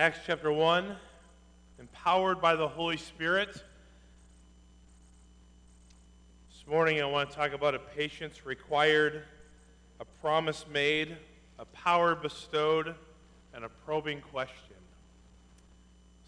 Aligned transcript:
Acts 0.00 0.20
chapter 0.24 0.50
1, 0.50 0.96
empowered 1.78 2.40
by 2.40 2.56
the 2.56 2.66
Holy 2.66 2.96
Spirit. 2.96 3.52
This 6.48 6.66
morning 6.66 7.02
I 7.02 7.04
want 7.04 7.28
to 7.28 7.36
talk 7.36 7.52
about 7.52 7.74
a 7.74 7.80
patience 7.80 8.46
required, 8.46 9.24
a 10.00 10.06
promise 10.22 10.64
made, 10.72 11.18
a 11.58 11.66
power 11.66 12.14
bestowed, 12.14 12.94
and 13.52 13.62
a 13.62 13.68
probing 13.68 14.22
question. 14.22 14.78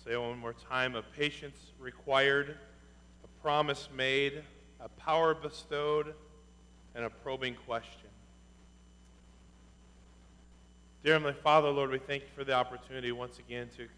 Say 0.04 0.12
it 0.12 0.20
one 0.20 0.38
more 0.38 0.52
time 0.68 0.94
a 0.94 1.00
patience 1.00 1.72
required, 1.80 2.58
a 3.24 3.42
promise 3.42 3.88
made, 3.96 4.42
a 4.80 4.90
power 4.90 5.34
bestowed, 5.34 6.12
and 6.94 7.06
a 7.06 7.10
probing 7.10 7.54
question. 7.54 8.01
Dear 11.02 11.14
Heavenly 11.14 11.34
Father, 11.42 11.68
Lord, 11.68 11.90
we 11.90 11.98
thank 11.98 12.22
you 12.22 12.28
for 12.32 12.44
the 12.44 12.52
opportunity 12.52 13.10
once 13.10 13.40
again 13.40 13.68
to, 13.76 13.88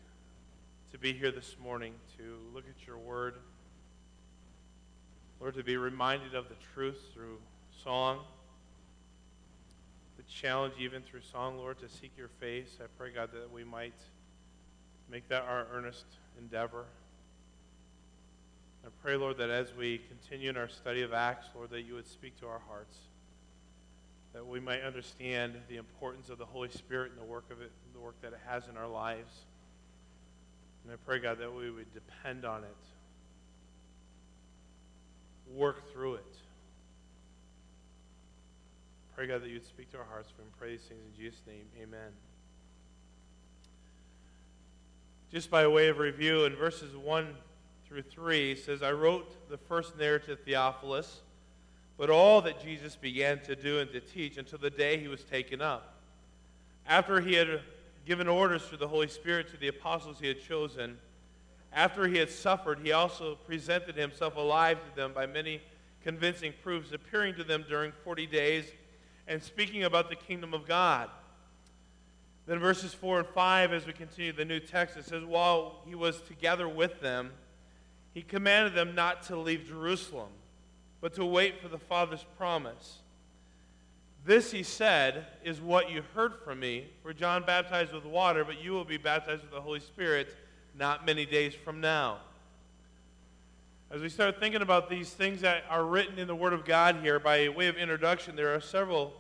to 0.91 0.99
be 0.99 1.13
here 1.13 1.31
this 1.31 1.55
morning, 1.63 1.93
to 2.17 2.39
look 2.55 2.65
at 2.67 2.87
your 2.87 2.97
word. 2.97 3.35
Lord, 5.39 5.55
to 5.57 5.63
be 5.63 5.77
reminded 5.77 6.35
of 6.35 6.49
the 6.49 6.55
truth 6.73 6.97
through 7.13 7.37
song, 7.83 8.21
the 10.17 10.23
challenge 10.23 10.73
even 10.79 11.03
through 11.03 11.21
song, 11.31 11.59
Lord, 11.59 11.79
to 11.81 11.91
seek 11.91 12.13
your 12.17 12.31
face. 12.41 12.79
I 12.83 12.87
pray, 12.97 13.11
God, 13.11 13.29
that 13.35 13.53
we 13.53 13.65
might 13.65 14.01
make 15.11 15.29
that 15.29 15.43
our 15.43 15.67
earnest 15.75 16.07
endeavor. 16.39 16.87
I 18.83 18.89
pray, 19.03 19.17
Lord, 19.17 19.37
that 19.37 19.51
as 19.51 19.75
we 19.75 20.01
continue 20.09 20.49
in 20.49 20.57
our 20.57 20.71
study 20.71 21.03
of 21.03 21.13
Acts, 21.13 21.49
Lord, 21.55 21.69
that 21.69 21.83
you 21.83 21.97
would 21.97 22.09
speak 22.09 22.41
to 22.41 22.47
our 22.47 22.63
hearts 22.67 22.97
that 24.35 24.45
we 24.45 24.61
might 24.61 24.83
understand 24.83 25.55
the 25.69 25.77
importance 25.77 26.29
of 26.29 26.39
the 26.39 26.45
Holy 26.45 26.69
Spirit 26.69 27.13
and 27.13 27.21
the 27.21 27.25
work 27.25 27.45
of 27.51 27.63
it, 27.63 27.71
the 27.95 28.01
work 28.01 28.21
that 28.21 28.33
it 28.33 28.41
has 28.47 28.65
in 28.69 28.77
our 28.77 28.89
lives. 28.89 29.33
And 30.83 30.93
I 30.93 30.97
pray, 31.07 31.21
God, 31.21 31.39
that 31.39 31.55
we 31.55 31.71
would 31.71 31.87
depend 31.95 32.45
on 32.45 32.65
it, 32.65 32.77
work 35.55 35.91
through 35.93 36.15
it. 36.15 36.37
Pray, 39.15 39.29
God, 39.29 39.43
that 39.43 39.49
you'd 39.49 39.65
speak 39.65 39.93
to 39.93 39.99
our 39.99 40.05
hearts. 40.05 40.33
We 40.37 40.45
pray 40.59 40.73
these 40.73 40.81
things 40.81 41.01
in 41.07 41.17
Jesus' 41.17 41.41
name. 41.47 41.67
Amen. 41.81 42.11
Just 45.31 45.49
by 45.49 45.65
way 45.69 45.87
of 45.89 45.99
review, 45.99 46.45
in 46.45 46.57
verses 46.57 46.97
1 46.97 47.29
through 47.87 48.03
3, 48.03 48.53
it 48.53 48.59
says, 48.59 48.83
I 48.83 48.91
wrote 48.91 49.49
the 49.49 49.57
first 49.57 49.97
narrative, 49.97 50.41
Theophilus 50.45 51.21
but 51.97 52.11
all 52.11 52.41
that 52.43 52.63
Jesus 52.63 52.97
began 52.97 53.41
to 53.41 53.55
do 53.55 53.79
and 53.79 53.91
to 53.93 54.01
teach 54.01 54.37
until 54.37 54.59
the 54.59 54.71
day 54.71 54.99
he 54.99 55.09
was 55.09 55.23
taken 55.23 55.61
up. 55.61 55.95
After 56.87 57.21
he 57.21 57.35
had 57.35 57.61
given 58.05 58.29
orders 58.29 58.63
through 58.63 58.79
the 58.79 58.89
Holy 58.89 59.09
Spirit 59.09 59.49
to 59.51 59.57
the 59.57 59.69
apostles 59.69 60.19
he 60.21 60.27
had 60.27 60.43
chosen, 60.43 60.99
after 61.73 62.07
he 62.07 62.19
had 62.19 62.31
suffered, 62.31 62.81
he 62.81 62.93
also 62.93 63.37
presented 63.47 63.97
himself 63.97 64.37
alive 64.37 64.79
to 64.89 64.97
them 64.97 65.13
by 65.13 65.27
many 65.27 65.61
convincing 66.03 66.53
proofs, 66.63 66.93
appearing 66.93 67.35
to 67.37 67.45
them 67.45 67.65
during 67.69 67.93
40 68.05 68.27
days 68.27 68.67
and 69.27 69.43
speaking 69.43 69.85
about 69.85 70.11
the 70.11 70.17
kingdom 70.17 70.53
of 70.53 70.67
God. 70.67 71.09
Then, 72.47 72.59
verses 72.59 72.93
4 72.93 73.21
and 73.21 73.29
5, 73.29 73.73
as 73.73 73.87
we 73.87 73.95
continue 73.95 74.33
the 74.33 74.45
new 74.45 74.61
text, 74.61 74.99
it 74.99 75.07
says, 75.07 75.25
While 75.25 75.81
he 75.87 75.95
was 75.95 76.21
together 76.23 76.69
with 76.69 77.01
them, 77.01 77.31
he 78.13 78.21
commanded 78.21 78.75
them 78.75 78.95
not 78.95 79.23
to 79.25 79.37
leave 79.37 79.67
Jerusalem 79.67 80.29
but 81.05 81.13
to 81.13 81.25
wait 81.27 81.61
for 81.61 81.69
the 81.69 81.77
Father's 81.77 82.25
promise. 82.39 83.01
This, 84.25 84.51
he 84.51 84.63
said, 84.63 85.27
is 85.45 85.61
what 85.61 85.91
you 85.91 86.03
heard 86.15 86.33
from 86.43 86.61
me. 86.61 86.87
For 87.03 87.13
John 87.13 87.45
baptized 87.45 87.93
with 87.93 88.07
water, 88.07 88.43
but 88.43 88.59
you 88.63 88.73
will 88.73 88.87
be 88.87 88.97
baptized 88.97 89.43
with 89.43 89.51
the 89.51 89.61
Holy 89.61 89.81
Spirit 89.81 90.35
not 90.75 91.05
many 91.05 91.27
days 91.27 91.55
from 91.55 91.79
now. 91.79 92.21
As 93.91 94.01
we 94.01 94.09
start 94.09 94.41
thinking 94.41 94.63
about 94.63 94.89
these 94.89 95.11
things 95.11 95.43
that 95.43 95.65
are 95.69 95.85
written 95.85 96.19
in 96.19 96.27
the 96.27 96.35
Word 96.35 96.55
of 96.55 96.65
God 96.65 96.97
here, 97.03 97.19
by 97.19 97.51
way 97.51 97.67
of 97.67 97.77
introduction, 97.77 98.35
there 98.35 98.55
are 98.55 98.61
several 98.63 99.13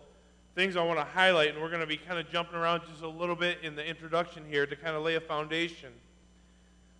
things 0.54 0.76
I 0.76 0.82
want 0.82 0.98
to 0.98 1.04
highlight, 1.04 1.50
and 1.50 1.60
we're 1.60 1.69
going 1.69 1.82
to 1.82 1.87
be 1.87 1.98
kind 1.98 2.19
of 2.19 2.31
jumping 2.31 2.56
around 2.56 2.81
just 2.88 3.03
a 3.03 3.08
little 3.08 3.37
bit 3.37 3.58
in 3.62 3.76
the 3.76 3.84
introduction 3.84 4.42
here 4.48 4.64
to 4.64 4.75
kind 4.75 4.97
of 4.97 5.03
lay 5.03 5.16
a 5.16 5.20
foundation. 5.20 5.92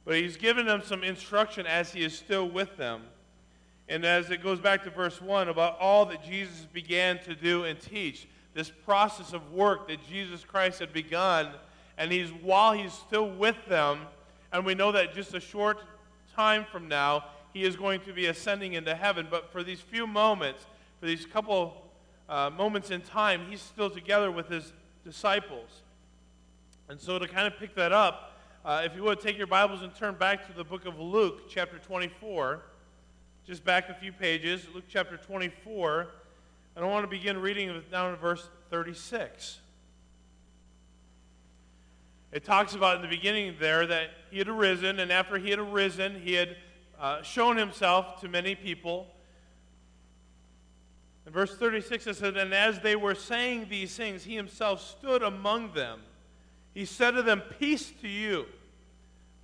But 0.05 0.17
he's 0.17 0.37
given 0.37 0.67
them 0.67 0.83
some 0.85 1.03
instruction 1.03 1.67
as 1.67 1.95
he 1.95 2.05
is 2.05 2.15
still 2.15 2.51
with 2.51 2.77
them. 2.77 3.05
And 3.89 4.05
as 4.05 4.31
it 4.31 4.43
goes 4.43 4.61
back 4.61 4.83
to 4.85 4.91
verse 4.91 5.21
1 5.21 5.49
about 5.49 5.79
all 5.79 6.07
that 6.07 6.25
Jesus 6.25 6.67
began 6.73 7.19
to 7.25 7.35
do 7.35 7.65
and 7.65 7.79
teach, 7.79 8.27
this 8.55 8.71
process 8.71 9.33
of 9.33 9.53
work 9.53 9.89
that 9.89 9.99
Jesus 10.09 10.45
Christ 10.45 10.79
had 10.79 10.93
begun, 10.93 11.51
and 11.99 12.11
he's 12.11 12.31
while 12.31 12.73
he's 12.73 12.93
still 12.93 13.29
with 13.29 13.57
them, 13.69 14.01
and 14.53 14.65
we 14.65 14.75
know 14.75 14.93
that 14.93 15.15
just 15.15 15.35
a 15.35 15.41
short 15.41 15.79
time 16.35 16.65
from 16.71 16.89
now, 16.89 17.25
he 17.53 17.65
is 17.65 17.77
going 17.77 18.01
to 18.03 18.13
be 18.13 18.27
ascending 18.27 18.75
into 18.75 18.95
heaven. 18.95 19.27
But 19.31 19.51
for 19.53 19.63
these 19.63 19.81
few 19.81 20.07
moments, 20.07 20.65
for 21.01 21.07
these 21.07 21.27
couple 21.27 21.83
uh, 22.29 22.51
moments 22.51 22.91
in 22.91 23.01
time, 23.01 23.47
he's 23.51 23.61
still 23.61 23.91
together 23.91 24.31
with 24.31 24.49
his 24.49 24.73
disciples. 25.05 25.83
And 26.89 27.01
so, 27.01 27.19
to 27.19 27.27
kind 27.27 27.47
of 27.47 27.59
pick 27.59 27.75
that 27.75 27.93
up, 27.93 28.33
uh, 28.65 28.83
if 28.85 28.95
you 28.95 29.03
would 29.03 29.21
take 29.21 29.37
your 29.37 29.47
Bibles 29.47 29.83
and 29.83 29.95
turn 29.95 30.15
back 30.15 30.47
to 30.47 30.53
the 30.57 30.65
book 30.65 30.87
of 30.87 30.99
Luke, 30.99 31.49
chapter 31.49 31.79
24 31.79 32.63
just 33.47 33.63
back 33.63 33.91
a 33.91 33.95
few 33.95 34.11
pages, 34.11 34.67
Luke 34.75 34.85
chapter 34.89 35.19
24, 35.19 36.07
and 36.77 36.85
I 36.85 36.89
want 36.89 37.05
to 37.05 37.09
begin 37.09 37.39
reading 37.39 37.83
down 37.91 38.15
in 38.15 38.17
verse 38.17 38.49
36. 38.71 39.59
It 42.33 42.43
talks 42.43 42.75
about 42.75 42.97
in 42.97 43.03
the 43.03 43.09
beginning 43.09 43.55
there 43.61 43.87
that 43.87 44.11
he 44.31 44.39
had 44.39 44.49
arisen, 44.49 44.99
and 44.99 45.13
after 45.13 45.37
he 45.37 45.51
had 45.51 45.59
arisen, 45.59 46.23
he 46.23 46.33
had 46.33 46.57
uh, 46.99 47.21
shown 47.21 47.59
himself 47.59 48.19
to 48.23 48.29
many 48.29 48.55
people. 48.55 49.09
In 51.27 51.33
verse 51.33 51.55
36, 51.55 52.07
it 52.07 52.17
said, 52.17 52.39
And 52.39 52.55
as 52.55 52.81
they 52.81 52.97
were 52.97 53.15
saying 53.15 53.67
these 53.69 53.95
things, 53.95 54.25
he 54.25 54.35
himself 54.35 54.81
stood 54.81 55.23
among 55.23 55.75
them. 55.75 56.01
He 56.73 56.87
said 56.87 57.11
to 57.11 57.23
them, 57.23 57.43
Peace 57.59 57.93
to 58.01 58.09
you. 58.09 58.47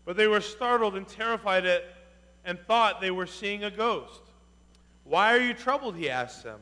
But 0.06 0.17
they 0.17 0.27
were 0.27 0.41
startled 0.41 0.97
and 0.97 1.06
terrified 1.06 1.67
at 1.67 1.84
and 2.44 2.58
thought 2.66 3.00
they 3.00 3.10
were 3.10 3.26
seeing 3.26 3.64
a 3.64 3.70
ghost. 3.70 4.20
Why 5.04 5.34
are 5.34 5.40
you 5.40 5.54
troubled? 5.54 5.96
He 5.96 6.08
asked 6.08 6.44
them. 6.44 6.60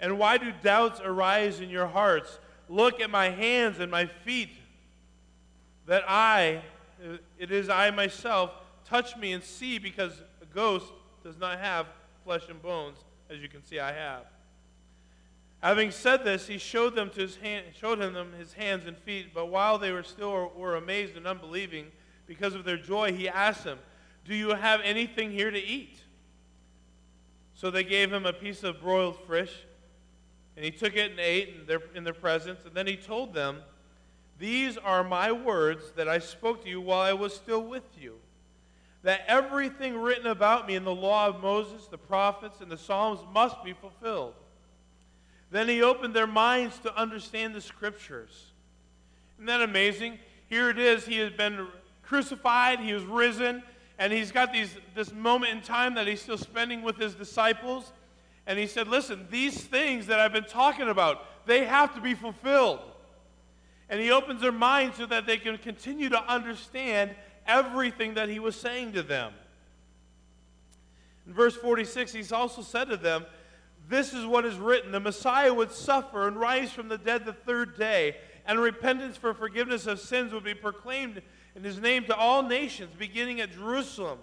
And 0.00 0.18
why 0.18 0.38
do 0.38 0.52
doubts 0.62 1.00
arise 1.02 1.60
in 1.60 1.70
your 1.70 1.86
hearts? 1.86 2.38
Look 2.68 3.00
at 3.00 3.10
my 3.10 3.30
hands 3.30 3.78
and 3.78 3.90
my 3.90 4.06
feet, 4.06 4.50
that 5.86 6.04
I, 6.08 6.62
it 7.38 7.50
is 7.50 7.68
I 7.68 7.90
myself, 7.90 8.50
touch 8.86 9.16
me 9.16 9.32
and 9.32 9.42
see, 9.42 9.78
because 9.78 10.12
a 10.42 10.46
ghost 10.54 10.86
does 11.22 11.38
not 11.38 11.58
have 11.58 11.86
flesh 12.24 12.48
and 12.48 12.60
bones, 12.60 12.98
as 13.30 13.40
you 13.40 13.48
can 13.48 13.64
see 13.64 13.78
I 13.78 13.92
have. 13.92 14.24
Having 15.62 15.92
said 15.92 16.24
this, 16.24 16.46
he 16.46 16.58
showed 16.58 16.94
them 16.94 17.08
to 17.10 17.20
his 17.22 17.36
hand, 17.36 17.66
showed 17.78 17.98
them 17.98 18.32
his 18.38 18.52
hands 18.52 18.84
and 18.84 18.98
feet. 18.98 19.32
But 19.32 19.46
while 19.46 19.78
they 19.78 19.92
were 19.92 20.02
still 20.02 20.52
were 20.54 20.76
amazed 20.76 21.16
and 21.16 21.26
unbelieving, 21.26 21.86
because 22.26 22.54
of 22.54 22.64
their 22.64 22.76
joy, 22.76 23.12
he 23.14 23.28
asked 23.28 23.64
them, 23.64 23.78
do 24.24 24.34
you 24.34 24.50
have 24.50 24.80
anything 24.82 25.30
here 25.30 25.50
to 25.50 25.58
eat? 25.58 25.98
So 27.54 27.70
they 27.70 27.84
gave 27.84 28.12
him 28.12 28.26
a 28.26 28.32
piece 28.32 28.62
of 28.64 28.80
broiled 28.80 29.18
fish, 29.28 29.52
and 30.56 30.64
he 30.64 30.70
took 30.70 30.96
it 30.96 31.12
and 31.12 31.20
ate 31.20 31.54
in 31.60 31.66
their, 31.66 31.82
in 31.94 32.04
their 32.04 32.14
presence. 32.14 32.60
And 32.64 32.74
then 32.74 32.86
he 32.86 32.96
told 32.96 33.34
them, 33.34 33.58
These 34.38 34.76
are 34.76 35.04
my 35.04 35.32
words 35.32 35.92
that 35.96 36.08
I 36.08 36.18
spoke 36.18 36.64
to 36.64 36.68
you 36.68 36.80
while 36.80 37.00
I 37.00 37.12
was 37.12 37.34
still 37.34 37.62
with 37.62 37.84
you. 38.00 38.16
That 39.02 39.22
everything 39.28 39.98
written 39.98 40.26
about 40.26 40.66
me 40.66 40.74
in 40.74 40.84
the 40.84 40.94
law 40.94 41.26
of 41.28 41.42
Moses, 41.42 41.86
the 41.86 41.98
prophets, 41.98 42.60
and 42.60 42.70
the 42.70 42.78
Psalms 42.78 43.20
must 43.32 43.62
be 43.62 43.74
fulfilled. 43.74 44.34
Then 45.50 45.68
he 45.68 45.82
opened 45.82 46.14
their 46.14 46.26
minds 46.26 46.78
to 46.80 46.96
understand 46.96 47.54
the 47.54 47.60
scriptures. 47.60 48.52
Isn't 49.36 49.46
that 49.46 49.60
amazing? 49.60 50.18
Here 50.48 50.70
it 50.70 50.78
is. 50.78 51.04
He 51.04 51.18
has 51.18 51.30
been 51.30 51.68
crucified, 52.02 52.80
he 52.80 52.92
was 52.92 53.04
risen, 53.04 53.62
and 53.98 54.12
he's 54.12 54.32
got 54.32 54.52
these, 54.52 54.76
this 54.94 55.12
moment 55.12 55.52
in 55.52 55.62
time 55.62 55.94
that 55.94 56.06
he's 56.06 56.20
still 56.20 56.38
spending 56.38 56.82
with 56.82 56.96
his 56.96 57.14
disciples. 57.14 57.92
And 58.46 58.58
he 58.58 58.66
said, 58.66 58.88
Listen, 58.88 59.26
these 59.30 59.62
things 59.62 60.06
that 60.06 60.18
I've 60.18 60.32
been 60.32 60.44
talking 60.44 60.88
about, 60.88 61.46
they 61.46 61.64
have 61.64 61.94
to 61.94 62.00
be 62.00 62.14
fulfilled. 62.14 62.80
And 63.88 64.00
he 64.00 64.10
opens 64.10 64.40
their 64.40 64.52
minds 64.52 64.96
so 64.96 65.06
that 65.06 65.26
they 65.26 65.36
can 65.36 65.58
continue 65.58 66.08
to 66.08 66.22
understand 66.24 67.14
everything 67.46 68.14
that 68.14 68.28
he 68.28 68.38
was 68.38 68.56
saying 68.56 68.94
to 68.94 69.02
them. 69.02 69.32
In 71.26 71.32
verse 71.32 71.54
46, 71.54 72.12
he's 72.12 72.32
also 72.32 72.62
said 72.62 72.88
to 72.88 72.96
them, 72.96 73.24
This 73.88 74.12
is 74.12 74.26
what 74.26 74.44
is 74.44 74.56
written 74.56 74.90
the 74.90 75.00
Messiah 75.00 75.54
would 75.54 75.70
suffer 75.70 76.26
and 76.26 76.36
rise 76.36 76.72
from 76.72 76.88
the 76.88 76.98
dead 76.98 77.24
the 77.24 77.32
third 77.32 77.78
day, 77.78 78.16
and 78.46 78.58
repentance 78.58 79.16
for 79.16 79.32
forgiveness 79.32 79.86
of 79.86 80.00
sins 80.00 80.32
would 80.32 80.44
be 80.44 80.54
proclaimed 80.54 81.22
in 81.54 81.64
his 81.64 81.78
name 81.78 82.04
to 82.04 82.16
all 82.16 82.42
nations, 82.42 82.94
beginning 82.98 83.40
at 83.40 83.52
Jerusalem. 83.52 84.18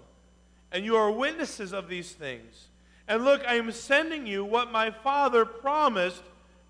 And 0.71 0.85
you 0.85 0.95
are 0.95 1.11
witnesses 1.11 1.73
of 1.73 1.87
these 1.89 2.11
things. 2.11 2.67
And 3.07 3.25
look, 3.25 3.41
I 3.45 3.55
am 3.55 3.71
sending 3.71 4.25
you 4.25 4.45
what 4.45 4.71
my 4.71 4.91
Father 4.91 5.45
promised. 5.45 6.23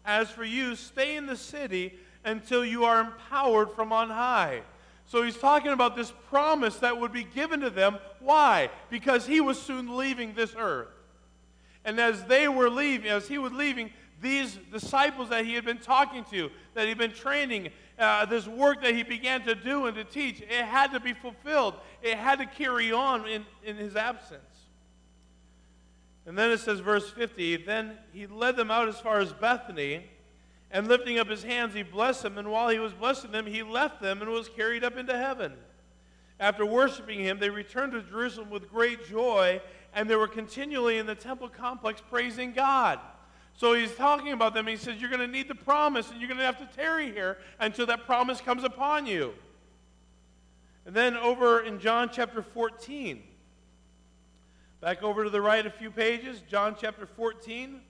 As 0.06 0.30
for 0.30 0.44
you, 0.44 0.76
stay 0.76 1.16
in 1.16 1.28
the 1.28 1.36
city 1.36 1.94
until 2.26 2.66
you 2.66 2.84
are 2.86 3.00
empowered 3.00 3.72
from 3.72 3.94
on 3.94 4.10
high. 4.10 4.62
So 5.06 5.24
he's 5.24 5.38
talking 5.38 5.72
about 5.72 5.96
this 5.96 6.14
promise 6.30 6.78
that 6.78 6.98
would 6.98 7.12
be 7.12 7.24
given 7.24 7.60
to 7.62 7.70
them. 7.70 7.98
Why? 8.20 8.70
Because 8.90 9.28
he 9.28 9.42
was 9.42 9.62
soon 9.62 9.98
leaving 9.98 10.34
this 10.34 10.56
earth. 10.58 10.88
And 11.84 12.00
as 12.00 12.24
they 12.26 12.48
were 12.48 12.70
leaving, 12.70 13.10
as 13.10 13.28
he 13.28 13.38
was 13.38 13.52
leaving, 13.52 13.92
these 14.22 14.58
disciples 14.72 15.30
that 15.30 15.46
he 15.46 15.54
had 15.54 15.66
been 15.66 15.80
talking 15.80 16.24
to, 16.32 16.50
that 16.76 16.88
he'd 16.88 16.98
been 16.98 17.12
training, 17.12 17.70
uh, 18.02 18.26
this 18.26 18.48
work 18.48 18.82
that 18.82 18.96
he 18.96 19.04
began 19.04 19.44
to 19.44 19.54
do 19.54 19.86
and 19.86 19.96
to 19.96 20.04
teach, 20.04 20.42
it 20.42 20.66
had 20.66 20.92
to 20.92 21.00
be 21.00 21.14
fulfilled. 21.14 21.76
It 22.02 22.18
had 22.18 22.40
to 22.40 22.46
carry 22.46 22.92
on 22.92 23.28
in, 23.28 23.46
in 23.64 23.78
his 23.78 23.96
absence. 23.96 24.42
And 26.26 26.38
then 26.38 26.52
it 26.52 26.60
says, 26.60 26.80
verse 26.80 27.10
50 27.12 27.58
Then 27.58 27.98
he 28.12 28.26
led 28.26 28.56
them 28.56 28.72
out 28.72 28.88
as 28.88 29.00
far 29.00 29.20
as 29.20 29.32
Bethany, 29.34 30.06
and 30.72 30.88
lifting 30.88 31.20
up 31.20 31.30
his 31.30 31.44
hands, 31.44 31.74
he 31.74 31.84
blessed 31.84 32.24
them. 32.24 32.38
And 32.38 32.50
while 32.50 32.70
he 32.70 32.80
was 32.80 32.94
blessing 32.94 33.32
them, 33.32 33.46
he 33.46 33.62
left 33.62 34.02
them 34.02 34.22
and 34.22 34.32
was 34.32 34.50
carried 34.50 34.84
up 34.84 34.98
into 34.98 35.16
heaven. 35.16 35.54
After 36.40 36.66
worshiping 36.66 37.20
him, 37.20 37.38
they 37.38 37.52
returned 37.52 37.92
to 37.92 38.02
Jerusalem 38.02 38.50
with 38.50 38.70
great 38.70 39.08
joy, 39.08 39.62
and 39.94 40.10
they 40.10 40.16
were 40.16 40.28
continually 40.28 40.98
in 40.98 41.06
the 41.06 41.14
temple 41.14 41.50
complex 41.50 42.02
praising 42.10 42.54
God. 42.54 43.00
So 43.56 43.74
he's 43.74 43.94
talking 43.96 44.32
about 44.32 44.54
them. 44.54 44.68
He 44.68 44.76
says, 44.76 45.00
You're 45.00 45.10
going 45.10 45.22
to 45.22 45.28
need 45.28 45.48
the 45.48 45.56
promise, 45.56 46.10
and 46.10 46.20
you're 46.20 46.28
going 46.28 46.40
to 46.40 46.46
have 46.46 46.58
to 46.60 46.76
tarry 46.76 47.12
here 47.12 47.38
until 47.60 47.86
that 47.88 48.06
promise 48.06 48.42
comes 48.42 48.64
upon 48.64 49.06
you. 49.06 49.34
And 50.86 50.96
then 50.96 51.16
over 51.16 51.62
in 51.62 51.80
John 51.80 52.10
chapter 52.12 52.42
14, 52.42 53.22
back 54.80 55.04
over 55.04 55.24
to 55.24 55.30
the 55.30 55.42
right 55.42 55.66
a 55.66 55.70
few 55.70 55.92
pages, 55.92 56.42
John 56.50 56.76
chapter 56.80 57.06
14, 57.06 57.82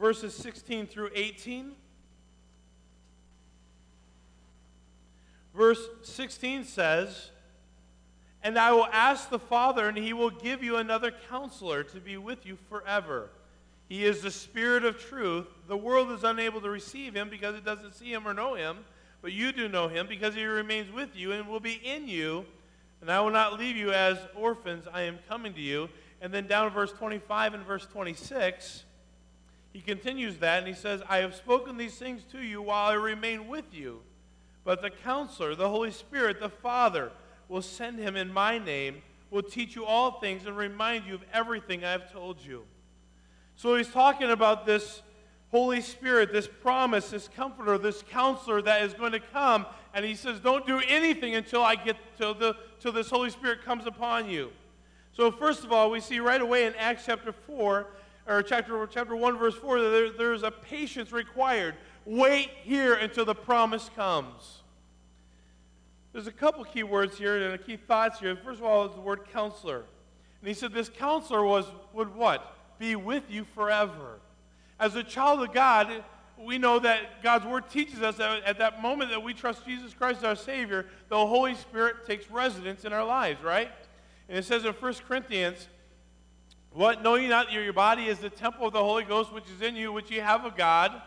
verses 0.00 0.34
16 0.34 0.86
through 0.86 1.10
18. 1.14 1.72
Verse 5.54 5.80
16 6.02 6.64
says, 6.64 7.30
And 8.42 8.58
I 8.58 8.72
will 8.72 8.86
ask 8.86 9.28
the 9.28 9.38
Father, 9.38 9.88
and 9.88 9.98
he 9.98 10.14
will 10.14 10.30
give 10.30 10.62
you 10.62 10.76
another 10.76 11.12
counselor 11.28 11.82
to 11.84 12.00
be 12.00 12.16
with 12.16 12.46
you 12.46 12.56
forever 12.70 13.30
he 13.88 14.04
is 14.04 14.20
the 14.20 14.30
Spirit 14.30 14.84
of 14.84 14.98
truth. 14.98 15.46
The 15.68 15.76
world 15.76 16.10
is 16.10 16.24
unable 16.24 16.60
to 16.60 16.70
receive 16.70 17.14
him 17.14 17.30
because 17.30 17.54
it 17.54 17.64
doesn't 17.64 17.94
see 17.94 18.12
him 18.12 18.26
or 18.26 18.34
know 18.34 18.54
him, 18.54 18.78
but 19.22 19.32
you 19.32 19.52
do 19.52 19.68
know 19.68 19.88
him 19.88 20.06
because 20.08 20.34
he 20.34 20.44
remains 20.44 20.92
with 20.92 21.14
you 21.14 21.32
and 21.32 21.48
will 21.48 21.60
be 21.60 21.80
in 21.84 22.08
you. 22.08 22.44
And 23.00 23.10
I 23.10 23.20
will 23.20 23.30
not 23.30 23.58
leave 23.58 23.76
you 23.76 23.92
as 23.92 24.18
orphans. 24.34 24.86
I 24.92 25.02
am 25.02 25.18
coming 25.28 25.54
to 25.54 25.60
you. 25.60 25.88
And 26.20 26.32
then 26.32 26.46
down 26.46 26.70
verse 26.70 26.92
25 26.92 27.54
and 27.54 27.64
verse 27.64 27.86
26, 27.86 28.84
he 29.72 29.80
continues 29.80 30.38
that 30.38 30.58
and 30.58 30.66
he 30.66 30.74
says, 30.74 31.02
I 31.08 31.18
have 31.18 31.34
spoken 31.34 31.76
these 31.76 31.96
things 31.96 32.22
to 32.32 32.40
you 32.40 32.62
while 32.62 32.90
I 32.90 32.94
remain 32.94 33.46
with 33.46 33.72
you. 33.72 34.00
But 34.64 34.82
the 34.82 34.90
counselor, 34.90 35.54
the 35.54 35.68
Holy 35.68 35.92
Spirit, 35.92 36.40
the 36.40 36.48
Father, 36.48 37.12
will 37.48 37.62
send 37.62 37.98
him 37.98 38.16
in 38.16 38.32
my 38.32 38.58
name, 38.58 39.02
will 39.30 39.42
teach 39.42 39.76
you 39.76 39.84
all 39.84 40.18
things, 40.18 40.46
and 40.46 40.56
remind 40.56 41.06
you 41.06 41.14
of 41.14 41.22
everything 41.32 41.84
I 41.84 41.92
have 41.92 42.10
told 42.10 42.40
you. 42.40 42.64
So 43.56 43.74
he's 43.74 43.88
talking 43.88 44.30
about 44.30 44.66
this 44.66 45.02
Holy 45.50 45.80
Spirit, 45.80 46.32
this 46.32 46.46
promise, 46.46 47.10
this 47.10 47.28
comforter, 47.34 47.78
this 47.78 48.02
counselor 48.10 48.60
that 48.62 48.82
is 48.82 48.92
going 48.92 49.12
to 49.12 49.20
come. 49.20 49.66
And 49.94 50.04
he 50.04 50.14
says, 50.14 50.40
Don't 50.40 50.66
do 50.66 50.80
anything 50.86 51.34
until 51.34 51.62
I 51.62 51.74
get 51.74 51.96
till 52.18 52.34
the 52.34 52.56
till 52.80 52.92
this 52.92 53.08
Holy 53.08 53.30
Spirit 53.30 53.64
comes 53.64 53.86
upon 53.86 54.28
you. 54.28 54.52
So 55.12 55.30
first 55.32 55.64
of 55.64 55.72
all, 55.72 55.90
we 55.90 56.00
see 56.00 56.20
right 56.20 56.40
away 56.40 56.66
in 56.66 56.74
Acts 56.74 57.04
chapter 57.06 57.32
4, 57.32 57.86
or 58.26 58.42
chapter, 58.42 58.86
chapter 58.86 59.16
1, 59.16 59.38
verse 59.38 59.54
4, 59.54 59.80
that 59.80 59.88
there, 59.88 60.10
there's 60.10 60.42
a 60.42 60.50
patience 60.50 61.10
required. 61.10 61.74
Wait 62.04 62.50
here 62.62 62.94
until 62.94 63.24
the 63.24 63.34
promise 63.34 63.90
comes. 63.96 64.62
There's 66.12 66.26
a 66.26 66.32
couple 66.32 66.62
key 66.64 66.82
words 66.82 67.16
here 67.16 67.42
and 67.42 67.54
a 67.54 67.58
key 67.58 67.76
thoughts 67.76 68.20
here. 68.20 68.36
First 68.36 68.60
of 68.60 68.66
all, 68.66 68.86
is 68.86 68.94
the 68.94 69.00
word 69.00 69.20
counselor. 69.32 69.84
And 70.40 70.48
he 70.48 70.54
said 70.54 70.72
this 70.72 70.90
counselor 70.90 71.42
was 71.42 71.64
would 71.94 72.14
what? 72.14 72.55
Be 72.78 72.96
with 72.96 73.24
you 73.28 73.44
forever. 73.54 74.20
As 74.78 74.94
a 74.94 75.02
child 75.02 75.42
of 75.42 75.52
God, 75.52 76.04
we 76.38 76.58
know 76.58 76.78
that 76.78 77.22
God's 77.22 77.46
Word 77.46 77.70
teaches 77.70 78.02
us 78.02 78.16
that 78.16 78.42
at 78.44 78.58
that 78.58 78.82
moment 78.82 79.10
that 79.10 79.22
we 79.22 79.32
trust 79.32 79.64
Jesus 79.64 79.94
Christ 79.94 80.18
as 80.18 80.24
our 80.24 80.36
Savior, 80.36 80.86
the 81.08 81.16
Holy 81.16 81.54
Spirit 81.54 82.06
takes 82.06 82.30
residence 82.30 82.84
in 82.84 82.92
our 82.92 83.04
lives, 83.04 83.42
right? 83.42 83.70
And 84.28 84.36
it 84.36 84.44
says 84.44 84.64
in 84.64 84.72
1 84.72 84.94
Corinthians, 85.08 85.68
What? 86.72 87.02
Know 87.02 87.14
ye 87.14 87.28
not 87.28 87.46
that 87.46 87.54
your 87.54 87.72
body 87.72 88.06
is 88.06 88.18
the 88.18 88.30
temple 88.30 88.66
of 88.66 88.72
the 88.72 88.84
Holy 88.84 89.04
Ghost 89.04 89.32
which 89.32 89.48
is 89.54 89.62
in 89.62 89.76
you, 89.76 89.92
which 89.92 90.10
ye 90.10 90.18
have 90.18 90.44
of 90.44 90.56
God? 90.56 91.00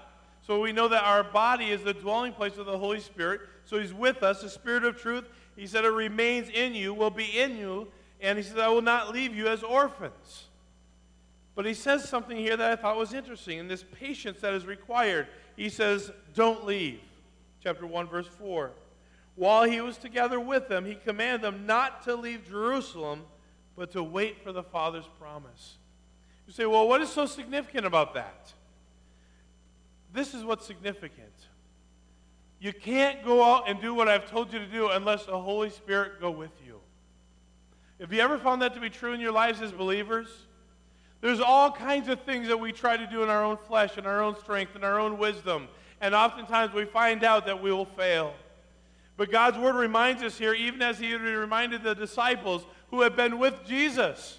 So 0.48 0.60
we 0.62 0.72
know 0.72 0.88
that 0.88 1.04
our 1.04 1.24
body 1.24 1.70
is 1.70 1.84
the 1.84 1.94
dwelling 1.94 2.34
place 2.34 2.58
of 2.58 2.66
the 2.66 2.78
Holy 2.78 3.00
Spirit. 3.00 3.42
So 3.66 3.80
He's 3.80 3.94
with 3.94 4.24
us, 4.24 4.42
the 4.42 4.50
Spirit 4.50 4.84
of 4.84 5.00
truth. 5.00 5.26
He 5.56 5.68
said 5.68 5.86
it 5.86 5.90
remains 5.90 6.50
in 6.50 6.74
you, 6.74 6.94
will 6.94 7.12
be 7.12 7.40
in 7.40 7.58
you. 7.58 7.88
And 8.20 8.38
He 8.38 8.44
says, 8.44 8.58
I 8.58 8.70
will 8.70 8.82
not 8.82 9.14
leave 9.14 9.36
you 9.36 9.48
as 9.48 9.62
orphans. 9.62 10.46
But 11.60 11.66
he 11.66 11.74
says 11.74 12.08
something 12.08 12.38
here 12.38 12.56
that 12.56 12.72
I 12.72 12.82
thought 12.82 12.96
was 12.96 13.14
interesting, 13.14 13.60
and 13.60 13.70
this 13.70 13.84
patience 13.84 14.40
that 14.40 14.54
is 14.54 14.66
required. 14.66 15.28
He 15.58 15.68
says, 15.68 16.10
Don't 16.34 16.66
leave. 16.66 17.02
Chapter 17.62 17.86
1, 17.86 18.08
verse 18.08 18.28
4. 18.28 18.72
While 19.36 19.64
he 19.66 19.82
was 19.82 19.98
together 19.98 20.40
with 20.40 20.70
them, 20.70 20.86
he 20.86 20.96
commanded 20.96 21.42
them 21.42 21.66
not 21.66 22.02
to 22.04 22.16
leave 22.16 22.48
Jerusalem, 22.48 23.26
but 23.76 23.92
to 23.92 24.02
wait 24.02 24.42
for 24.42 24.54
the 24.54 24.64
Father's 24.64 25.10
promise. 25.20 25.76
You 26.48 26.54
say, 26.54 26.66
Well, 26.66 26.88
what 26.88 27.02
is 27.02 27.10
so 27.10 27.26
significant 27.26 27.86
about 27.86 28.14
that? 28.14 28.54
This 30.14 30.34
is 30.34 30.46
what's 30.46 30.66
significant. 30.66 31.34
You 32.62 32.72
can't 32.72 33.22
go 33.26 33.44
out 33.44 33.68
and 33.68 33.82
do 33.82 33.94
what 33.94 34.08
I've 34.08 34.32
told 34.32 34.54
you 34.54 34.60
to 34.60 34.68
do 34.68 34.92
unless 34.92 35.26
the 35.26 35.38
Holy 35.38 35.72
Spirit 35.72 36.22
go 36.22 36.32
with 36.32 36.54
you. 36.66 36.80
Have 38.00 38.14
you 38.14 38.22
ever 38.22 38.38
found 38.38 38.62
that 38.62 38.74
to 38.76 38.80
be 38.80 38.90
true 38.90 39.12
in 39.12 39.20
your 39.20 39.34
lives 39.34 39.62
as 39.62 39.74
believers? 39.74 40.46
There's 41.22 41.42
all 41.42 41.72
kinds 41.72 42.08
of 42.08 42.22
things 42.22 42.48
that 42.48 42.60
we 42.60 42.72
try 42.72 42.96
to 42.96 43.08
do 43.08 43.24
in 43.24 43.30
our 43.30 43.44
own 43.44 43.58
flesh 43.58 43.98
and 43.98 44.08
our 44.08 44.22
own 44.22 44.40
strength 44.40 44.76
and 44.76 44.86
our 44.86 45.00
own 45.00 45.18
wisdom. 45.18 45.68
And 46.00 46.16
oftentimes 46.16 46.74
we 46.74 46.86
find 46.86 47.24
out 47.24 47.46
that 47.46 47.62
we 47.62 47.72
will 47.72 47.86
fail. 47.86 48.34
But 49.18 49.32
God's 49.32 49.58
word 49.58 49.76
reminds 49.76 50.24
us 50.24 50.38
here, 50.38 50.54
even 50.54 50.82
as 50.82 50.98
He 50.98 51.14
reminded 51.14 51.84
the 51.84 51.94
disciples 51.94 52.66
who 52.90 53.02
have 53.02 53.18
been 53.18 53.38
with 53.38 53.66
Jesus. 53.66 54.38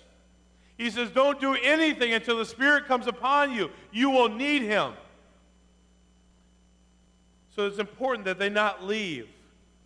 He 0.78 0.88
says, 0.88 1.10
Don't 1.10 1.38
do 1.38 1.54
anything 1.54 2.14
until 2.14 2.38
the 2.38 2.46
Spirit 2.46 2.86
comes 2.86 3.06
upon 3.06 3.52
you. 3.52 3.70
You 3.92 4.08
will 4.08 4.30
need 4.30 4.62
Him. 4.62 4.94
So 7.54 7.66
it's 7.66 7.78
important 7.78 8.24
that 8.24 8.38
they 8.38 8.48
not 8.48 8.82
leave. 8.82 9.28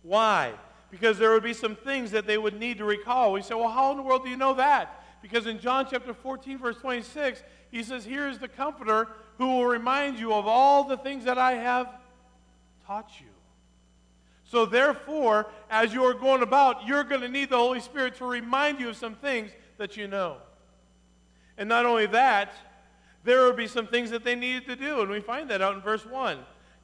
Why? 0.01 0.53
Because 0.91 1.17
there 1.17 1.31
would 1.31 1.43
be 1.43 1.53
some 1.53 1.75
things 1.75 2.11
that 2.11 2.25
they 2.25 2.37
would 2.37 2.57
need 2.57 2.77
to 2.77 2.85
recall. 2.85 3.33
We 3.33 3.41
say, 3.41 3.53
Well, 3.53 3.67
how 3.67 3.91
in 3.91 3.97
the 3.97 4.03
world 4.03 4.23
do 4.23 4.29
you 4.29 4.37
know 4.37 4.53
that? 4.53 5.03
Because 5.25 5.47
in 5.47 5.59
John 5.59 5.87
chapter 5.89 6.13
14, 6.13 6.59
verse 6.59 6.77
26, 6.77 7.41
he 7.71 7.81
says, 7.81 8.05
Here 8.05 8.29
is 8.29 8.37
the 8.37 8.47
Comforter 8.47 9.07
who 9.39 9.47
will 9.47 9.65
remind 9.65 10.19
you 10.19 10.31
of 10.31 10.45
all 10.45 10.83
the 10.83 10.97
things 10.97 11.23
that 11.23 11.39
I 11.39 11.53
have 11.53 11.89
taught 12.85 13.09
you. 13.19 13.25
So, 14.43 14.67
therefore, 14.67 15.47
as 15.67 15.95
you 15.95 16.03
are 16.03 16.13
going 16.13 16.43
about, 16.43 16.85
you're 16.85 17.03
going 17.03 17.21
to 17.21 17.27
need 17.27 17.49
the 17.49 17.57
Holy 17.57 17.79
Spirit 17.79 18.17
to 18.17 18.25
remind 18.25 18.79
you 18.79 18.89
of 18.89 18.97
some 18.97 19.15
things 19.15 19.49
that 19.79 19.97
you 19.97 20.07
know. 20.07 20.37
And 21.57 21.67
not 21.67 21.87
only 21.87 22.05
that, 22.05 22.53
there 23.23 23.45
will 23.45 23.53
be 23.53 23.65
some 23.65 23.87
things 23.87 24.11
that 24.11 24.23
they 24.23 24.35
needed 24.35 24.67
to 24.67 24.75
do. 24.75 25.01
And 25.01 25.09
we 25.09 25.21
find 25.21 25.49
that 25.49 25.59
out 25.59 25.73
in 25.73 25.81
verse 25.81 26.05
1. 26.05 26.37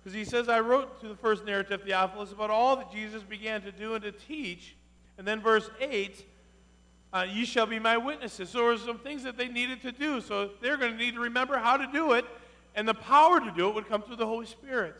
Because 0.03 0.15
he 0.15 0.25
says, 0.25 0.49
I 0.49 0.61
wrote 0.61 0.99
to 1.01 1.07
the 1.07 1.15
first 1.15 1.45
narrative, 1.45 1.83
Theophilus, 1.83 2.31
about 2.31 2.49
all 2.49 2.75
that 2.77 2.91
Jesus 2.91 3.21
began 3.21 3.61
to 3.61 3.71
do 3.71 3.93
and 3.93 4.03
to 4.03 4.11
teach. 4.11 4.75
And 5.19 5.27
then 5.27 5.41
verse 5.41 5.69
8, 5.79 6.25
uh, 7.13 7.25
you 7.29 7.45
shall 7.45 7.65
be 7.65 7.79
my 7.79 7.97
witnesses. 7.97 8.49
So 8.49 8.59
there 8.59 8.67
were 8.67 8.77
some 8.77 8.99
things 8.99 9.23
that 9.23 9.37
they 9.37 9.47
needed 9.47 9.81
to 9.81 9.91
do. 9.91 10.21
So 10.21 10.51
they're 10.61 10.77
going 10.77 10.93
to 10.93 10.97
need 10.97 11.15
to 11.15 11.19
remember 11.19 11.57
how 11.57 11.77
to 11.77 11.87
do 11.91 12.13
it, 12.13 12.25
and 12.75 12.87
the 12.87 12.93
power 12.93 13.39
to 13.39 13.51
do 13.51 13.69
it 13.69 13.75
would 13.75 13.89
come 13.89 14.01
through 14.01 14.15
the 14.15 14.25
Holy 14.25 14.45
Spirit. 14.45 14.95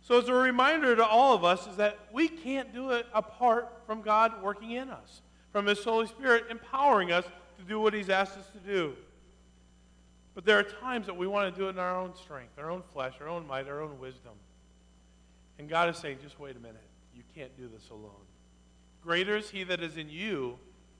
So 0.00 0.18
it's 0.18 0.28
a 0.28 0.34
reminder 0.34 0.96
to 0.96 1.04
all 1.04 1.34
of 1.34 1.44
us 1.44 1.66
is 1.66 1.76
that 1.76 1.98
we 2.12 2.28
can't 2.28 2.72
do 2.72 2.90
it 2.90 3.06
apart 3.12 3.68
from 3.86 4.00
God 4.00 4.42
working 4.42 4.70
in 4.70 4.88
us, 4.88 5.20
from 5.52 5.66
His 5.66 5.82
Holy 5.82 6.06
Spirit 6.06 6.44
empowering 6.48 7.12
us 7.12 7.24
to 7.58 7.64
do 7.64 7.80
what 7.80 7.92
He's 7.92 8.08
asked 8.08 8.38
us 8.38 8.48
to 8.52 8.58
do. 8.58 8.94
But 10.34 10.44
there 10.44 10.58
are 10.58 10.62
times 10.62 11.06
that 11.06 11.16
we 11.16 11.26
want 11.26 11.52
to 11.52 11.60
do 11.60 11.66
it 11.66 11.70
in 11.70 11.78
our 11.78 11.96
own 11.96 12.14
strength, 12.14 12.52
our 12.58 12.70
own 12.70 12.82
flesh, 12.92 13.14
our 13.20 13.28
own 13.28 13.46
might, 13.46 13.66
our 13.66 13.82
own 13.82 13.98
wisdom. 13.98 14.32
And 15.58 15.68
God 15.68 15.88
is 15.88 15.96
saying, 15.96 16.18
just 16.22 16.38
wait 16.38 16.54
a 16.54 16.60
minute. 16.60 16.76
You 17.14 17.24
can't 17.34 17.54
do 17.56 17.68
this 17.68 17.90
alone. 17.90 18.12
Greater 19.02 19.36
is 19.36 19.50
He 19.50 19.64
that 19.64 19.82
is 19.82 19.96
in 19.96 20.08
you 20.08 20.58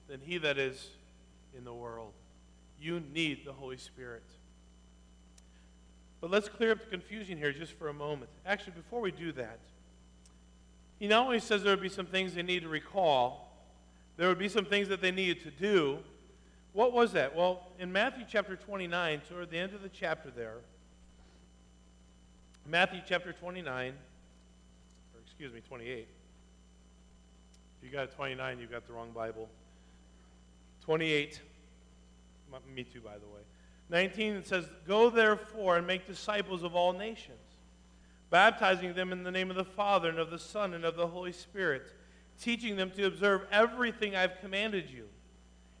than 0.09 0.19
he 0.19 0.37
that 0.39 0.57
is 0.57 0.89
in 1.57 1.63
the 1.63 1.73
world. 1.73 2.11
You 2.81 3.01
need 3.13 3.45
the 3.45 3.53
Holy 3.53 3.77
Spirit. 3.77 4.23
But 6.19 6.31
let's 6.31 6.49
clear 6.49 6.71
up 6.71 6.79
the 6.79 6.89
confusion 6.89 7.37
here 7.37 7.53
just 7.53 7.73
for 7.73 7.87
a 7.87 7.93
moment. 7.93 8.29
Actually, 8.45 8.73
before 8.73 8.99
we 8.99 9.11
do 9.11 9.31
that, 9.33 9.59
he 10.99 11.07
not 11.07 11.25
only 11.25 11.39
says 11.39 11.63
there 11.63 11.71
would 11.71 11.81
be 11.81 11.87
some 11.87 12.07
things 12.07 12.33
they 12.33 12.43
need 12.43 12.63
to 12.63 12.69
recall, 12.69 13.53
there 14.17 14.27
would 14.27 14.39
be 14.39 14.49
some 14.49 14.65
things 14.65 14.89
that 14.89 15.01
they 15.01 15.11
needed 15.11 15.41
to 15.43 15.51
do. 15.51 15.99
What 16.73 16.91
was 16.91 17.13
that? 17.13 17.35
Well, 17.35 17.67
in 17.79 17.91
Matthew 17.91 18.25
chapter 18.27 18.57
29, 18.57 19.21
toward 19.29 19.49
the 19.49 19.57
end 19.57 19.73
of 19.73 19.81
the 19.81 19.89
chapter 19.89 20.29
there, 20.29 20.57
Matthew 22.67 23.01
chapter 23.07 23.31
29, 23.31 23.93
or 23.93 25.21
excuse 25.25 25.53
me, 25.53 25.61
28. 25.67 26.07
If 27.81 27.85
you 27.87 27.91
got 27.91 28.11
29, 28.11 28.59
you've 28.59 28.69
got 28.69 28.85
the 28.85 28.93
wrong 28.93 29.11
Bible. 29.11 29.47
28. 30.89 31.39
Me 32.73 32.83
too, 32.83 32.99
by 32.99 33.13
the 33.19 33.27
way. 33.27 33.41
19, 33.89 34.37
it 34.37 34.47
says, 34.47 34.65
Go 34.87 35.11
therefore 35.11 35.77
and 35.77 35.85
make 35.85 36.07
disciples 36.07 36.63
of 36.63 36.73
all 36.73 36.93
nations, 36.93 37.37
baptizing 38.31 38.95
them 38.95 39.11
in 39.11 39.21
the 39.21 39.29
name 39.29 39.51
of 39.51 39.55
the 39.55 39.63
Father 39.63 40.09
and 40.09 40.17
of 40.17 40.31
the 40.31 40.39
Son 40.39 40.73
and 40.73 40.83
of 40.83 40.95
the 40.95 41.05
Holy 41.05 41.31
Spirit, 41.31 41.93
teaching 42.41 42.75
them 42.75 42.89
to 42.89 43.05
observe 43.05 43.45
everything 43.51 44.15
I've 44.15 44.39
commanded 44.41 44.89
you. 44.89 45.05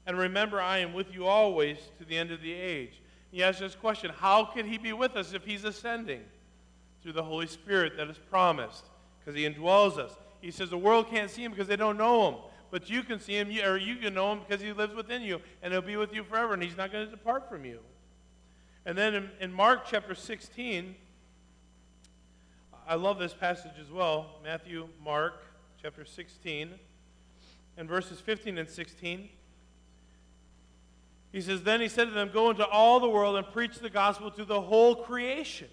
And 0.05 0.15
remember, 0.15 0.61
I 0.61 0.77
am 0.77 0.93
with 0.93 1.11
you 1.11 1.25
always 1.25 1.79
to 1.97 2.05
the 2.05 2.15
end 2.15 2.29
of 2.29 2.43
the 2.43 2.53
age. 2.53 3.01
He 3.31 3.43
asks 3.43 3.61
this 3.61 3.73
question 3.73 4.11
How 4.15 4.45
can 4.45 4.67
he 4.67 4.77
be 4.77 4.93
with 4.93 5.15
us 5.15 5.33
if 5.33 5.43
he's 5.43 5.63
ascending? 5.63 6.21
Through 7.01 7.13
the 7.13 7.23
Holy 7.23 7.47
Spirit 7.47 7.97
that 7.97 8.11
is 8.11 8.19
promised, 8.29 8.85
because 9.19 9.35
he 9.35 9.49
indwells 9.49 9.97
us. 9.97 10.11
He 10.39 10.51
says 10.51 10.69
the 10.69 10.77
world 10.77 11.09
can't 11.09 11.31
see 11.31 11.43
him 11.43 11.49
because 11.51 11.67
they 11.67 11.77
don't 11.77 11.97
know 11.97 12.29
him. 12.29 12.35
But 12.71 12.89
you 12.89 13.03
can 13.03 13.19
see 13.19 13.33
him, 13.33 13.49
or 13.65 13.77
you 13.77 13.95
can 13.95 14.13
know 14.13 14.31
him 14.33 14.39
because 14.47 14.61
he 14.61 14.71
lives 14.71 14.93
within 14.93 15.21
you, 15.21 15.41
and 15.61 15.73
he'll 15.73 15.81
be 15.81 15.97
with 15.97 16.13
you 16.13 16.23
forever, 16.23 16.53
and 16.53 16.61
he's 16.61 16.77
not 16.77 16.91
going 16.91 17.05
to 17.05 17.11
depart 17.11 17.49
from 17.49 17.65
you. 17.65 17.79
And 18.85 18.97
then 18.97 19.15
in, 19.15 19.29
in 19.39 19.53
Mark 19.53 19.85
chapter 19.89 20.15
16, 20.15 20.95
I 22.87 22.95
love 22.95 23.19
this 23.19 23.33
passage 23.33 23.73
as 23.79 23.91
well. 23.91 24.39
Matthew, 24.43 24.87
Mark 25.03 25.43
chapter 25.81 26.05
16, 26.05 26.71
and 27.77 27.89
verses 27.89 28.19
15 28.19 28.57
and 28.57 28.69
16. 28.69 29.29
He 31.31 31.41
says, 31.41 31.63
Then 31.63 31.81
he 31.81 31.87
said 31.87 32.05
to 32.05 32.11
them, 32.11 32.31
Go 32.33 32.49
into 32.49 32.65
all 32.65 32.99
the 32.99 33.09
world 33.09 33.35
and 33.35 33.47
preach 33.51 33.77
the 33.79 33.89
gospel 33.89 34.31
to 34.31 34.45
the 34.45 34.61
whole 34.61 34.95
creation. 34.95 35.67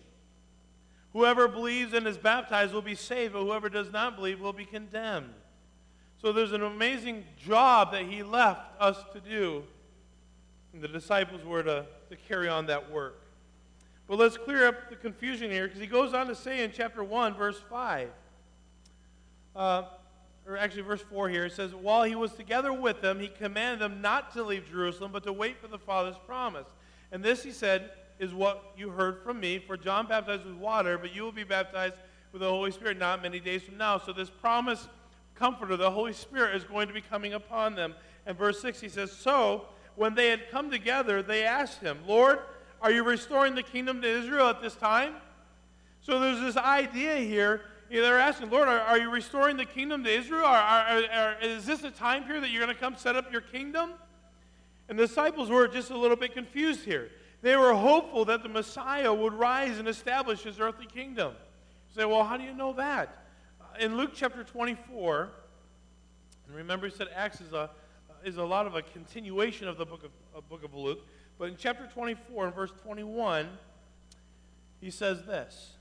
Whoever 1.13 1.49
believes 1.49 1.95
and 1.95 2.07
is 2.07 2.19
baptized 2.19 2.75
will 2.75 2.83
be 2.83 2.95
saved, 2.95 3.33
but 3.33 3.41
whoever 3.43 3.71
does 3.71 3.91
not 3.91 4.17
believe 4.17 4.39
will 4.39 4.53
be 4.53 4.67
condemned. 4.67 5.33
So 6.21 6.33
there's 6.33 6.53
an 6.53 6.63
amazing 6.63 7.25
job 7.45 7.93
that 7.93 8.05
he 8.07 8.23
left 8.23 8.61
us 8.81 8.97
to 9.13 9.21
do. 9.21 9.65
And 10.73 10.83
the 10.83 10.89
disciples 10.89 11.45
were 11.45 11.63
to, 11.63 11.87
to 12.11 12.17
carry 12.17 12.49
on 12.49 12.67
that 12.67 12.91
work. 12.91 13.23
But 14.07 14.19
let's 14.19 14.37
clear 14.37 14.69
up 14.69 14.89
the 14.89 14.97
confusion 14.97 15.51
here 15.51 15.67
because 15.67 15.81
he 15.81 15.87
goes 15.87 16.15
on 16.15 16.29
to 16.29 16.35
say 16.35 16.63
in 16.63 16.71
chapter 16.73 17.03
1, 17.03 17.35
verse 17.35 17.61
5, 17.69 18.09
uh, 19.57 19.83
or 20.47 20.57
actually 20.57 20.83
verse 20.83 21.03
4 21.03 21.29
here, 21.29 21.47
it 21.47 21.53
says, 21.53 21.75
While 21.75 22.05
he 22.05 22.15
was 22.15 22.33
together 22.33 22.73
with 22.73 23.01
them, 23.01 23.19
he 23.19 23.29
commanded 23.29 23.81
them 23.81 24.01
not 24.01 24.33
to 24.35 24.45
leave 24.45 24.71
Jerusalem, 24.71 25.11
but 25.13 25.25
to 25.25 25.33
wait 25.33 25.61
for 25.61 25.67
the 25.67 25.79
Father's 25.79 26.19
promise. 26.25 26.67
And 27.11 27.23
this, 27.23 27.43
he 27.43 27.51
said, 27.51 27.91
is 28.19 28.33
what 28.33 28.73
you 28.77 28.91
heard 28.91 29.23
from 29.23 29.41
me. 29.41 29.59
For 29.59 29.77
John 29.77 30.07
baptized 30.07 30.45
with 30.45 30.57
water, 30.57 30.99
but 30.99 31.15
you 31.15 31.23
will 31.23 31.33
be 31.33 31.45
baptized 31.45 31.97
with 32.33 32.43
the 32.43 32.49
Holy 32.49 32.71
Spirit 32.71 32.99
not 32.99 33.23
many 33.23 33.41
days 33.41 33.63
from 33.63 33.77
now. 33.77 33.99
So 33.99 34.13
this 34.13 34.31
promise 34.31 34.89
comforter, 35.39 35.77
the 35.77 35.91
Holy 35.91 36.13
Spirit, 36.13 36.57
is 36.57 36.65
going 36.65 36.89
to 36.89 36.95
be 36.95 37.01
coming 37.01 37.35
upon 37.35 37.75
them. 37.75 37.95
And 38.27 38.37
verse 38.37 38.61
6, 38.61 38.81
he 38.81 38.89
says, 38.89 39.13
So 39.13 39.67
when 39.95 40.15
they 40.15 40.29
had 40.29 40.51
come 40.51 40.71
together, 40.71 41.23
they 41.23 41.45
asked 41.45 41.81
him, 41.81 41.99
Lord, 42.07 42.41
are 42.81 42.91
you 42.91 43.05
restoring 43.05 43.55
the 43.55 43.63
kingdom 43.63 44.03
to 44.03 44.09
Israel 44.09 44.49
at 44.49 44.61
this 44.61 44.75
time? 44.75 45.15
So 46.01 46.21
there's 46.21 46.41
this 46.41 46.57
idea 46.57 47.17
here. 47.17 47.63
They're 47.91 48.19
asking, 48.19 48.51
Lord, 48.51 48.69
are, 48.69 48.81
are 48.81 48.99
you 48.99 49.11
restoring 49.11 49.57
the 49.57 49.65
kingdom 49.65 50.05
to 50.05 50.11
Israel? 50.11 50.45
Are, 50.45 51.03
are, 51.13 51.37
is 51.41 51.65
this 51.67 51.85
a 51.85 51.91
time 51.91 52.25
period 52.25 52.43
that 52.45 52.51
you're 52.51 52.63
going 52.63 52.75
to 52.75 52.81
come 52.81 52.97
set 52.97 53.17
up 53.17 53.31
your 53.33 53.41
kingdom? 53.41 53.91
And 54.89 54.99
the 54.99 55.07
disciples 55.07 55.51
were 55.51 55.67
just 55.69 55.91
a 55.91 55.97
little 55.97 56.17
bit 56.17 56.35
confused 56.35 56.85
here. 56.85 57.11
They 57.43 57.57
were 57.57 57.75
hopeful 57.75 58.25
that 58.27 58.43
the 58.43 58.49
Messiah 58.49 59.13
would 59.13 59.33
rise 59.35 59.79
and 59.79 59.89
establish 59.89 60.43
his 60.43 60.59
earthly 60.59 60.87
kingdom. 60.87 61.33
You 61.89 62.03
say, 62.03 62.05
well, 62.05 62.25
how 62.25 62.37
do 62.37 62.45
you 62.45 62.55
know 62.55 62.73
that? 62.75 63.26
In 63.81 63.97
Luke 63.97 64.13
chapter 64.15 64.45
24, 64.45 65.29
and 66.47 66.57
remember, 66.57 66.89
he 66.89 66.95
said 66.95 67.09
Acts 67.15 67.41
is 67.41 67.53
a, 67.53 67.71
is 68.25 68.37
a 68.37 68.45
lot 68.45 68.67
of 68.67 68.75
a 68.75 68.83
continuation 68.83 69.69
of 69.69 69.77
the 69.77 69.85
book 69.85 70.05
of, 70.05 70.11
uh, 70.37 70.41
book 70.49 70.65
of 70.65 70.75
Luke. 70.75 71.01
But 71.39 71.51
in 71.51 71.57
chapter 71.59 71.87
24 71.93 72.47
and 72.47 72.55
verse 72.55 72.71
21, 72.83 73.49
he 74.81 74.91
says 74.91 75.25
this 75.25 75.73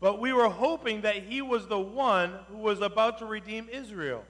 But 0.00 0.20
we 0.20 0.32
were 0.32 0.48
hoping 0.48 1.02
that 1.02 1.24
he 1.24 1.42
was 1.42 1.66
the 1.66 1.78
one 1.78 2.32
who 2.48 2.58
was 2.58 2.80
about 2.80 3.18
to 3.18 3.26
redeem 3.26 3.68
Israel. 3.70 4.24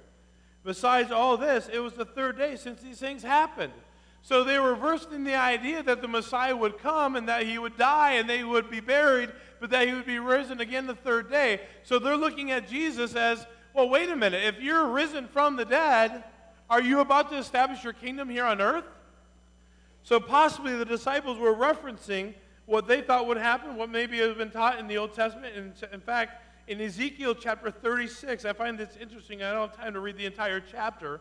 Besides 0.64 1.12
all 1.12 1.36
this, 1.36 1.68
it 1.72 1.78
was 1.78 1.92
the 1.92 2.04
third 2.04 2.36
day 2.36 2.56
since 2.56 2.80
these 2.80 2.98
things 2.98 3.22
happened. 3.22 3.72
So 4.22 4.42
they 4.42 4.58
were 4.58 4.74
versed 4.74 5.12
in 5.12 5.22
the 5.22 5.36
idea 5.36 5.84
that 5.84 6.02
the 6.02 6.08
Messiah 6.08 6.56
would 6.56 6.78
come 6.78 7.14
and 7.14 7.28
that 7.28 7.46
he 7.46 7.60
would 7.60 7.76
die 7.78 8.14
and 8.14 8.28
they 8.28 8.42
would 8.42 8.68
be 8.68 8.80
buried, 8.80 9.30
but 9.60 9.70
that 9.70 9.86
he 9.86 9.94
would 9.94 10.06
be 10.06 10.18
risen 10.18 10.60
again 10.60 10.86
the 10.86 10.94
third 10.94 11.30
day. 11.30 11.60
So 11.82 11.98
they're 11.98 12.16
looking 12.16 12.50
at 12.50 12.68
Jesus 12.68 13.14
as, 13.14 13.46
well, 13.74 13.88
wait 13.88 14.10
a 14.10 14.16
minute. 14.16 14.42
If 14.44 14.60
you're 14.60 14.88
risen 14.88 15.28
from 15.28 15.56
the 15.56 15.64
dead, 15.64 16.24
are 16.68 16.82
you 16.82 17.00
about 17.00 17.30
to 17.30 17.38
establish 17.38 17.84
your 17.84 17.92
kingdom 17.92 18.28
here 18.28 18.44
on 18.44 18.60
earth? 18.60 18.84
So 20.02 20.20
possibly 20.20 20.74
the 20.76 20.84
disciples 20.84 21.38
were 21.38 21.54
referencing 21.54 22.34
what 22.66 22.86
they 22.88 23.00
thought 23.00 23.26
would 23.26 23.36
happen, 23.36 23.76
what 23.76 23.90
maybe 23.90 24.18
has 24.18 24.36
been 24.36 24.50
taught 24.50 24.78
in 24.78 24.86
the 24.86 24.98
Old 24.98 25.14
Testament. 25.14 25.56
In, 25.56 25.72
in 25.92 26.00
fact, 26.00 26.42
in 26.68 26.80
Ezekiel 26.80 27.34
chapter 27.34 27.70
36, 27.70 28.44
I 28.44 28.52
find 28.52 28.76
this 28.76 28.96
interesting. 29.00 29.42
I 29.42 29.52
don't 29.52 29.68
have 29.68 29.76
time 29.76 29.92
to 29.94 30.00
read 30.00 30.16
the 30.16 30.26
entire 30.26 30.60
chapter. 30.60 31.20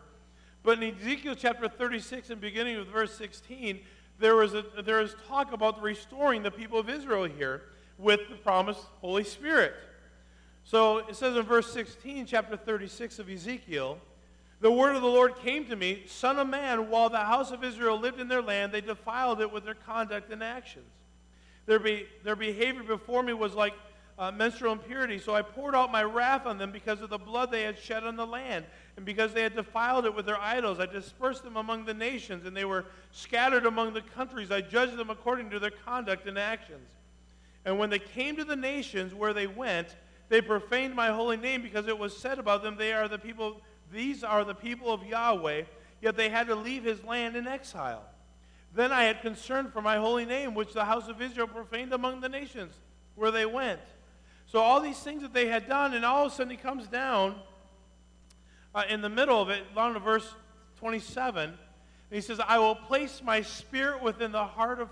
But 0.62 0.82
in 0.82 0.96
Ezekiel 0.96 1.36
chapter 1.36 1.68
36 1.68 2.30
and 2.30 2.40
beginning 2.40 2.78
with 2.78 2.88
verse 2.88 3.16
16, 3.16 3.80
there 4.18 4.42
is 4.42 5.16
talk 5.28 5.52
about 5.52 5.80
restoring 5.80 6.42
the 6.42 6.50
people 6.50 6.78
of 6.78 6.88
Israel 6.88 7.24
here 7.24 7.62
with 7.98 8.20
the 8.28 8.36
promised 8.36 8.82
Holy 9.00 9.24
Spirit. 9.24 9.74
So 10.64 10.98
it 10.98 11.16
says 11.16 11.36
in 11.36 11.42
verse 11.42 11.72
16, 11.72 12.26
chapter 12.26 12.56
36 12.56 13.18
of 13.18 13.30
Ezekiel, 13.30 13.98
the 14.60 14.72
word 14.72 14.96
of 14.96 15.02
the 15.02 15.08
Lord 15.08 15.36
came 15.36 15.66
to 15.66 15.76
me, 15.76 16.04
Son 16.06 16.38
of 16.38 16.48
man, 16.48 16.90
while 16.90 17.10
the 17.10 17.18
house 17.18 17.50
of 17.50 17.62
Israel 17.62 17.98
lived 17.98 18.20
in 18.20 18.28
their 18.28 18.42
land, 18.42 18.72
they 18.72 18.80
defiled 18.80 19.40
it 19.40 19.52
with 19.52 19.64
their 19.64 19.74
conduct 19.74 20.32
and 20.32 20.42
actions. 20.42 20.90
Their, 21.66 21.78
be, 21.78 22.06
their 22.24 22.36
behavior 22.36 22.82
before 22.82 23.22
me 23.22 23.32
was 23.32 23.54
like 23.54 23.74
uh, 24.18 24.30
menstrual 24.30 24.72
impurity. 24.72 25.18
So 25.18 25.34
I 25.34 25.42
poured 25.42 25.74
out 25.74 25.92
my 25.92 26.02
wrath 26.02 26.46
on 26.46 26.58
them 26.58 26.72
because 26.72 27.00
of 27.00 27.10
the 27.10 27.18
blood 27.18 27.50
they 27.50 27.62
had 27.62 27.78
shed 27.78 28.04
on 28.04 28.16
the 28.16 28.26
land, 28.26 28.64
and 28.96 29.04
because 29.04 29.34
they 29.34 29.42
had 29.42 29.54
defiled 29.54 30.06
it 30.06 30.14
with 30.14 30.26
their 30.26 30.40
idols. 30.40 30.80
I 30.80 30.86
dispersed 30.86 31.44
them 31.44 31.56
among 31.56 31.84
the 31.84 31.94
nations, 31.94 32.46
and 32.46 32.56
they 32.56 32.64
were 32.64 32.86
scattered 33.12 33.66
among 33.66 33.92
the 33.92 34.00
countries. 34.00 34.50
I 34.50 34.62
judged 34.62 34.96
them 34.96 35.10
according 35.10 35.50
to 35.50 35.58
their 35.58 35.70
conduct 35.70 36.26
and 36.26 36.38
actions. 36.38 36.88
And 37.66 37.80
when 37.80 37.90
they 37.90 37.98
came 37.98 38.36
to 38.36 38.44
the 38.44 38.56
nations 38.56 39.12
where 39.12 39.34
they 39.34 39.48
went, 39.48 39.96
they 40.28 40.40
profaned 40.40 40.94
my 40.94 41.08
holy 41.08 41.36
name 41.36 41.62
because 41.62 41.88
it 41.88 41.98
was 41.98 42.16
said 42.16 42.38
about 42.38 42.62
them, 42.62 42.76
they 42.76 42.92
are 42.92 43.08
the 43.08 43.18
people, 43.18 43.60
these 43.92 44.22
are 44.22 44.44
the 44.44 44.54
people 44.54 44.92
of 44.92 45.04
Yahweh, 45.04 45.64
yet 46.00 46.16
they 46.16 46.28
had 46.28 46.46
to 46.46 46.54
leave 46.54 46.84
his 46.84 47.02
land 47.02 47.34
in 47.34 47.48
exile. 47.48 48.04
Then 48.72 48.92
I 48.92 49.02
had 49.02 49.20
concern 49.20 49.70
for 49.72 49.82
my 49.82 49.96
holy 49.96 50.24
name, 50.24 50.54
which 50.54 50.72
the 50.74 50.84
house 50.84 51.08
of 51.08 51.20
Israel 51.20 51.48
profaned 51.48 51.92
among 51.92 52.20
the 52.20 52.28
nations 52.28 52.72
where 53.16 53.32
they 53.32 53.46
went. 53.46 53.80
So 54.46 54.60
all 54.60 54.80
these 54.80 55.00
things 55.00 55.22
that 55.22 55.34
they 55.34 55.48
had 55.48 55.68
done, 55.68 55.92
and 55.92 56.04
all 56.04 56.26
of 56.26 56.32
a 56.32 56.34
sudden 56.34 56.50
he 56.50 56.56
comes 56.56 56.86
down 56.86 57.34
uh, 58.76 58.84
in 58.88 59.00
the 59.00 59.08
middle 59.08 59.42
of 59.42 59.48
it, 59.48 59.74
down 59.74 59.94
to 59.94 59.98
verse 59.98 60.34
27, 60.78 61.48
and 61.48 61.56
he 62.12 62.20
says, 62.20 62.38
I 62.46 62.60
will 62.60 62.76
place 62.76 63.22
my 63.24 63.42
spirit 63.42 64.02
within 64.02 64.30
the 64.30 64.44
heart 64.44 64.80
of, 64.80 64.88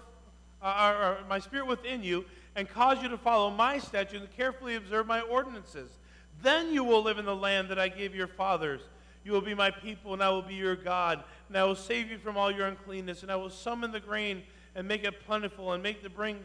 uh, 0.60 0.96
or, 0.98 1.04
or 1.04 1.18
my 1.28 1.38
spirit 1.38 1.68
within 1.68 2.02
you, 2.02 2.24
and 2.56 2.68
cause 2.68 3.02
you 3.02 3.08
to 3.08 3.18
follow 3.18 3.50
my 3.50 3.78
statutes 3.78 4.22
and 4.22 4.36
carefully 4.36 4.76
observe 4.76 5.06
my 5.06 5.20
ordinances. 5.20 5.90
Then 6.42 6.72
you 6.72 6.84
will 6.84 7.02
live 7.02 7.18
in 7.18 7.24
the 7.24 7.34
land 7.34 7.68
that 7.68 7.78
I 7.78 7.88
gave 7.88 8.14
your 8.14 8.26
fathers. 8.26 8.82
You 9.24 9.32
will 9.32 9.40
be 9.40 9.54
my 9.54 9.70
people, 9.70 10.12
and 10.12 10.22
I 10.22 10.28
will 10.28 10.42
be 10.42 10.54
your 10.54 10.76
God. 10.76 11.24
And 11.48 11.56
I 11.56 11.64
will 11.64 11.74
save 11.74 12.10
you 12.10 12.18
from 12.18 12.36
all 12.36 12.50
your 12.50 12.66
uncleanness, 12.66 13.22
and 13.22 13.32
I 13.32 13.36
will 13.36 13.50
summon 13.50 13.90
the 13.90 14.00
grain 14.00 14.42
and 14.74 14.86
make 14.86 15.04
it 15.04 15.24
plentiful, 15.24 15.72
and 15.72 15.82
make 15.82 16.02
the 16.02 16.10
bring, 16.10 16.36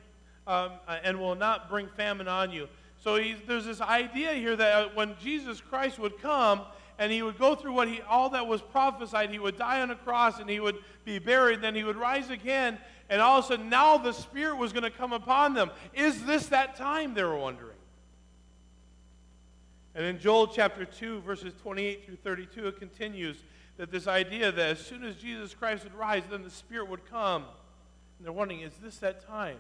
um, 0.47 0.71
uh, 0.87 0.97
and 1.03 1.19
will 1.19 1.35
not 1.35 1.69
bring 1.69 1.89
famine 1.97 2.27
on 2.27 2.51
you. 2.51 2.67
So 3.01 3.17
there's 3.47 3.65
this 3.65 3.81
idea 3.81 4.33
here 4.33 4.55
that 4.55 4.73
uh, 4.75 4.89
when 4.93 5.15
Jesus 5.21 5.61
Christ 5.61 5.99
would 5.99 6.21
come 6.21 6.61
and 6.97 7.11
he 7.11 7.21
would 7.21 7.39
go 7.39 7.55
through 7.55 7.71
what 7.71 7.87
he 7.87 8.01
all 8.01 8.29
that 8.31 8.45
was 8.45 8.61
prophesied, 8.61 9.29
he 9.29 9.39
would 9.39 9.57
die 9.57 9.81
on 9.81 9.89
a 9.89 9.95
cross 9.95 10.39
and 10.39 10.49
he 10.49 10.59
would 10.59 10.77
be 11.05 11.17
buried, 11.17 11.61
then 11.61 11.75
he 11.75 11.85
would 11.85 11.95
rise 11.95 12.29
again, 12.29 12.77
and 13.09 13.21
all 13.21 13.39
of 13.39 13.45
a 13.45 13.47
sudden 13.47 13.69
now 13.69 13.97
the 13.97 14.13
Spirit 14.13 14.57
was 14.57 14.71
going 14.71 14.83
to 14.83 14.91
come 14.91 15.13
upon 15.13 15.53
them. 15.53 15.71
Is 15.93 16.25
this 16.25 16.47
that 16.47 16.75
time? 16.75 17.13
They 17.13 17.23
were 17.23 17.37
wondering. 17.37 17.75
And 19.95 20.05
in 20.05 20.19
Joel 20.19 20.47
chapter 20.47 20.85
2, 20.85 21.21
verses 21.21 21.53
28 21.61 22.05
through 22.05 22.17
32, 22.17 22.67
it 22.67 22.79
continues 22.79 23.37
that 23.77 23.91
this 23.91 24.07
idea 24.07 24.51
that 24.51 24.69
as 24.69 24.79
soon 24.79 25.03
as 25.03 25.15
Jesus 25.15 25.53
Christ 25.53 25.83
would 25.83 25.95
rise, 25.95 26.23
then 26.29 26.43
the 26.43 26.49
Spirit 26.49 26.89
would 26.89 27.09
come. 27.09 27.43
And 28.17 28.25
they're 28.25 28.31
wondering, 28.31 28.61
is 28.61 28.73
this 28.81 28.97
that 28.97 29.25
time? 29.25 29.57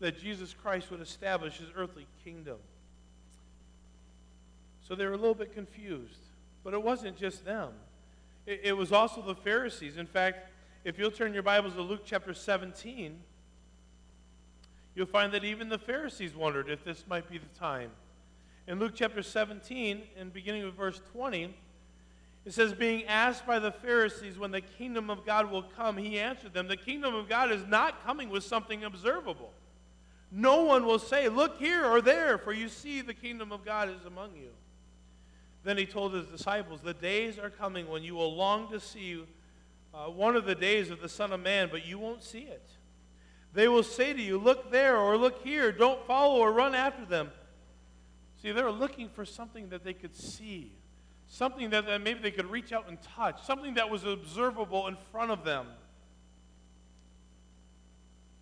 that 0.00 0.20
Jesus 0.20 0.54
Christ 0.54 0.90
would 0.90 1.00
establish 1.00 1.58
his 1.58 1.68
earthly 1.74 2.06
kingdom. 2.24 2.58
So 4.86 4.94
they 4.94 5.06
were 5.06 5.12
a 5.12 5.16
little 5.16 5.34
bit 5.34 5.54
confused. 5.54 6.18
But 6.62 6.74
it 6.74 6.82
wasn't 6.82 7.16
just 7.16 7.44
them, 7.44 7.70
it, 8.46 8.60
it 8.64 8.72
was 8.76 8.92
also 8.92 9.22
the 9.22 9.34
Pharisees. 9.34 9.96
In 9.96 10.06
fact, 10.06 10.48
if 10.84 10.98
you'll 10.98 11.10
turn 11.10 11.32
your 11.32 11.42
Bibles 11.42 11.72
to 11.74 11.80
Luke 11.80 12.02
chapter 12.04 12.34
17, 12.34 13.18
you'll 14.94 15.06
find 15.06 15.32
that 15.32 15.42
even 15.42 15.70
the 15.70 15.78
Pharisees 15.78 16.36
wondered 16.36 16.68
if 16.68 16.84
this 16.84 17.04
might 17.08 17.28
be 17.30 17.38
the 17.38 17.58
time. 17.58 17.90
In 18.68 18.78
Luke 18.78 18.92
chapter 18.94 19.22
17, 19.22 20.02
and 20.18 20.30
beginning 20.30 20.62
with 20.62 20.74
verse 20.74 21.00
20, 21.12 21.54
it 22.44 22.52
says, 22.52 22.74
Being 22.74 23.04
asked 23.06 23.46
by 23.46 23.58
the 23.58 23.72
Pharisees 23.72 24.38
when 24.38 24.50
the 24.50 24.60
kingdom 24.60 25.08
of 25.08 25.24
God 25.24 25.50
will 25.50 25.62
come, 25.62 25.96
he 25.96 26.18
answered 26.18 26.52
them, 26.52 26.68
The 26.68 26.76
kingdom 26.76 27.14
of 27.14 27.30
God 27.30 27.50
is 27.50 27.66
not 27.66 28.04
coming 28.04 28.28
with 28.28 28.44
something 28.44 28.84
observable. 28.84 29.52
No 30.30 30.64
one 30.64 30.84
will 30.84 30.98
say, 30.98 31.30
Look 31.30 31.58
here 31.58 31.86
or 31.86 32.02
there, 32.02 32.36
for 32.36 32.52
you 32.52 32.68
see 32.68 33.00
the 33.00 33.14
kingdom 33.14 33.52
of 33.52 33.64
God 33.64 33.88
is 33.88 34.04
among 34.06 34.36
you. 34.36 34.50
Then 35.62 35.78
he 35.78 35.86
told 35.86 36.12
his 36.12 36.26
disciples, 36.26 36.82
The 36.82 36.92
days 36.92 37.38
are 37.38 37.48
coming 37.48 37.88
when 37.88 38.02
you 38.02 38.16
will 38.16 38.36
long 38.36 38.70
to 38.70 38.78
see 38.78 39.24
uh, 39.94 40.10
one 40.10 40.36
of 40.36 40.44
the 40.44 40.54
days 40.54 40.90
of 40.90 41.00
the 41.00 41.08
Son 41.08 41.32
of 41.32 41.40
Man, 41.40 41.68
but 41.70 41.86
you 41.86 41.98
won't 41.98 42.22
see 42.22 42.40
it. 42.40 42.68
They 43.52 43.68
will 43.68 43.84
say 43.84 44.12
to 44.12 44.20
you, 44.20 44.36
Look 44.38 44.70
there 44.70 44.96
or 44.96 45.16
look 45.16 45.42
here. 45.42 45.70
Don't 45.70 46.04
follow 46.06 46.40
or 46.40 46.52
run 46.52 46.74
after 46.74 47.04
them. 47.04 47.30
See, 48.42 48.50
they 48.50 48.62
were 48.62 48.72
looking 48.72 49.08
for 49.08 49.24
something 49.24 49.68
that 49.70 49.84
they 49.84 49.94
could 49.94 50.16
see, 50.16 50.72
something 51.28 51.70
that, 51.70 51.86
that 51.86 52.02
maybe 52.02 52.20
they 52.20 52.32
could 52.32 52.50
reach 52.50 52.72
out 52.72 52.88
and 52.88 53.00
touch, 53.00 53.42
something 53.44 53.74
that 53.74 53.88
was 53.88 54.04
observable 54.04 54.86
in 54.88 54.96
front 55.12 55.30
of 55.30 55.44
them. 55.44 55.66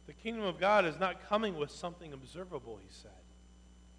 The 0.07 0.15
kingdom 0.15 0.45
of 0.45 0.59
God 0.59 0.85
is 0.85 0.99
not 0.99 1.29
coming 1.29 1.57
with 1.57 1.71
something 1.71 2.13
observable, 2.13 2.79
he 2.83 2.89
said. 2.91 3.11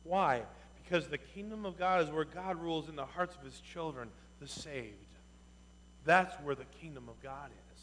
Why? 0.03 0.43
Because 0.83 1.07
the 1.07 1.17
kingdom 1.17 1.65
of 1.65 1.77
God 1.77 2.01
is 2.01 2.09
where 2.09 2.25
God 2.25 2.61
rules 2.61 2.89
in 2.89 2.95
the 2.95 3.05
hearts 3.05 3.35
of 3.35 3.43
his 3.45 3.61
children, 3.61 4.09
the 4.41 4.47
saved. 4.47 5.12
That's 6.05 6.33
where 6.41 6.55
the 6.55 6.65
kingdom 6.81 7.07
of 7.07 7.21
God 7.21 7.49
is. 7.49 7.81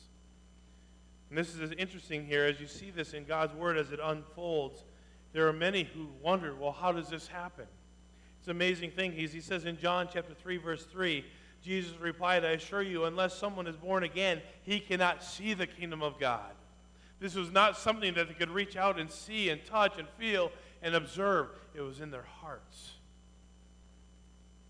And 1.31 1.39
this 1.39 1.55
is 1.55 1.73
interesting 1.79 2.27
here 2.27 2.45
as 2.45 2.61
you 2.61 2.67
see 2.67 2.91
this 2.91 3.15
in 3.15 3.25
God's 3.25 3.55
word 3.55 3.79
as 3.79 3.93
it 3.93 4.01
unfolds. 4.03 4.85
There 5.33 5.47
are 5.47 5.53
many 5.53 5.85
who 5.85 6.09
wonder, 6.21 6.55
well, 6.55 6.73
how 6.73 6.91
does 6.93 7.09
this 7.09 7.29
happen? 7.29 7.67
It's 8.39 8.49
an 8.49 8.53
amazing 8.53 8.91
thing. 8.91 9.13
He's, 9.13 9.33
he 9.33 9.41
says 9.41 9.65
in 9.65 9.79
John 9.79 10.09
chapter 10.13 10.35
3, 10.35 10.57
verse 10.57 10.85
3, 10.87 11.25
Jesus 11.63 11.99
replied, 12.01 12.45
I 12.45 12.51
assure 12.51 12.83
you, 12.83 13.05
unless 13.05 13.35
someone 13.35 13.67
is 13.67 13.77
born 13.77 14.03
again, 14.03 14.41
he 14.63 14.81
cannot 14.81 15.23
see 15.23 15.55
the 15.55 15.67
kingdom 15.67 16.03
of 16.03 16.19
God. 16.19 16.51
This 17.21 17.35
was 17.35 17.53
not 17.53 17.77
something 17.77 18.15
that 18.15 18.29
they 18.29 18.35
could 18.35 18.51
reach 18.51 18.77
out 18.77 18.99
and 18.99 19.11
see 19.11 19.51
and 19.51 19.65
touch 19.65 19.99
and 19.99 20.09
feel 20.19 20.51
and 20.83 20.95
observe. 20.95 21.49
It 21.75 21.83
was 21.83 22.01
in 22.01 22.11
their 22.11 22.27
hearts. 22.41 22.93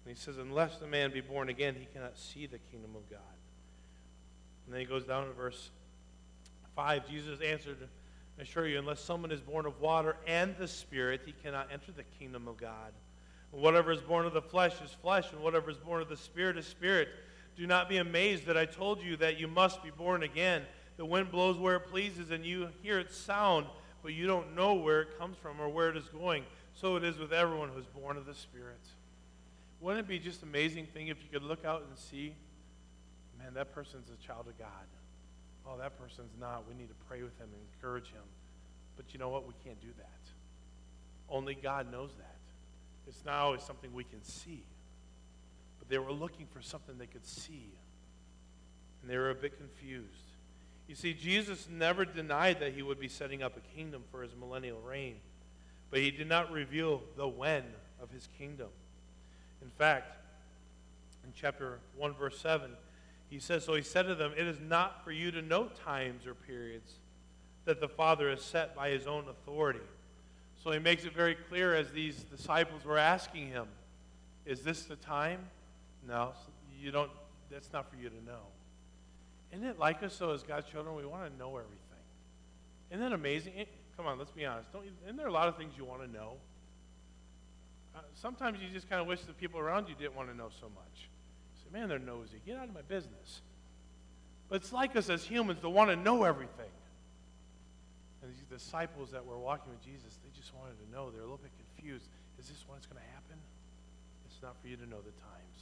And 0.04 0.14
he 0.14 0.20
says, 0.20 0.36
unless 0.36 0.78
the 0.78 0.88
man 0.88 1.12
be 1.12 1.20
born 1.20 1.48
again, 1.48 1.76
he 1.78 1.86
cannot 1.86 2.18
see 2.18 2.46
the 2.46 2.58
kingdom 2.58 2.96
of 2.96 3.08
God. 3.08 3.20
And 4.70 4.76
then 4.76 4.82
he 4.82 4.86
goes 4.86 5.02
down 5.02 5.26
to 5.26 5.32
verse 5.32 5.70
5. 6.76 7.08
Jesus 7.10 7.40
answered, 7.40 7.88
I 8.38 8.42
assure 8.42 8.68
you, 8.68 8.78
unless 8.78 9.00
someone 9.00 9.32
is 9.32 9.40
born 9.40 9.66
of 9.66 9.80
water 9.80 10.14
and 10.28 10.56
the 10.58 10.68
Spirit, 10.68 11.22
he 11.26 11.32
cannot 11.32 11.70
enter 11.72 11.90
the 11.90 12.04
kingdom 12.20 12.46
of 12.46 12.56
God. 12.56 12.92
Whatever 13.50 13.90
is 13.90 14.00
born 14.00 14.26
of 14.26 14.32
the 14.32 14.40
flesh 14.40 14.74
is 14.80 14.92
flesh, 15.02 15.32
and 15.32 15.42
whatever 15.42 15.72
is 15.72 15.76
born 15.76 16.00
of 16.00 16.08
the 16.08 16.16
Spirit 16.16 16.56
is 16.56 16.68
spirit. 16.68 17.08
Do 17.56 17.66
not 17.66 17.88
be 17.88 17.96
amazed 17.96 18.46
that 18.46 18.56
I 18.56 18.64
told 18.64 19.02
you 19.02 19.16
that 19.16 19.40
you 19.40 19.48
must 19.48 19.82
be 19.82 19.90
born 19.90 20.22
again. 20.22 20.62
The 20.98 21.04
wind 21.04 21.32
blows 21.32 21.58
where 21.58 21.74
it 21.74 21.86
pleases, 21.86 22.30
and 22.30 22.46
you 22.46 22.68
hear 22.80 23.00
its 23.00 23.16
sound, 23.16 23.66
but 24.04 24.12
you 24.12 24.28
don't 24.28 24.54
know 24.54 24.74
where 24.74 25.00
it 25.00 25.18
comes 25.18 25.36
from 25.36 25.60
or 25.60 25.68
where 25.68 25.88
it 25.88 25.96
is 25.96 26.08
going. 26.10 26.44
So 26.74 26.94
it 26.94 27.02
is 27.02 27.18
with 27.18 27.32
everyone 27.32 27.70
who 27.70 27.80
is 27.80 27.86
born 27.86 28.16
of 28.16 28.24
the 28.24 28.36
Spirit. 28.36 28.86
Wouldn't 29.80 30.06
it 30.06 30.08
be 30.08 30.20
just 30.20 30.42
an 30.44 30.48
amazing 30.48 30.86
thing 30.86 31.08
if 31.08 31.16
you 31.24 31.28
could 31.28 31.42
look 31.42 31.64
out 31.64 31.82
and 31.88 31.98
see, 31.98 32.36
man, 33.42 33.54
that 33.54 33.74
person's 33.74 34.08
a 34.10 34.26
child 34.26 34.46
of 34.48 34.58
God. 34.58 34.86
Oh, 35.66 35.76
that 35.78 35.98
person's 35.98 36.32
not. 36.40 36.64
We 36.68 36.74
need 36.74 36.88
to 36.88 36.94
pray 37.08 37.22
with 37.22 37.36
him 37.38 37.48
and 37.52 37.62
encourage 37.74 38.08
him. 38.08 38.22
But 38.96 39.12
you 39.12 39.18
know 39.18 39.28
what? 39.28 39.46
We 39.46 39.54
can't 39.64 39.80
do 39.80 39.88
that. 39.98 40.06
Only 41.28 41.54
God 41.54 41.90
knows 41.90 42.10
that. 42.18 42.36
It's 43.06 43.24
not 43.24 43.36
always 43.36 43.62
something 43.62 43.92
we 43.92 44.04
can 44.04 44.22
see. 44.22 44.62
But 45.78 45.88
they 45.88 45.98
were 45.98 46.12
looking 46.12 46.46
for 46.52 46.60
something 46.60 46.96
they 46.98 47.06
could 47.06 47.26
see. 47.26 47.70
And 49.00 49.10
they 49.10 49.16
were 49.16 49.30
a 49.30 49.34
bit 49.34 49.56
confused. 49.56 50.06
You 50.88 50.94
see, 50.94 51.14
Jesus 51.14 51.68
never 51.70 52.04
denied 52.04 52.60
that 52.60 52.72
he 52.72 52.82
would 52.82 52.98
be 52.98 53.08
setting 53.08 53.42
up 53.42 53.56
a 53.56 53.76
kingdom 53.76 54.02
for 54.10 54.22
his 54.22 54.32
millennial 54.38 54.80
reign. 54.80 55.16
But 55.90 56.00
he 56.00 56.10
did 56.10 56.28
not 56.28 56.50
reveal 56.50 57.02
the 57.16 57.28
when 57.28 57.62
of 58.02 58.10
his 58.10 58.28
kingdom. 58.38 58.68
In 59.62 59.70
fact, 59.70 60.16
in 61.24 61.32
chapter 61.34 61.78
1, 61.96 62.14
verse 62.14 62.38
7, 62.40 62.70
he 63.30 63.38
says, 63.38 63.64
So 63.64 63.74
he 63.74 63.82
said 63.82 64.02
to 64.02 64.14
them, 64.14 64.32
It 64.36 64.46
is 64.46 64.58
not 64.60 65.04
for 65.04 65.12
you 65.12 65.30
to 65.30 65.40
know 65.40 65.70
times 65.84 66.26
or 66.26 66.34
periods 66.34 66.94
that 67.64 67.80
the 67.80 67.88
Father 67.88 68.28
has 68.28 68.42
set 68.42 68.74
by 68.74 68.90
his 68.90 69.06
own 69.06 69.28
authority. 69.28 69.80
So 70.62 70.72
he 70.72 70.78
makes 70.78 71.04
it 71.04 71.14
very 71.14 71.36
clear 71.48 71.74
as 71.74 71.90
these 71.92 72.16
disciples 72.24 72.84
were 72.84 72.98
asking 72.98 73.48
him, 73.48 73.66
Is 74.44 74.62
this 74.62 74.82
the 74.82 74.96
time? 74.96 75.40
No, 76.06 76.32
you 76.78 76.90
don't, 76.90 77.10
that's 77.50 77.72
not 77.72 77.88
for 77.88 77.96
you 77.96 78.08
to 78.08 78.24
know. 78.24 78.40
Isn't 79.52 79.66
it 79.66 79.78
like 79.78 80.02
us, 80.02 80.16
though, 80.18 80.32
as 80.32 80.42
God's 80.42 80.70
children, 80.70 80.94
we 80.96 81.06
want 81.06 81.30
to 81.30 81.38
know 81.38 81.56
everything? 81.56 81.76
Isn't 82.90 83.00
that 83.00 83.12
amazing? 83.12 83.52
Come 83.96 84.06
on, 84.06 84.18
let's 84.18 84.32
be 84.32 84.44
honest. 84.44 84.72
Don't 84.72 84.84
isn't 85.04 85.16
there 85.16 85.28
a 85.28 85.32
lot 85.32 85.48
of 85.48 85.56
things 85.56 85.74
you 85.76 85.84
want 85.84 86.02
to 86.02 86.10
know? 86.10 86.34
Uh, 87.94 88.00
sometimes 88.14 88.58
you 88.60 88.68
just 88.72 88.88
kind 88.88 89.00
of 89.00 89.06
wish 89.06 89.20
the 89.22 89.32
people 89.32 89.60
around 89.60 89.88
you 89.88 89.94
didn't 89.94 90.14
want 90.14 90.28
to 90.28 90.36
know 90.36 90.48
so 90.60 90.68
much. 90.68 91.08
Man, 91.72 91.88
they're 91.88 91.98
nosy. 91.98 92.40
Get 92.44 92.56
out 92.56 92.68
of 92.68 92.74
my 92.74 92.82
business. 92.82 93.42
But 94.48 94.56
it's 94.56 94.72
like 94.72 94.96
us 94.96 95.08
as 95.08 95.24
humans 95.24 95.60
to 95.60 95.70
want 95.70 95.90
to 95.90 95.96
know 95.96 96.24
everything. 96.24 96.74
And 98.22 98.32
these 98.32 98.44
disciples 98.50 99.12
that 99.12 99.24
were 99.24 99.38
walking 99.38 99.70
with 99.70 99.82
Jesus, 99.84 100.18
they 100.24 100.30
just 100.36 100.52
wanted 100.54 100.74
to 100.84 100.90
know. 100.92 101.10
They're 101.10 101.20
a 101.20 101.24
little 101.24 101.38
bit 101.38 101.52
confused. 101.56 102.06
Is 102.38 102.48
this 102.48 102.64
when 102.66 102.76
it's 102.76 102.86
going 102.86 103.00
to 103.00 103.10
happen? 103.14 103.38
It's 104.26 104.42
not 104.42 104.56
for 104.60 104.68
you 104.68 104.76
to 104.76 104.86
know 104.88 104.98
the 104.98 105.14
times. 105.22 105.58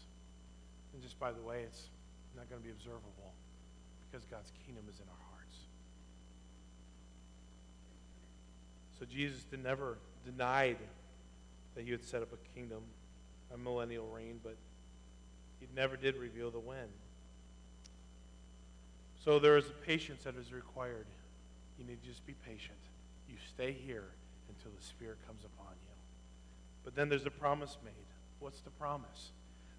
And 0.94 1.03
just 1.03 1.21
by 1.21 1.31
the 1.31 1.42
way, 1.42 1.62
it's 1.62 1.88
not 2.37 2.49
going 2.49 2.61
to 2.61 2.64
be 2.64 2.73
observable 2.73 3.35
because 4.09 4.25
God's 4.25 4.51
kingdom 4.64 4.85
is 4.88 4.97
in 4.97 5.07
our 5.07 5.23
hearts. 5.31 5.57
So 8.99 9.07
Jesus 9.07 9.44
never 9.62 9.99
denied 10.25 10.79
that 11.77 11.85
he 11.85 11.90
would 11.92 12.05
set 12.05 12.23
up 12.23 12.33
a 12.33 12.59
kingdom, 12.59 12.83
a 13.55 13.59
millennial 13.59 14.09
reign, 14.09 14.40
but 14.42 14.57
he 15.61 15.66
never 15.75 15.97
did 15.97 16.16
reveal 16.16 16.51
the 16.51 16.59
when. 16.59 16.88
So 19.25 19.38
there 19.38 19.57
is 19.57 19.66
a 19.66 19.87
patience 19.87 20.25
that 20.25 20.37
is 20.37 20.53
required. 20.53 21.07
You 21.79 21.85
need 21.85 22.03
to 22.03 22.09
just 22.09 22.25
be 22.27 22.35
patient. 22.47 22.79
You 23.29 23.37
stay 23.49 23.73
here 23.73 24.09
until 24.49 24.71
the 24.79 24.85
Spirit 24.85 25.18
comes 25.27 25.44
upon 25.44 25.73
you. 25.73 25.94
But 26.85 26.94
then 26.94 27.09
there's 27.09 27.27
a 27.27 27.31
promise 27.31 27.77
made. 27.85 27.92
What's 28.40 28.61
the 28.61 28.71
promise? 28.71 29.33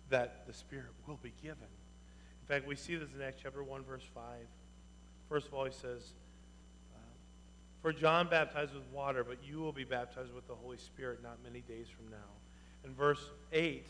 That 0.10 0.46
the 0.48 0.54
Spirit 0.54 0.92
will 1.08 1.20
be 1.22 1.34
given. 1.42 1.58
In 1.58 2.48
fact, 2.48 2.68
we 2.68 2.76
see 2.76 2.96
this 2.96 3.10
in 3.16 3.22
Acts 3.22 3.40
chapter 3.42 3.64
1, 3.64 3.84
verse 3.84 4.04
5. 4.14 4.24
First 5.30 5.48
of 5.48 5.54
all, 5.54 5.66
he 5.66 5.72
says, 5.72 6.14
uh, 6.96 7.00
for 7.82 7.94
John 7.94 8.28
baptized 8.28 8.74
with 8.74 8.84
water, 8.92 9.24
but 9.24 9.38
you 9.44 9.60
will 9.60 9.72
be 9.72 9.84
baptized 9.84 10.34
with 10.34 10.48
the 10.48 10.56
Holy 10.56 10.78
Spirit 10.78 11.22
not 11.24 11.38
many 11.44 11.62
days 11.62 11.88
from 11.88 12.10
now. 12.10 12.18
In 12.84 12.94
verse 12.94 13.24
8, 13.54 13.86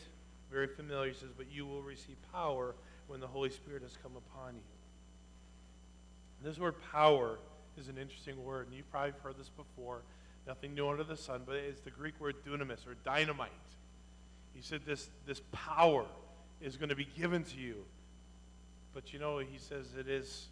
very 0.50 0.66
familiar, 0.66 1.08
he 1.08 1.14
says, 1.14 1.30
But 1.36 1.46
you 1.50 1.66
will 1.66 1.82
receive 1.82 2.16
power 2.32 2.74
when 3.06 3.20
the 3.20 3.26
Holy 3.26 3.50
Spirit 3.50 3.82
has 3.82 3.96
come 4.02 4.12
upon 4.16 4.54
you. 4.54 4.62
This 6.42 6.58
word 6.58 6.74
power 6.92 7.38
is 7.78 7.88
an 7.88 7.98
interesting 7.98 8.42
word, 8.44 8.66
and 8.66 8.76
you've 8.76 8.90
probably 8.90 9.12
heard 9.22 9.38
this 9.38 9.50
before. 9.50 10.02
Nothing 10.46 10.74
new 10.74 10.88
under 10.88 11.04
the 11.04 11.16
sun, 11.16 11.42
but 11.46 11.56
it's 11.56 11.80
the 11.82 11.90
Greek 11.90 12.18
word 12.18 12.36
dunamis 12.46 12.86
or 12.86 12.94
dynamite. 13.04 13.50
He 14.54 14.62
said 14.62 14.80
this, 14.86 15.10
this 15.26 15.42
power 15.52 16.06
is 16.60 16.76
going 16.76 16.88
to 16.88 16.96
be 16.96 17.06
given 17.16 17.44
to 17.44 17.56
you. 17.56 17.84
But 18.94 19.12
you 19.12 19.18
know, 19.18 19.38
he 19.38 19.58
says 19.58 19.86
it 19.98 20.08
is 20.08 20.48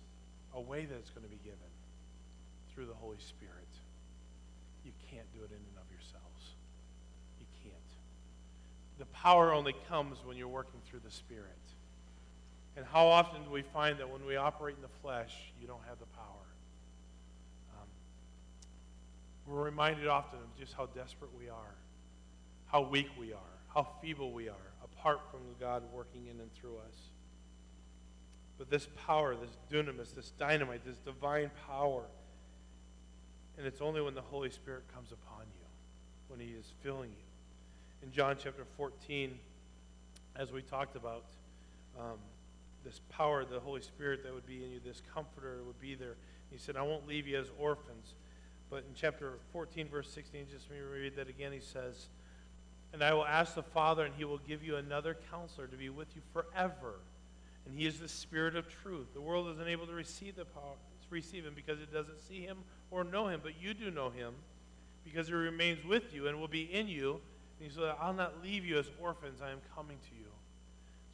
a 0.54 0.60
way 0.60 0.84
that 0.84 0.94
it's 0.94 1.10
going 1.10 1.24
to 1.24 1.30
be 1.30 1.40
given 1.42 1.58
through 2.74 2.86
the 2.86 2.94
Holy 2.94 3.18
Spirit. 3.18 3.52
You 4.84 4.92
can't 5.10 5.26
do 5.32 5.40
it 5.40 5.50
in 5.50 5.56
and 5.56 5.76
of 5.76 5.90
yourselves. 5.90 6.54
You 7.40 7.46
can't. 7.62 7.90
The 8.98 9.06
power 9.06 9.52
only 9.52 9.74
comes 9.88 10.18
when 10.24 10.36
you're 10.36 10.48
working 10.48 10.80
through 10.88 11.00
the 11.04 11.10
Spirit. 11.10 11.44
And 12.76 12.84
how 12.86 13.06
often 13.06 13.42
do 13.44 13.50
we 13.50 13.62
find 13.62 13.98
that 13.98 14.08
when 14.08 14.24
we 14.24 14.36
operate 14.36 14.76
in 14.76 14.82
the 14.82 15.00
flesh, 15.02 15.34
you 15.60 15.66
don't 15.66 15.82
have 15.88 15.98
the 15.98 16.06
power? 16.06 16.46
Um, 17.74 17.88
we're 19.46 19.64
reminded 19.64 20.06
often 20.06 20.38
of 20.38 20.58
just 20.58 20.74
how 20.74 20.86
desperate 20.86 21.30
we 21.38 21.48
are, 21.48 21.74
how 22.66 22.82
weak 22.82 23.08
we 23.18 23.32
are, 23.32 23.54
how 23.74 23.86
feeble 24.00 24.32
we 24.32 24.48
are, 24.48 24.72
apart 24.84 25.20
from 25.30 25.40
God 25.58 25.82
working 25.92 26.26
in 26.26 26.40
and 26.40 26.52
through 26.54 26.76
us. 26.76 26.96
But 28.58 28.70
this 28.70 28.88
power, 29.06 29.36
this 29.36 29.56
dunamis, 29.70 30.14
this 30.14 30.32
dynamite, 30.38 30.84
this 30.84 30.98
divine 30.98 31.50
power, 31.68 32.02
and 33.56 33.66
it's 33.66 33.80
only 33.80 34.00
when 34.00 34.14
the 34.14 34.22
Holy 34.22 34.50
Spirit 34.50 34.82
comes 34.92 35.12
upon 35.12 35.46
you, 35.46 35.66
when 36.28 36.40
He 36.40 36.54
is 36.54 36.72
filling 36.82 37.10
you. 37.10 37.27
In 38.02 38.12
John 38.12 38.36
chapter 38.42 38.64
14, 38.76 39.38
as 40.36 40.52
we 40.52 40.62
talked 40.62 40.96
about, 40.96 41.24
um, 41.98 42.18
this 42.84 43.00
power 43.10 43.44
the 43.44 43.60
Holy 43.60 43.80
Spirit 43.80 44.22
that 44.22 44.32
would 44.32 44.46
be 44.46 44.64
in 44.64 44.70
you, 44.70 44.80
this 44.84 45.02
comforter 45.14 45.58
would 45.66 45.80
be 45.80 45.94
there. 45.94 46.14
He 46.50 46.58
said, 46.58 46.76
I 46.76 46.82
won't 46.82 47.06
leave 47.06 47.26
you 47.26 47.38
as 47.38 47.48
orphans. 47.58 48.14
But 48.70 48.78
in 48.78 48.94
chapter 48.94 49.38
14, 49.52 49.88
verse 49.88 50.10
16, 50.10 50.46
just 50.50 50.66
let 50.70 50.78
me 50.78 50.84
read 50.84 51.16
that 51.16 51.28
again. 51.28 51.52
He 51.52 51.60
says, 51.60 52.06
And 52.92 53.02
I 53.02 53.12
will 53.14 53.26
ask 53.26 53.54
the 53.54 53.62
Father, 53.62 54.04
and 54.04 54.14
he 54.14 54.24
will 54.24 54.38
give 54.38 54.62
you 54.62 54.76
another 54.76 55.16
counselor 55.30 55.66
to 55.66 55.76
be 55.76 55.88
with 55.88 56.08
you 56.14 56.22
forever. 56.32 57.00
And 57.66 57.76
he 57.76 57.86
is 57.86 57.98
the 57.98 58.08
Spirit 58.08 58.56
of 58.56 58.68
truth. 58.82 59.08
The 59.12 59.20
world 59.20 59.48
is 59.48 59.58
unable 59.58 59.86
to 59.86 59.92
receive, 59.92 60.36
the 60.36 60.44
power, 60.44 60.76
receive 61.10 61.44
him 61.44 61.54
because 61.54 61.80
it 61.80 61.92
doesn't 61.92 62.20
see 62.20 62.40
him 62.40 62.58
or 62.90 63.04
know 63.04 63.28
him, 63.28 63.40
but 63.42 63.60
you 63.60 63.74
do 63.74 63.90
know 63.90 64.10
him 64.10 64.34
because 65.04 65.28
he 65.28 65.32
remains 65.32 65.84
with 65.84 66.12
you 66.14 66.28
and 66.28 66.38
will 66.38 66.48
be 66.48 66.62
in 66.62 66.88
you. 66.88 67.20
And 67.58 67.68
he 67.68 67.74
said, 67.74 67.94
I'll 68.00 68.14
not 68.14 68.42
leave 68.42 68.64
you 68.64 68.78
as 68.78 68.90
orphans. 69.00 69.40
I 69.42 69.50
am 69.50 69.60
coming 69.74 69.96
to 69.96 70.14
you. 70.18 70.28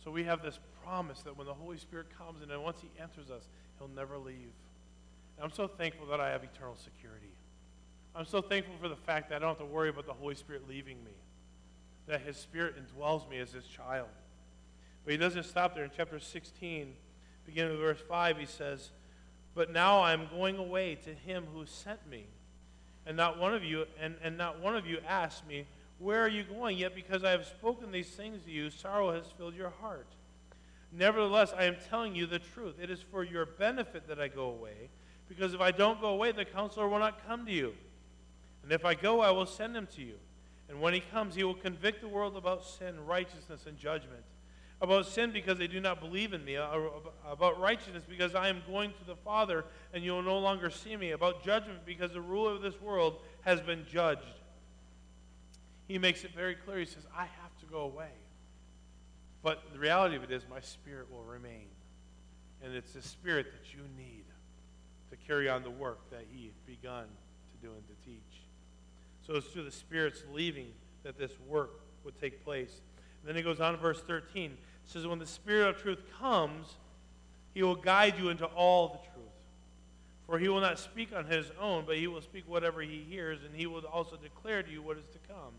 So 0.02 0.10
we 0.10 0.24
have 0.24 0.42
this 0.42 0.58
promise 0.84 1.22
that 1.22 1.36
when 1.36 1.46
the 1.46 1.54
Holy 1.54 1.78
Spirit 1.78 2.06
comes 2.16 2.42
and 2.42 2.62
once 2.62 2.80
he 2.80 2.90
enters 3.00 3.30
us, 3.30 3.48
he'll 3.78 3.88
never 3.88 4.18
leave. 4.18 4.52
And 5.36 5.44
I'm 5.44 5.50
so 5.50 5.66
thankful 5.66 6.06
that 6.06 6.20
I 6.20 6.30
have 6.30 6.44
eternal 6.44 6.76
security. 6.76 7.32
I'm 8.14 8.26
so 8.26 8.40
thankful 8.40 8.74
for 8.80 8.88
the 8.88 8.96
fact 8.96 9.30
that 9.30 9.36
I 9.36 9.38
don't 9.40 9.48
have 9.48 9.58
to 9.58 9.64
worry 9.64 9.88
about 9.88 10.06
the 10.06 10.12
Holy 10.12 10.34
Spirit 10.34 10.68
leaving 10.68 11.02
me, 11.04 11.10
that 12.06 12.20
his 12.20 12.36
Spirit 12.36 12.74
indwells 12.76 13.28
me 13.28 13.38
as 13.38 13.52
his 13.52 13.66
child. 13.66 14.08
But 15.04 15.12
he 15.12 15.16
doesn't 15.16 15.44
stop 15.44 15.74
there. 15.74 15.84
In 15.84 15.90
chapter 15.96 16.20
16, 16.20 16.94
beginning 17.44 17.72
with 17.72 17.80
verse 17.80 18.00
5, 18.08 18.38
he 18.38 18.46
says, 18.46 18.90
But 19.54 19.72
now 19.72 20.00
I 20.00 20.12
am 20.12 20.28
going 20.28 20.58
away 20.58 20.94
to 21.04 21.10
him 21.10 21.46
who 21.52 21.66
sent 21.66 22.06
me. 22.08 22.26
And 23.06 23.16
not 23.16 23.38
one 23.38 23.54
of 23.54 23.64
you, 23.64 23.84
and, 24.00 24.14
and 24.22 24.38
not 24.38 24.60
one 24.60 24.76
of 24.76 24.86
you 24.86 24.98
asked 25.06 25.46
me, 25.46 25.66
where 25.98 26.20
are 26.20 26.28
you 26.28 26.42
going? 26.42 26.78
Yet 26.78 26.94
because 26.94 27.24
I 27.24 27.30
have 27.30 27.46
spoken 27.46 27.92
these 27.92 28.10
things 28.10 28.42
to 28.44 28.50
you, 28.50 28.70
sorrow 28.70 29.12
has 29.12 29.26
filled 29.36 29.54
your 29.54 29.72
heart. 29.80 30.08
Nevertheless, 30.92 31.52
I 31.56 31.64
am 31.64 31.76
telling 31.88 32.14
you 32.14 32.26
the 32.26 32.38
truth. 32.38 32.76
It 32.80 32.90
is 32.90 33.00
for 33.00 33.24
your 33.24 33.46
benefit 33.46 34.06
that 34.08 34.20
I 34.20 34.28
go 34.28 34.46
away, 34.46 34.90
because 35.28 35.54
if 35.54 35.60
I 35.60 35.70
don't 35.70 36.00
go 36.00 36.08
away, 36.08 36.32
the 36.32 36.44
counselor 36.44 36.88
will 36.88 36.98
not 36.98 37.26
come 37.26 37.46
to 37.46 37.52
you. 37.52 37.74
And 38.62 38.72
if 38.72 38.84
I 38.84 38.94
go, 38.94 39.20
I 39.20 39.30
will 39.30 39.46
send 39.46 39.76
him 39.76 39.88
to 39.94 40.02
you. 40.02 40.14
And 40.68 40.80
when 40.80 40.94
he 40.94 41.00
comes, 41.00 41.34
he 41.34 41.44
will 41.44 41.54
convict 41.54 42.00
the 42.00 42.08
world 42.08 42.36
about 42.36 42.64
sin, 42.64 43.04
righteousness, 43.06 43.66
and 43.66 43.76
judgment. 43.76 44.22
About 44.80 45.06
sin 45.06 45.30
because 45.30 45.58
they 45.58 45.66
do 45.66 45.80
not 45.80 46.00
believe 46.00 46.32
in 46.32 46.44
me. 46.44 46.56
Uh, 46.56 46.66
uh, 46.66 46.88
about 47.30 47.60
righteousness 47.60 48.02
because 48.08 48.34
I 48.34 48.48
am 48.48 48.62
going 48.66 48.90
to 48.90 49.04
the 49.06 49.16
Father 49.16 49.64
and 49.92 50.02
you 50.02 50.12
will 50.12 50.22
no 50.22 50.38
longer 50.38 50.70
see 50.70 50.96
me. 50.96 51.10
About 51.12 51.44
judgment 51.44 51.80
because 51.86 52.12
the 52.12 52.20
ruler 52.20 52.52
of 52.52 52.62
this 52.62 52.80
world 52.80 53.18
has 53.42 53.60
been 53.60 53.86
judged 53.90 54.40
he 55.88 55.98
makes 55.98 56.24
it 56.24 56.34
very 56.34 56.54
clear. 56.54 56.78
He 56.78 56.86
says, 56.86 57.06
I 57.16 57.22
have 57.22 57.58
to 57.60 57.66
go 57.66 57.80
away. 57.80 58.12
But 59.42 59.62
the 59.72 59.78
reality 59.78 60.16
of 60.16 60.22
it 60.22 60.30
is, 60.30 60.42
my 60.48 60.60
spirit 60.60 61.10
will 61.10 61.24
remain. 61.24 61.66
And 62.62 62.74
it's 62.74 62.92
the 62.92 63.02
spirit 63.02 63.46
that 63.52 63.74
you 63.74 63.82
need 63.96 64.24
to 65.10 65.16
carry 65.26 65.48
on 65.48 65.62
the 65.62 65.70
work 65.70 66.10
that 66.10 66.24
he 66.32 66.50
begun 66.66 67.04
to 67.04 67.66
do 67.66 67.72
and 67.72 67.86
to 67.86 67.94
teach. 68.04 68.44
So 69.26 69.34
it's 69.34 69.46
through 69.48 69.64
the 69.64 69.70
Spirit's 69.70 70.22
leaving 70.32 70.68
that 71.02 71.18
this 71.18 71.32
work 71.46 71.80
would 72.04 72.18
take 72.20 72.44
place. 72.44 72.80
And 73.20 73.28
then 73.28 73.36
he 73.36 73.42
goes 73.42 73.60
on 73.60 73.72
to 73.72 73.78
verse 73.78 74.02
13. 74.02 74.50
It 74.50 74.58
says, 74.84 75.06
When 75.06 75.18
the 75.18 75.26
Spirit 75.26 75.68
of 75.68 75.82
truth 75.82 76.02
comes, 76.18 76.76
he 77.54 77.62
will 77.62 77.76
guide 77.76 78.18
you 78.18 78.28
into 78.28 78.46
all 78.46 78.88
the 78.88 78.98
truth. 78.98 79.24
For 80.26 80.38
he 80.38 80.48
will 80.48 80.60
not 80.60 80.78
speak 80.78 81.14
on 81.14 81.26
his 81.26 81.50
own, 81.60 81.84
but 81.86 81.96
he 81.96 82.06
will 82.06 82.20
speak 82.20 82.44
whatever 82.46 82.80
he 82.80 83.04
hears, 83.08 83.40
and 83.44 83.54
he 83.54 83.66
will 83.66 83.84
also 83.86 84.16
declare 84.16 84.62
to 84.62 84.70
you 84.70 84.82
what 84.82 84.98
is 84.98 85.06
to 85.12 85.18
come. 85.28 85.52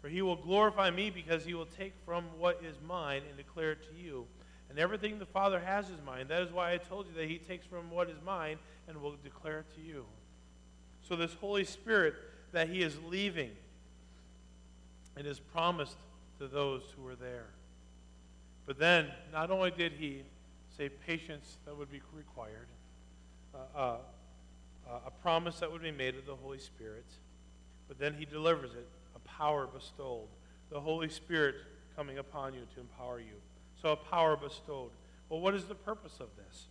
For 0.00 0.08
he 0.08 0.22
will 0.22 0.36
glorify 0.36 0.90
me 0.90 1.10
because 1.10 1.44
he 1.44 1.54
will 1.54 1.66
take 1.66 1.92
from 2.06 2.24
what 2.38 2.62
is 2.64 2.76
mine 2.86 3.22
and 3.28 3.36
declare 3.36 3.72
it 3.72 3.88
to 3.90 3.96
you. 3.96 4.26
And 4.70 4.78
everything 4.78 5.18
the 5.18 5.26
Father 5.26 5.60
has 5.60 5.86
is 5.86 5.98
mine. 6.06 6.28
That 6.28 6.42
is 6.42 6.52
why 6.52 6.72
I 6.72 6.78
told 6.78 7.06
you 7.06 7.12
that 7.20 7.28
he 7.28 7.38
takes 7.38 7.66
from 7.66 7.90
what 7.90 8.08
is 8.08 8.16
mine 8.24 8.58
and 8.88 9.02
will 9.02 9.16
declare 9.22 9.60
it 9.60 9.74
to 9.74 9.82
you. 9.82 10.06
So 11.06 11.16
this 11.16 11.34
Holy 11.34 11.64
Spirit 11.64 12.14
that 12.52 12.68
he 12.68 12.82
is 12.82 12.96
leaving, 13.08 13.50
it 15.18 15.26
is 15.26 15.38
promised 15.38 15.96
to 16.38 16.48
those 16.48 16.82
who 16.96 17.06
are 17.06 17.16
there. 17.16 17.46
But 18.64 18.78
then, 18.78 19.08
not 19.32 19.50
only 19.50 19.70
did 19.70 19.92
he 19.92 20.22
say 20.76 20.88
patience 20.88 21.58
that 21.66 21.76
would 21.76 21.90
be 21.90 22.00
required, 22.16 22.68
uh, 23.54 23.58
uh, 23.76 23.96
uh, 24.88 24.98
a 25.06 25.10
promise 25.10 25.58
that 25.58 25.70
would 25.70 25.82
be 25.82 25.90
made 25.90 26.14
of 26.14 26.26
the 26.26 26.36
Holy 26.36 26.58
Spirit, 26.58 27.06
but 27.88 27.98
then 27.98 28.14
he 28.18 28.24
delivers 28.24 28.70
it 28.72 28.88
power 29.40 29.66
bestowed. 29.66 30.28
The 30.70 30.78
Holy 30.78 31.08
Spirit 31.08 31.54
coming 31.96 32.18
upon 32.18 32.52
you 32.52 32.60
to 32.74 32.80
empower 32.80 33.18
you. 33.20 33.40
So 33.80 33.92
a 33.92 33.96
power 33.96 34.36
bestowed. 34.36 34.90
Well, 35.30 35.40
what 35.40 35.54
is 35.54 35.64
the 35.64 35.74
purpose 35.74 36.20
of 36.20 36.28
this? 36.36 36.66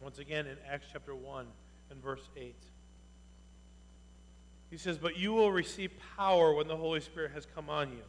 Once 0.00 0.18
again, 0.18 0.46
in 0.46 0.56
Acts 0.68 0.86
chapter 0.92 1.14
1 1.14 1.46
and 1.90 2.02
verse 2.02 2.28
8. 2.36 2.54
He 4.70 4.76
says, 4.76 4.98
But 4.98 5.16
you 5.16 5.32
will 5.32 5.52
receive 5.52 5.92
power 6.16 6.52
when 6.52 6.66
the 6.66 6.76
Holy 6.76 7.00
Spirit 7.00 7.30
has 7.32 7.46
come 7.54 7.70
on 7.70 7.90
you, 7.90 8.02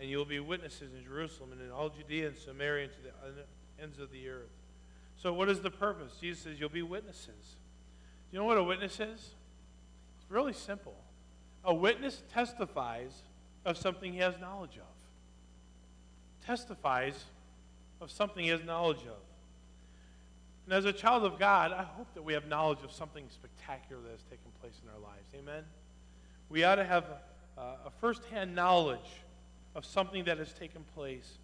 and 0.00 0.10
you 0.10 0.18
will 0.18 0.24
be 0.24 0.40
witnesses 0.40 0.92
in 0.92 1.04
Jerusalem 1.04 1.52
and 1.52 1.62
in 1.62 1.70
all 1.70 1.88
Judea 1.88 2.28
and 2.28 2.36
Samaria 2.36 2.84
and 2.84 2.92
to 2.92 2.98
the 3.02 3.82
ends 3.82 4.00
of 4.00 4.10
the 4.10 4.28
earth. 4.28 4.50
So, 5.16 5.32
what 5.32 5.48
is 5.48 5.60
the 5.60 5.70
purpose? 5.70 6.14
Jesus 6.20 6.42
says, 6.42 6.58
You'll 6.58 6.68
be 6.68 6.82
witnesses. 6.82 7.56
Do 8.30 8.36
you 8.36 8.38
know 8.40 8.44
what 8.44 8.58
a 8.58 8.64
witness 8.64 8.94
is? 8.94 9.30
It's 10.18 10.30
really 10.30 10.52
simple. 10.52 10.96
A 11.64 11.74
witness 11.74 12.22
testifies 12.32 13.12
of 13.64 13.78
something 13.78 14.12
he 14.12 14.18
has 14.18 14.38
knowledge 14.38 14.76
of. 14.76 16.46
Testifies 16.46 17.24
of 18.00 18.10
something 18.10 18.44
he 18.44 18.50
has 18.50 18.62
knowledge 18.64 19.00
of. 19.06 19.22
And 20.66 20.74
as 20.74 20.84
a 20.84 20.92
child 20.92 21.24
of 21.24 21.38
God, 21.38 21.72
I 21.72 21.82
hope 21.82 22.06
that 22.14 22.22
we 22.22 22.32
have 22.32 22.46
knowledge 22.46 22.82
of 22.82 22.92
something 22.92 23.24
spectacular 23.30 24.00
that 24.02 24.10
has 24.10 24.22
taken 24.22 24.50
place 24.60 24.74
in 24.82 24.88
our 24.90 25.00
lives. 25.00 25.26
Amen? 25.34 25.64
We 26.48 26.64
ought 26.64 26.76
to 26.76 26.84
have 26.84 27.04
a, 27.56 27.60
a 27.60 27.90
firsthand 28.00 28.54
knowledge 28.54 29.22
of 29.74 29.84
something 29.84 30.24
that 30.24 30.38
has 30.38 30.52
taken 30.52 30.84
place. 30.94 31.38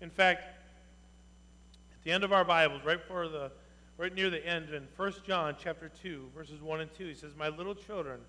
In 0.00 0.10
fact, 0.10 0.42
at 0.42 2.04
the 2.04 2.12
end 2.12 2.24
of 2.24 2.32
our 2.32 2.44
Bibles, 2.44 2.84
right 2.84 3.00
before 3.00 3.28
the 3.28 3.50
right 3.98 4.14
near 4.14 4.30
the 4.30 4.44
end 4.44 4.70
in 4.70 4.88
1 4.96 5.12
John 5.26 5.54
chapter 5.58 5.90
2, 6.02 6.30
verses 6.34 6.60
1 6.60 6.80
and 6.80 6.94
2, 6.94 7.06
he 7.06 7.14
says, 7.14 7.32
My 7.36 7.48
little 7.48 7.74
children, 7.74 8.20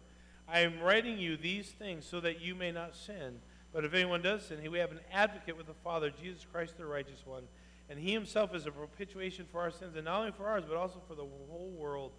I 0.47 0.59
am 0.61 0.79
writing 0.81 1.17
you 1.17 1.37
these 1.37 1.69
things 1.69 2.05
so 2.05 2.19
that 2.19 2.41
you 2.41 2.55
may 2.55 2.71
not 2.71 2.95
sin. 2.95 3.39
But 3.73 3.85
if 3.85 3.93
anyone 3.93 4.21
does 4.21 4.45
sin, 4.45 4.59
we 4.71 4.79
have 4.79 4.91
an 4.91 4.99
advocate 5.11 5.57
with 5.57 5.67
the 5.67 5.73
Father, 5.73 6.11
Jesus 6.11 6.45
Christ 6.51 6.77
the 6.77 6.85
righteous 6.85 7.25
one. 7.25 7.43
And 7.89 7.99
he 7.99 8.13
himself 8.13 8.53
is 8.53 8.65
a 8.65 8.71
propitiation 8.71 9.45
for 9.51 9.61
our 9.61 9.71
sins, 9.71 9.95
and 9.95 10.05
not 10.05 10.19
only 10.19 10.31
for 10.31 10.47
ours, 10.47 10.63
but 10.67 10.77
also 10.77 11.01
for 11.07 11.15
the 11.15 11.25
whole 11.49 11.73
world. 11.77 12.11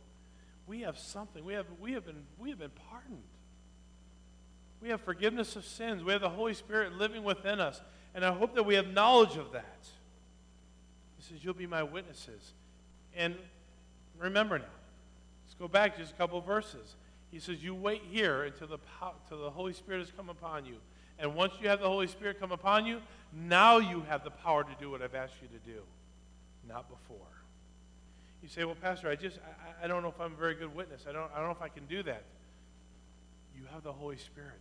We 0.67 0.81
have 0.81 0.99
something. 0.99 1.45
We 1.45 1.55
have, 1.55 1.67
we 1.81 1.93
have, 1.93 2.05
been, 2.05 2.25
we 2.39 2.51
have 2.51 2.59
been 2.59 2.73
pardoned. 2.91 3.23
We 4.81 4.89
have 4.91 5.01
forgiveness 5.01 5.57
of 5.57 5.65
sins. 5.65 6.03
We 6.03 6.13
have 6.13 6.21
the 6.21 6.29
Holy 6.29 6.55
Spirit 6.55 6.95
living 6.95 7.25
within 7.25 7.61
us. 7.61 7.81
And 8.15 8.25
I 8.25 8.33
hope 8.33 8.55
that 8.55 8.65
we 8.65 8.75
have 8.75 8.89
knowledge 8.89 9.37
of 9.37 9.53
that. 9.53 9.87
He 11.17 11.23
says, 11.23 11.45
You'll 11.45 11.55
be 11.55 11.67
my 11.67 11.83
witnesses. 11.83 12.53
And 13.15 13.37
remember 14.19 14.59
now, 14.59 14.65
let's 15.45 15.55
go 15.59 15.69
back 15.69 15.97
just 15.97 16.13
a 16.13 16.15
couple 16.15 16.41
verses. 16.41 16.97
He 17.35 17.41
says, 17.41 17.65
You 17.65 17.75
wait 17.75 18.03
here 18.09 18.45
until 18.45 18.69
the, 18.69 18.79
until 19.03 19.43
the 19.43 19.51
Holy 19.51 19.73
Spirit 19.73 19.99
has 19.99 20.13
come 20.17 20.29
upon 20.29 20.65
you. 20.67 20.77
And 21.19 21.35
once 21.35 21.55
you 21.61 21.69
have 21.69 21.81
the 21.81 21.89
Holy 21.89 22.07
Spirit 22.07 22.39
come 22.39 22.53
upon 22.53 22.87
you, 22.87 23.01
now 23.33 23.79
you 23.79 24.05
have 24.09 24.23
the 24.23 24.31
power 24.31 24.63
to 24.63 24.71
do 24.79 24.89
what 24.89 25.03
I've 25.03 25.17
asked 25.17 25.35
you 25.43 25.49
to 25.49 25.67
do, 25.67 25.81
not 26.69 26.89
before. 26.89 27.27
You 28.41 28.49
say, 28.49 28.63
Well, 28.63 28.77
Pastor, 28.81 29.09
I 29.09 29.17
just, 29.17 29.41
I, 29.81 29.85
I 29.85 29.89
don't 29.89 30.03
know 30.03 30.11
if 30.11 30.21
I'm 30.21 30.33
a 30.33 30.37
very 30.37 30.55
good 30.55 30.73
witness. 30.77 31.07
I 31.09 31.13
don't, 31.13 31.29
I 31.35 31.39
don't 31.39 31.47
know 31.47 31.57
if 31.57 31.61
I 31.61 31.69
can 31.69 31.87
do 31.87 32.05
that. 32.05 32.23
You 33.57 33.65
have 33.73 33.83
the 33.83 33.93
Holy 33.93 34.17
Spirit. 34.17 34.53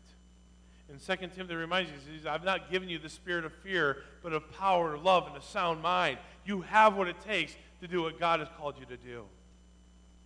And 0.90 1.00
2 1.00 1.28
Timothy 1.28 1.54
reminds 1.54 1.92
you, 1.92 1.98
says, 2.18 2.26
I've 2.26 2.44
not 2.44 2.72
given 2.72 2.90
you 2.90 2.98
the 2.98 3.08
spirit 3.08 3.46
of 3.46 3.54
fear, 3.54 3.98
but 4.24 4.34
of 4.34 4.52
power, 4.58 4.98
love, 4.98 5.28
and 5.28 5.38
a 5.38 5.42
sound 5.44 5.84
mind. 5.84 6.18
You 6.44 6.62
have 6.62 6.96
what 6.96 7.08
it 7.08 7.22
takes 7.22 7.56
to 7.82 7.88
do 7.88 8.02
what 8.02 8.20
God 8.20 8.40
has 8.40 8.50
called 8.58 8.80
you 8.80 8.86
to 8.88 8.98
do, 8.98 9.26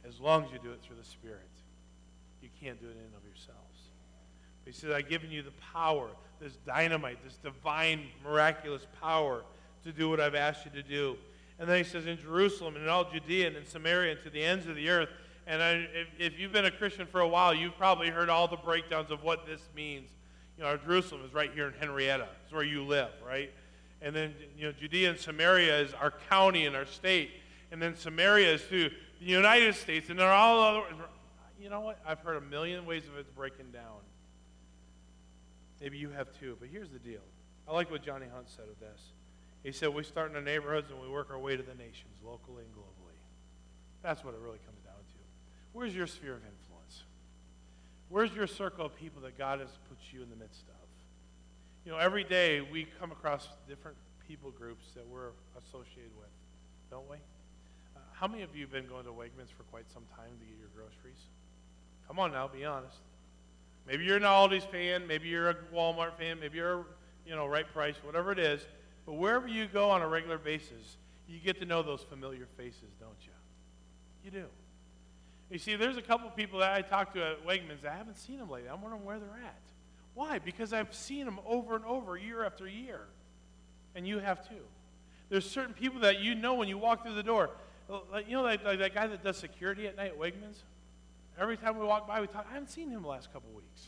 as 0.08 0.22
long 0.22 0.46
as 0.46 0.52
you 0.54 0.60
do 0.64 0.72
it 0.72 0.80
through 0.82 0.96
the 0.96 1.04
Spirit. 1.04 1.42
You 2.48 2.68
can't 2.68 2.80
do 2.80 2.88
it 2.88 2.92
in 2.92 2.98
and 2.98 3.16
of 3.16 3.24
yourselves. 3.26 3.80
But 4.64 4.74
he 4.74 4.80
says, 4.80 4.92
I've 4.92 5.10
given 5.10 5.32
you 5.32 5.42
the 5.42 5.52
power, 5.74 6.10
this 6.40 6.54
dynamite, 6.66 7.24
this 7.24 7.36
divine, 7.36 8.08
miraculous 8.24 8.88
power 9.02 9.44
to 9.84 9.92
do 9.92 10.10
what 10.10 10.22
I've 10.22 10.36
asked 10.36 10.66
you 10.66 10.72
to 10.72 10.84
do. 10.84 11.18
And 11.60 11.68
then 11.68 11.78
he 11.78 11.84
says, 11.84 12.06
in 12.06 12.18
Jerusalem 12.18 12.76
and 12.76 12.84
in 12.84 12.90
all 12.90 13.10
Judea 13.10 13.48
and 13.48 13.58
in 13.58 13.66
Samaria 13.66 14.14
and 14.14 14.22
to 14.24 14.30
the 14.30 14.44
ends 14.44 14.68
of 14.68 14.76
the 14.76 14.90
earth. 14.90 15.10
And 15.46 15.62
I, 15.62 15.72
if, 15.94 16.08
if 16.20 16.40
you've 16.40 16.52
been 16.52 16.66
a 16.66 16.72
Christian 16.72 17.06
for 17.08 17.20
a 17.20 17.28
while, 17.28 17.54
you've 17.54 17.78
probably 17.78 18.10
heard 18.10 18.30
all 18.30 18.48
the 18.48 18.58
breakdowns 18.58 19.12
of 19.12 19.24
what 19.24 19.46
this 19.46 19.62
means. 19.76 20.10
You 20.58 20.64
know, 20.64 20.78
Jerusalem 20.78 21.22
is 21.26 21.34
right 21.34 21.52
here 21.54 21.68
in 21.68 21.74
Henrietta. 21.74 22.28
It's 22.44 22.54
where 22.54 22.64
you 22.64 22.84
live, 22.84 23.12
right? 23.26 23.52
And 24.02 24.16
then, 24.16 24.36
you 24.58 24.68
know, 24.68 24.72
Judea 24.72 25.10
and 25.12 25.20
Samaria 25.20 25.82
is 25.82 25.94
our 25.94 26.14
county 26.30 26.66
and 26.66 26.76
our 26.76 26.86
state. 26.86 27.32
And 27.72 27.82
then 27.82 27.96
Samaria 27.96 28.54
is 28.54 28.62
to 28.70 28.90
the 29.20 29.26
United 29.26 29.76
States. 29.76 30.10
And 30.10 30.20
they're 30.20 30.32
all 30.32 30.62
other, 30.62 30.84
you 31.60 31.70
know 31.70 31.82
what? 31.82 32.00
I've 32.06 32.20
heard 32.20 32.38
a 32.38 32.42
million 32.42 32.86
ways 32.86 33.04
of 33.08 33.18
it 33.18 33.34
breaking 33.36 33.72
down. 33.72 34.02
Maybe 35.82 35.98
you 35.98 36.10
have 36.10 36.28
too, 36.40 36.58
but 36.60 36.70
here's 36.72 36.90
the 36.90 37.00
deal. 37.00 37.22
I 37.68 37.74
like 37.74 37.92
what 37.92 38.04
Johnny 38.04 38.26
Hunt 38.34 38.50
said 38.50 38.66
of 38.70 38.80
this. 38.80 39.02
He 39.64 39.72
said, 39.72 39.90
We 39.90 40.04
start 40.04 40.30
in 40.30 40.34
the 40.34 40.42
neighborhoods 40.42 40.90
and 40.92 41.00
we 41.00 41.10
work 41.10 41.30
our 41.32 41.40
way 41.40 41.58
to 41.58 41.64
the 41.64 41.76
nations, 41.76 42.18
locally 42.24 42.64
and 42.64 42.74
globally. 42.74 43.18
That's 44.02 44.24
what 44.24 44.34
it 44.34 44.40
really 44.40 44.60
comes 44.66 44.80
down 44.86 44.96
to. 44.96 45.20
Where's 45.74 45.96
your 45.96 46.08
sphere 46.08 46.34
of 46.34 46.42
influence? 46.42 47.04
Where's 48.10 48.34
your 48.34 48.48
circle 48.48 48.86
of 48.86 48.96
people 48.96 49.22
that 49.24 49.38
God 49.38 49.60
has 49.60 49.70
put 49.90 49.98
you 50.12 50.24
in 50.24 50.30
the 50.30 50.36
midst 50.36 50.64
of? 50.70 50.88
You 51.86 51.92
know, 51.92 51.98
every 51.98 52.24
day 52.24 52.62
we 52.62 52.88
come 53.00 53.12
across 53.12 53.48
different 53.68 53.98
people 54.28 54.52
groups 54.52 54.86
that 54.96 55.08
we're 55.08 55.32
associated 55.58 56.12
with, 56.18 56.32
don't 56.92 57.10
we? 57.10 57.18
Uh, 57.96 58.00
how 58.14 58.28
many 58.28 58.44
of 58.44 58.56
you 58.56 58.64
have 58.64 58.72
been 58.72 58.88
going 58.88 59.06
to 59.06 59.12
Wegmans 59.12 59.52
for 59.56 59.64
quite 59.72 59.90
some 59.92 60.04
time 60.16 60.32
to 60.40 60.46
get 60.46 60.58
your 60.60 60.72
groceries? 60.76 61.28
Come 62.08 62.20
on 62.20 62.32
now, 62.32 62.48
be 62.48 62.66
honest. 62.66 62.98
Maybe 63.88 64.04
you're 64.04 64.18
an 64.18 64.24
Aldi's 64.24 64.66
fan, 64.66 65.08
maybe 65.08 65.30
you're 65.30 65.50
a 65.50 65.56
Walmart 65.74 66.18
fan, 66.18 66.40
maybe 66.40 66.58
you're, 66.58 66.86
you 67.26 67.36
know, 67.36 67.46
right 67.46 67.66
price, 67.74 67.96
whatever 68.04 68.32
it 68.32 68.40
is. 68.40 68.66
But 69.06 69.14
wherever 69.14 69.48
you 69.48 69.68
go 69.68 69.90
on 69.90 70.02
a 70.02 70.08
regular 70.08 70.38
basis, 70.38 70.98
you 71.28 71.40
get 71.40 71.60
to 71.60 71.66
know 71.66 71.82
those 71.82 72.02
familiar 72.02 72.48
faces, 72.58 72.90
don't 73.00 73.16
you? 73.24 73.32
You 74.26 74.32
do. 74.32 74.46
You 75.50 75.58
see, 75.58 75.76
there's 75.76 75.96
a 75.96 76.02
couple 76.02 76.28
of 76.28 76.36
people 76.36 76.60
that 76.60 76.74
I 76.74 76.82
talked 76.82 77.16
to 77.16 77.24
at 77.24 77.46
Wegmans. 77.46 77.82
that 77.84 77.94
I 77.94 77.96
haven't 77.96 78.18
seen 78.18 78.40
them 78.40 78.50
lately. 78.50 78.70
I'm 78.70 78.82
wondering 78.82 79.06
where 79.06 79.20
they're 79.20 79.30
at. 79.30 79.62
Why? 80.14 80.40
Because 80.40 80.74
I've 80.74 80.94
seen 80.94 81.26
them 81.26 81.40
over 81.46 81.76
and 81.76 81.86
over, 81.86 82.18
year 82.18 82.44
after 82.44 82.68
year. 82.68 83.02
And 83.96 84.06
you 84.06 84.20
have 84.20 84.48
too. 84.48 84.66
There's 85.30 85.50
certain 85.50 85.74
people 85.74 86.02
that 86.02 86.20
you 86.20 86.36
know 86.36 86.56
when 86.56 86.68
you 86.68 86.78
walk 86.78 87.04
through 87.04 87.16
the 87.16 87.24
door. 87.24 87.52
You 88.28 88.38
know 88.38 88.44
that, 88.44 88.64
that 88.64 88.94
guy 88.94 89.08
that 89.08 89.24
does 89.24 89.38
security 89.38 89.88
at 89.88 89.96
night 89.96 90.12
at 90.12 90.20
Wegmans? 90.20 90.64
Every 91.40 91.58
time 91.58 91.78
we 91.78 91.86
walk 91.86 92.08
by, 92.08 92.20
we 92.20 92.28
talk. 92.28 92.48
I 92.50 92.54
haven't 92.54 92.70
seen 92.70 92.90
him 92.90 93.04
the 93.04 93.08
last 93.08 93.32
couple 93.32 93.52
weeks. 93.52 93.88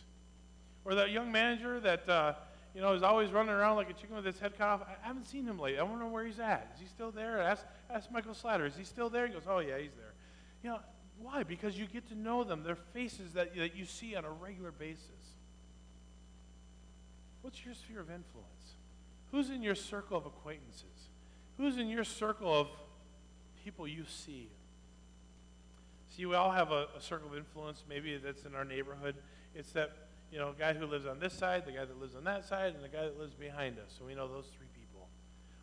Or 0.86 0.96
that 0.96 1.12
young 1.12 1.32
manager 1.32 1.80
that, 1.80 2.08
uh, 2.08 2.34
you 2.76 2.82
know, 2.82 2.94
is 2.94 3.04
always 3.04 3.32
running 3.32 3.52
around 3.52 3.76
like 3.76 3.90
a 3.90 3.94
chicken 3.94 4.16
with 4.16 4.26
his 4.26 4.40
head 4.40 4.58
cut 4.58 4.68
off. 4.68 4.82
I 4.84 5.08
haven't 5.08 5.26
seen 5.26 5.46
him 5.46 5.58
lately. 5.58 5.80
I 5.80 5.84
wonder 5.84 6.06
where 6.06 6.26
he's 6.26 6.40
at. 6.40 6.72
Is 6.76 6.82
he 6.82 6.88
still 6.88 7.12
there? 7.12 7.42
Ask, 7.42 7.66
ask 7.90 8.12
Michael 8.12 8.34
Slatter. 8.34 8.66
Is 8.66 8.76
he 8.76 8.84
still 8.84 9.10
there? 9.10 9.28
He 9.28 9.34
goes, 9.34 9.44
oh, 9.48 9.60
yeah, 9.60 9.78
he's 9.78 9.94
there. 9.94 10.14
You 10.64 10.70
know, 10.72 10.80
why? 11.20 11.44
Because 11.44 11.78
you 11.78 11.86
get 11.88 12.08
to 12.10 12.16
know 12.16 12.44
them. 12.44 12.64
They're 12.64 12.76
faces 12.76 13.34
that, 13.34 13.56
that 13.56 13.76
you 13.76 13.86
see 13.86 14.16
on 14.16 14.26
a 14.26 14.32
regular 14.32 14.72
basis. 14.72 15.04
What's 17.42 17.66
your 17.66 17.74
sphere 17.74 18.02
of 18.02 18.10
influence? 18.10 18.76
Who's 19.32 19.50
in 19.50 19.62
your 19.62 19.76
circle 19.76 20.18
of 20.18 20.26
acquaintances? 20.26 21.10
Who's 21.58 21.78
in 21.78 21.90
your 21.90 22.04
circle 22.04 22.54
of 22.54 22.68
people 23.64 23.88
you 23.88 24.06
see? 24.08 24.50
We 26.28 26.36
all 26.36 26.52
have 26.52 26.72
a, 26.72 26.88
a 26.98 27.02
circle 27.02 27.30
of 27.30 27.38
influence. 27.38 27.84
Maybe 27.88 28.18
that's 28.18 28.44
in 28.44 28.56
our 28.56 28.66
neighborhood. 28.66 29.16
It's 29.56 29.72
that 29.72 29.92
you 30.32 30.38
know 30.38 30.54
guy 30.58 30.74
who 30.74 30.86
lives 30.86 31.06
on 31.06 31.20
this 31.20 31.34
side, 31.34 31.66
the 31.66 31.72
guy 31.72 31.86
that 31.86 32.00
lives 32.00 32.16
on 32.16 32.24
that 32.26 32.46
side, 32.46 32.76
and 32.76 32.84
the 32.84 32.90
guy 32.90 33.04
that 33.04 33.20
lives 33.20 33.34
behind 33.34 33.78
us. 33.80 33.96
So 33.98 34.06
we 34.06 34.16
know 34.16 34.28
those 34.28 34.48
three 34.58 34.68
people. 34.76 35.08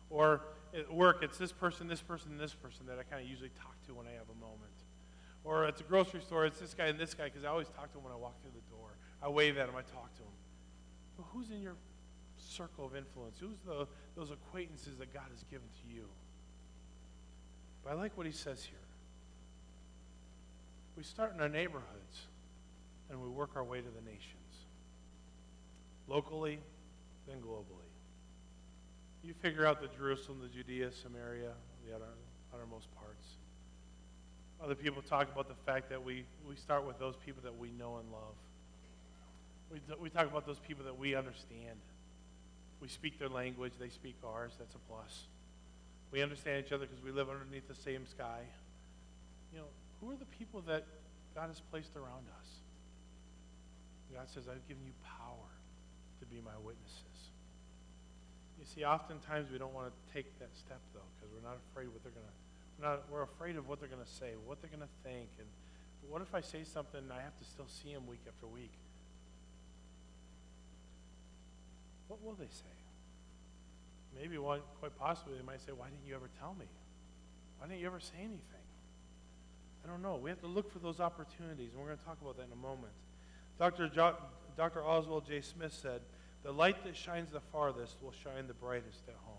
Or 0.09 0.41
at 0.73 0.93
work, 0.93 1.19
it's 1.21 1.37
this 1.37 1.51
person, 1.51 1.87
this 1.87 2.01
person, 2.01 2.37
this 2.37 2.53
person 2.53 2.85
that 2.87 2.97
I 2.99 3.03
kind 3.03 3.21
of 3.21 3.29
usually 3.29 3.51
talk 3.61 3.75
to 3.87 3.93
when 3.93 4.07
I 4.07 4.11
have 4.11 4.29
a 4.29 4.39
moment. 4.39 4.71
Or 5.43 5.65
at 5.65 5.77
the 5.77 5.83
grocery 5.83 6.21
store, 6.21 6.45
it's 6.45 6.59
this 6.59 6.73
guy 6.73 6.87
and 6.87 6.99
this 6.99 7.13
guy 7.13 7.25
because 7.25 7.45
I 7.45 7.49
always 7.49 7.69
talk 7.69 7.91
to 7.91 7.97
him 7.97 8.03
when 8.03 8.13
I 8.13 8.17
walk 8.17 8.41
through 8.41 8.51
the 8.55 8.75
door. 8.75 8.89
I 9.21 9.29
wave 9.29 9.57
at 9.57 9.69
him, 9.69 9.75
I 9.75 9.81
talk 9.81 10.13
to 10.15 10.23
him. 10.23 10.35
But 11.15 11.25
who's 11.31 11.49
in 11.49 11.61
your 11.61 11.75
circle 12.37 12.85
of 12.85 12.95
influence? 12.95 13.37
Who's 13.39 13.59
the, 13.65 13.87
those 14.15 14.31
acquaintances 14.31 14.97
that 14.97 15.13
God 15.13 15.25
has 15.31 15.43
given 15.49 15.67
to 15.67 15.95
you? 15.95 16.05
But 17.83 17.91
I 17.91 17.93
like 17.95 18.17
what 18.17 18.25
he 18.25 18.31
says 18.31 18.63
here. 18.63 18.77
We 20.97 21.03
start 21.03 21.35
in 21.35 21.41
our 21.41 21.47
neighborhoods 21.47 22.25
and 23.11 23.21
we 23.21 23.29
work 23.29 23.51
our 23.55 23.63
way 23.63 23.77
to 23.77 23.87
the 23.87 24.01
nations. 24.01 24.33
Locally, 26.07 26.59
then 27.27 27.37
globally. 27.37 27.85
You 29.23 29.35
figure 29.35 29.65
out 29.65 29.79
the 29.79 29.89
Jerusalem, 29.95 30.39
the 30.41 30.47
Judea, 30.47 30.91
Samaria, 30.91 31.51
the 31.85 31.95
utter, 31.95 32.05
uttermost 32.51 32.87
parts. 32.95 33.27
Other 34.63 34.73
people 34.73 35.03
talk 35.03 35.31
about 35.31 35.47
the 35.47 35.71
fact 35.71 35.89
that 35.91 36.03
we, 36.03 36.25
we 36.49 36.55
start 36.55 36.87
with 36.87 36.97
those 36.97 37.15
people 37.23 37.43
that 37.43 37.55
we 37.55 37.69
know 37.71 37.97
and 37.97 38.11
love. 38.11 38.33
We, 39.71 39.79
we 40.01 40.09
talk 40.09 40.25
about 40.25 40.47
those 40.47 40.59
people 40.59 40.83
that 40.85 40.97
we 40.97 41.13
understand. 41.13 41.77
We 42.81 42.87
speak 42.87 43.19
their 43.19 43.29
language, 43.29 43.73
they 43.79 43.89
speak 43.89 44.15
ours. 44.25 44.53
That's 44.57 44.73
a 44.73 44.79
plus. 44.89 45.25
We 46.11 46.23
understand 46.23 46.65
each 46.65 46.71
other 46.71 46.87
because 46.87 47.03
we 47.03 47.11
live 47.11 47.29
underneath 47.29 47.67
the 47.67 47.75
same 47.75 48.07
sky. 48.07 48.41
You 49.53 49.59
know, 49.59 49.65
who 49.99 50.11
are 50.11 50.15
the 50.15 50.29
people 50.37 50.61
that 50.67 50.85
God 51.33 51.47
has 51.47 51.61
placed 51.71 51.95
around 51.95 52.25
us? 52.39 52.49
God 54.13 54.29
says, 54.33 54.49
I've 54.49 54.65
given 54.67 54.81
you 54.81 54.97
power 55.05 55.49
to 56.19 56.25
be 56.25 56.41
my 56.41 56.57
witnesses. 56.57 57.29
You 58.57 58.65
see, 58.65 58.81
oftentimes 58.81 59.51
we 59.53 59.61
don't 59.61 59.73
want 59.73 59.93
to 59.93 59.95
take 60.09 60.25
that 60.39 60.49
step, 60.57 60.81
though, 60.97 61.05
because 61.13 61.29
we're 61.29 61.45
not 61.45 61.61
afraid 61.69 61.93
what 61.93 62.01
they're 62.01 62.15
going 62.15 62.25
to 62.25 62.37
not, 62.81 63.09
we're 63.09 63.23
afraid 63.23 63.55
of 63.57 63.67
what 63.67 63.79
they're 63.79 63.89
going 63.89 64.03
to 64.03 64.09
say, 64.21 64.33
what 64.45 64.61
they're 64.61 64.69
going 64.69 64.85
to 64.85 64.95
think. 65.03 65.29
And 65.39 65.47
what 66.09 66.21
if 66.21 66.33
I 66.35 66.41
say 66.41 66.63
something 66.63 67.01
and 67.01 67.11
I 67.11 67.21
have 67.21 67.37
to 67.37 67.45
still 67.45 67.65
see 67.67 67.93
them 67.93 68.05
week 68.05 68.21
after 68.27 68.45
week? 68.45 68.73
What 72.07 72.23
will 72.23 72.33
they 72.33 72.49
say? 72.49 72.77
Maybe 74.15 74.37
one, 74.37 74.61
quite 74.79 74.97
possibly 74.97 75.37
they 75.37 75.45
might 75.45 75.61
say, 75.61 75.73
Why 75.73 75.89
didn't 75.89 76.05
you 76.07 76.15
ever 76.15 76.29
tell 76.39 76.55
me? 76.57 76.65
Why 77.57 77.67
didn't 77.67 77.81
you 77.81 77.87
ever 77.87 77.99
say 77.99 78.17
anything? 78.19 78.56
I 79.87 79.91
don't 79.91 80.01
know. 80.01 80.17
We 80.17 80.29
have 80.29 80.41
to 80.41 80.47
look 80.47 80.71
for 80.71 80.79
those 80.79 80.99
opportunities, 80.99 81.71
and 81.71 81.79
we're 81.79 81.87
going 81.87 81.99
to 81.99 82.03
talk 82.05 82.17
about 82.21 82.35
that 82.37 82.47
in 82.47 82.51
a 82.51 82.55
moment. 82.55 82.91
Dr. 83.57 83.87
Jo- 83.87 84.17
Dr. 84.57 84.83
Oswald 84.83 85.25
J. 85.25 85.39
Smith 85.39 85.73
said, 85.73 86.01
The 86.43 86.51
light 86.51 86.83
that 86.83 86.95
shines 86.95 87.31
the 87.31 87.39
farthest 87.39 87.95
will 88.01 88.11
shine 88.11 88.47
the 88.47 88.53
brightest 88.53 89.03
at 89.07 89.15
home. 89.23 89.37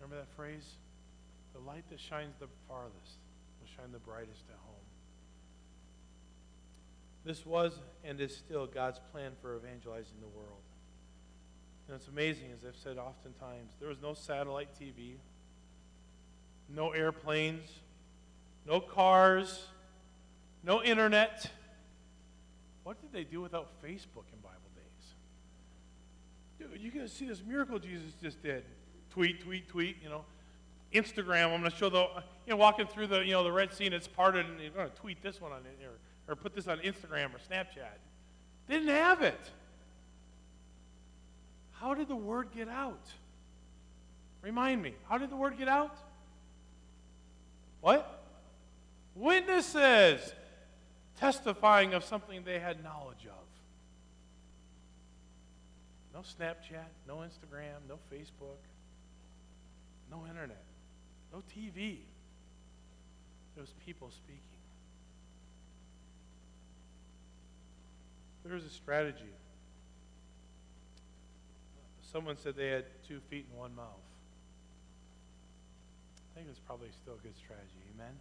Remember 0.00 0.16
that 0.16 0.34
phrase? 0.36 0.76
The 1.54 1.60
light 1.60 1.84
that 1.90 2.00
shines 2.00 2.34
the 2.38 2.48
farthest 2.68 3.16
will 3.60 3.68
shine 3.76 3.92
the 3.92 3.98
brightest 3.98 4.44
at 4.50 4.58
home. 4.66 4.74
This 7.24 7.46
was 7.46 7.78
and 8.04 8.20
is 8.20 8.36
still 8.36 8.66
God's 8.66 9.00
plan 9.12 9.32
for 9.40 9.56
evangelizing 9.56 10.16
the 10.20 10.28
world. 10.28 10.60
And 11.86 11.96
it's 11.96 12.08
amazing, 12.08 12.46
as 12.52 12.64
I've 12.66 12.76
said 12.76 12.98
oftentimes, 12.98 13.72
there 13.80 13.88
was 13.88 14.00
no 14.02 14.12
satellite 14.14 14.68
TV, 14.78 15.14
no 16.68 16.90
airplanes, 16.90 17.68
no 18.66 18.80
cars, 18.80 19.66
no 20.62 20.82
internet. 20.82 21.50
What 22.84 23.00
did 23.00 23.12
they 23.12 23.24
do 23.24 23.40
without 23.40 23.68
Facebook 23.82 24.26
in 24.32 24.40
Bible 24.42 24.70
days? 24.74 25.08
Dude, 26.58 26.80
you 26.80 26.90
to 26.90 27.08
see 27.08 27.26
this 27.26 27.42
miracle 27.46 27.78
Jesus 27.78 28.12
just 28.22 28.42
did. 28.42 28.64
Tweet, 29.10 29.40
tweet, 29.42 29.68
tweet, 29.68 29.96
you 30.02 30.08
know. 30.08 30.24
Instagram. 30.92 31.52
I'm 31.52 31.60
going 31.60 31.70
to 31.70 31.76
show 31.76 31.88
the, 31.88 32.06
you 32.46 32.50
know, 32.50 32.56
walking 32.56 32.86
through 32.86 33.06
the, 33.06 33.20
you 33.20 33.32
know, 33.32 33.42
the 33.42 33.52
Red 33.52 33.72
Sea 33.72 33.86
and 33.86 33.94
it's 33.94 34.08
parted, 34.08 34.46
and 34.46 34.60
you're 34.60 34.70
going 34.70 34.88
to 34.88 34.96
tweet 34.96 35.22
this 35.22 35.40
one 35.40 35.52
on 35.52 35.60
it, 35.60 35.78
or, 35.84 36.32
or 36.32 36.36
put 36.36 36.54
this 36.54 36.68
on 36.68 36.78
Instagram 36.78 37.30
or 37.34 37.38
Snapchat. 37.50 37.98
Didn't 38.68 38.88
have 38.88 39.22
it. 39.22 39.40
How 41.72 41.94
did 41.94 42.08
the 42.08 42.16
word 42.16 42.48
get 42.54 42.68
out? 42.68 43.06
Remind 44.42 44.82
me. 44.82 44.94
How 45.08 45.18
did 45.18 45.30
the 45.30 45.36
word 45.36 45.56
get 45.58 45.68
out? 45.68 45.96
What? 47.80 48.21
Witnesses 49.14 50.32
testifying 51.18 51.94
of 51.94 52.04
something 52.04 52.42
they 52.44 52.58
had 52.58 52.82
knowledge 52.82 53.26
of. 53.26 53.42
No 56.14 56.20
Snapchat, 56.20 56.90
no 57.06 57.16
Instagram, 57.16 57.88
no 57.88 57.98
Facebook, 58.12 58.58
no 60.10 60.26
internet. 60.28 60.62
No 61.32 61.42
TV. 61.56 61.98
It 63.56 63.60
was 63.60 63.72
people 63.84 64.10
speaking. 64.10 64.40
There 68.44 68.54
was 68.54 68.64
a 68.64 68.70
strategy. 68.70 69.34
Someone 72.12 72.36
said 72.36 72.56
they 72.56 72.68
had 72.68 72.84
two 73.08 73.20
feet 73.30 73.46
and 73.50 73.58
one 73.58 73.74
mouth. 73.74 73.86
I 76.32 76.38
think 76.38 76.48
it's 76.50 76.58
probably 76.58 76.88
still 77.02 77.14
a 77.14 77.22
good 77.22 77.36
strategy. 77.36 77.80
Amen? 77.94 78.12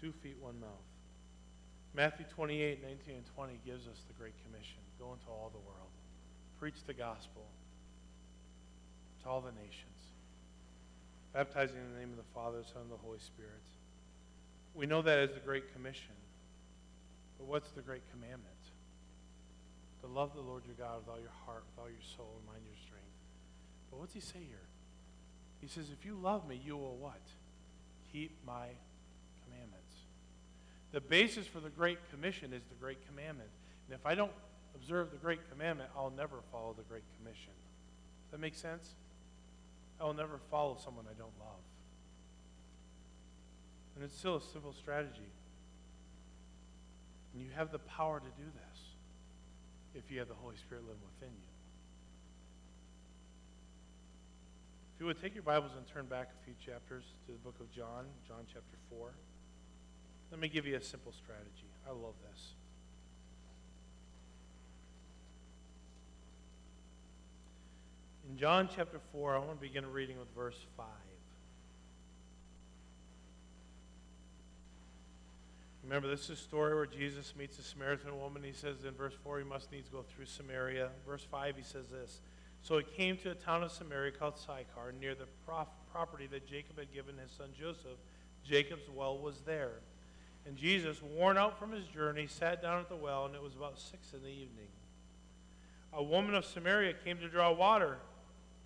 Two 0.00 0.12
feet, 0.22 0.36
one 0.40 0.60
mouth. 0.60 0.86
Matthew 1.94 2.26
28, 2.34 2.82
19, 2.82 3.14
and 3.14 3.26
20 3.34 3.60
gives 3.64 3.86
us 3.86 3.96
the 4.06 4.14
Great 4.20 4.34
Commission. 4.44 4.78
Go 5.00 5.12
into 5.12 5.28
all 5.28 5.50
the 5.52 5.64
world. 5.64 5.92
Preach 6.60 6.84
the 6.86 6.92
gospel 6.92 7.46
to 9.22 9.28
all 9.28 9.40
the 9.40 9.52
nations, 9.52 10.00
baptizing 11.32 11.76
in 11.76 11.92
the 11.94 11.98
name 12.00 12.10
of 12.10 12.16
the 12.16 12.30
Father, 12.34 12.58
the 12.58 12.68
Son, 12.68 12.82
and 12.82 12.90
the 12.90 13.00
Holy 13.00 13.18
Spirit. 13.18 13.64
We 14.74 14.86
know 14.86 15.00
that 15.02 15.18
as 15.18 15.32
the 15.32 15.40
Great 15.40 15.72
Commission. 15.72 16.12
But 17.38 17.46
what's 17.46 17.70
the 17.70 17.82
Great 17.82 18.02
Commandment? 18.10 18.44
To 20.02 20.06
love 20.06 20.34
the 20.34 20.40
Lord 20.40 20.64
your 20.66 20.76
God 20.76 21.00
with 21.00 21.08
all 21.08 21.20
your 21.20 21.36
heart, 21.44 21.64
with 21.72 21.84
all 21.84 21.90
your 21.90 22.04
soul, 22.16 22.36
and 22.36 22.46
mind, 22.46 22.60
your 22.64 22.76
strength. 22.84 23.16
But 23.90 24.00
what's 24.00 24.12
he 24.12 24.20
say 24.20 24.44
here? 24.44 24.68
He 25.60 25.68
says, 25.68 25.88
if 25.90 26.04
you 26.04 26.14
love 26.14 26.46
me, 26.46 26.60
you 26.64 26.76
will 26.76 26.96
what? 26.96 27.22
Keep 28.12 28.36
my. 28.46 28.68
The 30.96 31.02
basis 31.02 31.46
for 31.46 31.60
the 31.60 31.68
Great 31.68 31.98
Commission 32.08 32.54
is 32.54 32.62
the 32.70 32.74
Great 32.80 33.06
Commandment. 33.06 33.50
And 33.86 33.94
if 33.94 34.06
I 34.06 34.14
don't 34.14 34.32
observe 34.74 35.10
the 35.10 35.18
Great 35.18 35.40
Commandment, 35.50 35.90
I'll 35.94 36.08
never 36.16 36.36
follow 36.50 36.72
the 36.74 36.84
Great 36.84 37.02
Commission. 37.18 37.52
Does 38.24 38.30
that 38.30 38.40
make 38.40 38.54
sense? 38.54 38.94
I 40.00 40.04
will 40.04 40.14
never 40.14 40.40
follow 40.50 40.78
someone 40.82 41.04
I 41.04 41.12
don't 41.12 41.36
love. 41.38 41.60
And 43.94 44.04
it's 44.04 44.16
still 44.16 44.36
a 44.36 44.40
simple 44.40 44.72
strategy. 44.72 45.28
And 47.34 47.42
you 47.42 47.50
have 47.54 47.72
the 47.72 47.80
power 47.80 48.18
to 48.18 48.42
do 48.42 48.48
this. 48.48 50.00
if 50.02 50.10
you 50.10 50.18
have 50.20 50.28
the 50.28 50.40
Holy 50.40 50.56
Spirit 50.56 50.84
living 50.84 51.04
within 51.12 51.34
you. 51.34 51.52
If 54.94 55.00
you 55.00 55.06
would 55.08 55.20
take 55.20 55.34
your 55.34 55.42
Bibles 55.42 55.72
and 55.76 55.86
turn 55.86 56.06
back 56.06 56.30
a 56.32 56.44
few 56.46 56.54
chapters 56.64 57.04
to 57.26 57.32
the 57.32 57.38
book 57.44 57.60
of 57.60 57.70
John, 57.70 58.06
John 58.26 58.48
chapter 58.50 58.78
4. 58.88 59.12
Let 60.30 60.40
me 60.40 60.48
give 60.48 60.66
you 60.66 60.76
a 60.76 60.82
simple 60.82 61.12
strategy. 61.12 61.70
I 61.86 61.90
love 61.90 62.14
this. 62.32 62.52
In 68.28 68.36
John 68.36 68.68
chapter 68.74 68.98
4, 69.12 69.36
I 69.36 69.38
want 69.38 69.50
to 69.52 69.56
begin 69.56 69.86
reading 69.90 70.18
with 70.18 70.28
verse 70.34 70.58
5. 70.76 70.86
Remember, 75.84 76.08
this 76.08 76.24
is 76.24 76.30
a 76.30 76.36
story 76.36 76.74
where 76.74 76.86
Jesus 76.86 77.34
meets 77.38 77.60
a 77.60 77.62
Samaritan 77.62 78.18
woman. 78.18 78.42
He 78.42 78.52
says 78.52 78.84
in 78.84 78.94
verse 78.94 79.14
4, 79.22 79.38
he 79.38 79.44
must 79.44 79.70
needs 79.70 79.88
go 79.88 80.02
through 80.02 80.26
Samaria. 80.26 80.88
Verse 81.06 81.24
5, 81.30 81.56
he 81.56 81.62
says 81.62 81.86
this 81.86 82.20
So 82.62 82.78
he 82.78 82.84
came 82.84 83.16
to 83.18 83.30
a 83.30 83.34
town 83.36 83.62
of 83.62 83.70
Samaria 83.70 84.10
called 84.10 84.36
Sychar, 84.36 84.92
near 85.00 85.14
the 85.14 85.28
prof- 85.46 85.68
property 85.92 86.26
that 86.32 86.44
Jacob 86.44 86.78
had 86.78 86.92
given 86.92 87.16
his 87.18 87.30
son 87.30 87.50
Joseph. 87.56 87.98
Jacob's 88.44 88.90
well 88.92 89.16
was 89.16 89.42
there. 89.42 89.74
And 90.46 90.56
Jesus, 90.56 91.02
worn 91.02 91.36
out 91.36 91.58
from 91.58 91.72
his 91.72 91.84
journey, 91.86 92.26
sat 92.28 92.62
down 92.62 92.78
at 92.78 92.88
the 92.88 92.96
well, 92.96 93.26
and 93.26 93.34
it 93.34 93.42
was 93.42 93.56
about 93.56 93.78
six 93.78 94.12
in 94.12 94.22
the 94.22 94.28
evening. 94.28 94.68
A 95.92 96.02
woman 96.02 96.34
of 96.34 96.44
Samaria 96.44 96.94
came 97.04 97.18
to 97.18 97.28
draw 97.28 97.52
water. 97.52 97.96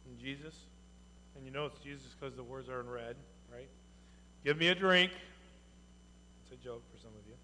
And 0.06 0.18
Jesus, 0.18 0.54
and 1.36 1.44
you 1.44 1.50
know 1.50 1.66
it's 1.66 1.78
Jesus 1.78 2.14
because 2.18 2.36
the 2.36 2.42
words 2.42 2.68
are 2.68 2.80
in 2.80 2.90
red, 2.90 3.16
right? 3.52 3.68
Give 4.44 4.58
me 4.58 4.68
a 4.68 4.74
drink. 4.74 5.10
It's 6.42 6.60
a 6.60 6.64
joke 6.64 6.82
for 6.92 6.98
some 7.00 7.10
of 7.10 7.26
you. 7.26 7.34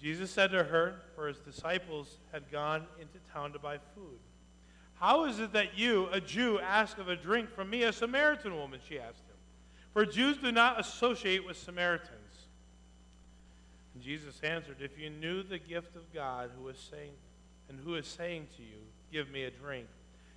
Jesus 0.00 0.30
said 0.30 0.50
to 0.50 0.64
her, 0.64 0.96
for 1.14 1.28
his 1.28 1.38
disciples 1.38 2.18
had 2.32 2.50
gone 2.50 2.86
into 3.00 3.18
town 3.32 3.52
to 3.52 3.58
buy 3.58 3.78
food. 3.94 4.18
How 4.94 5.24
is 5.24 5.40
it 5.40 5.52
that 5.54 5.76
you, 5.76 6.08
a 6.12 6.20
Jew, 6.20 6.60
ask 6.60 6.98
of 6.98 7.08
a 7.08 7.16
drink 7.16 7.50
from 7.50 7.70
me, 7.70 7.82
a 7.82 7.92
Samaritan 7.92 8.56
woman? 8.56 8.80
She 8.88 8.98
asked 8.98 9.26
him. 9.26 9.36
For 9.92 10.06
Jews 10.06 10.36
do 10.36 10.52
not 10.52 10.78
associate 10.78 11.44
with 11.44 11.56
Samaritans. 11.56 12.21
Jesus 14.02 14.40
answered, 14.42 14.76
If 14.80 14.98
you 14.98 15.10
knew 15.10 15.42
the 15.42 15.58
gift 15.58 15.96
of 15.96 16.12
God 16.12 16.50
who 16.58 16.68
is 16.68 16.78
saying 16.90 17.12
and 17.68 17.78
who 17.78 17.94
is 17.94 18.06
saying 18.06 18.48
to 18.56 18.62
you, 18.62 18.78
Give 19.12 19.30
me 19.30 19.44
a 19.44 19.50
drink, 19.50 19.86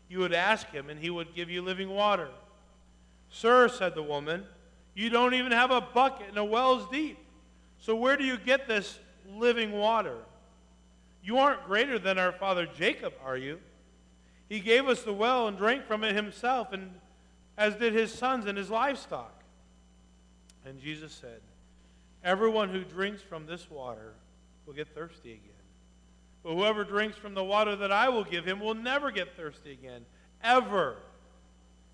you 0.09 0.19
would 0.19 0.33
ask 0.33 0.69
him, 0.69 0.89
and 0.89 0.99
he 0.99 1.09
would 1.09 1.33
give 1.33 1.49
you 1.49 1.61
living 1.61 1.89
water. 1.89 2.29
Sir, 3.29 3.69
said 3.69 3.95
the 3.95 4.03
woman, 4.03 4.43
you 4.93 5.09
don't 5.09 5.33
even 5.33 5.51
have 5.51 5.71
a 5.71 5.81
bucket 5.81 6.27
and 6.29 6.37
a 6.37 6.43
well's 6.43 6.89
deep. 6.89 7.17
So 7.79 7.95
where 7.95 8.17
do 8.17 8.23
you 8.23 8.37
get 8.37 8.67
this 8.67 8.99
living 9.29 9.71
water? 9.71 10.17
You 11.23 11.37
aren't 11.37 11.65
greater 11.65 11.97
than 11.97 12.17
our 12.17 12.31
father 12.31 12.65
Jacob, 12.65 13.13
are 13.25 13.37
you? 13.37 13.59
He 14.47 14.59
gave 14.59 14.87
us 14.87 15.01
the 15.01 15.13
well 15.13 15.47
and 15.47 15.57
drank 15.57 15.85
from 15.85 16.03
it 16.03 16.15
himself, 16.15 16.71
and 16.71 16.91
as 17.57 17.75
did 17.75 17.93
his 17.93 18.13
sons 18.13 18.45
and 18.45 18.57
his 18.57 18.69
livestock. 18.69 19.43
And 20.65 20.79
Jesus 20.79 21.11
said, 21.11 21.41
Everyone 22.25 22.69
who 22.69 22.83
drinks 22.83 23.21
from 23.21 23.45
this 23.45 23.69
water 23.69 24.13
will 24.65 24.73
get 24.73 24.87
thirsty 24.95 25.33
again. 25.33 25.51
But 26.43 26.55
whoever 26.55 26.83
drinks 26.83 27.17
from 27.17 27.35
the 27.35 27.43
water 27.43 27.75
that 27.75 27.91
I 27.91 28.09
will 28.09 28.23
give 28.23 28.45
him 28.45 28.59
will 28.59 28.73
never 28.73 29.11
get 29.11 29.37
thirsty 29.37 29.71
again, 29.71 30.05
ever. 30.43 30.97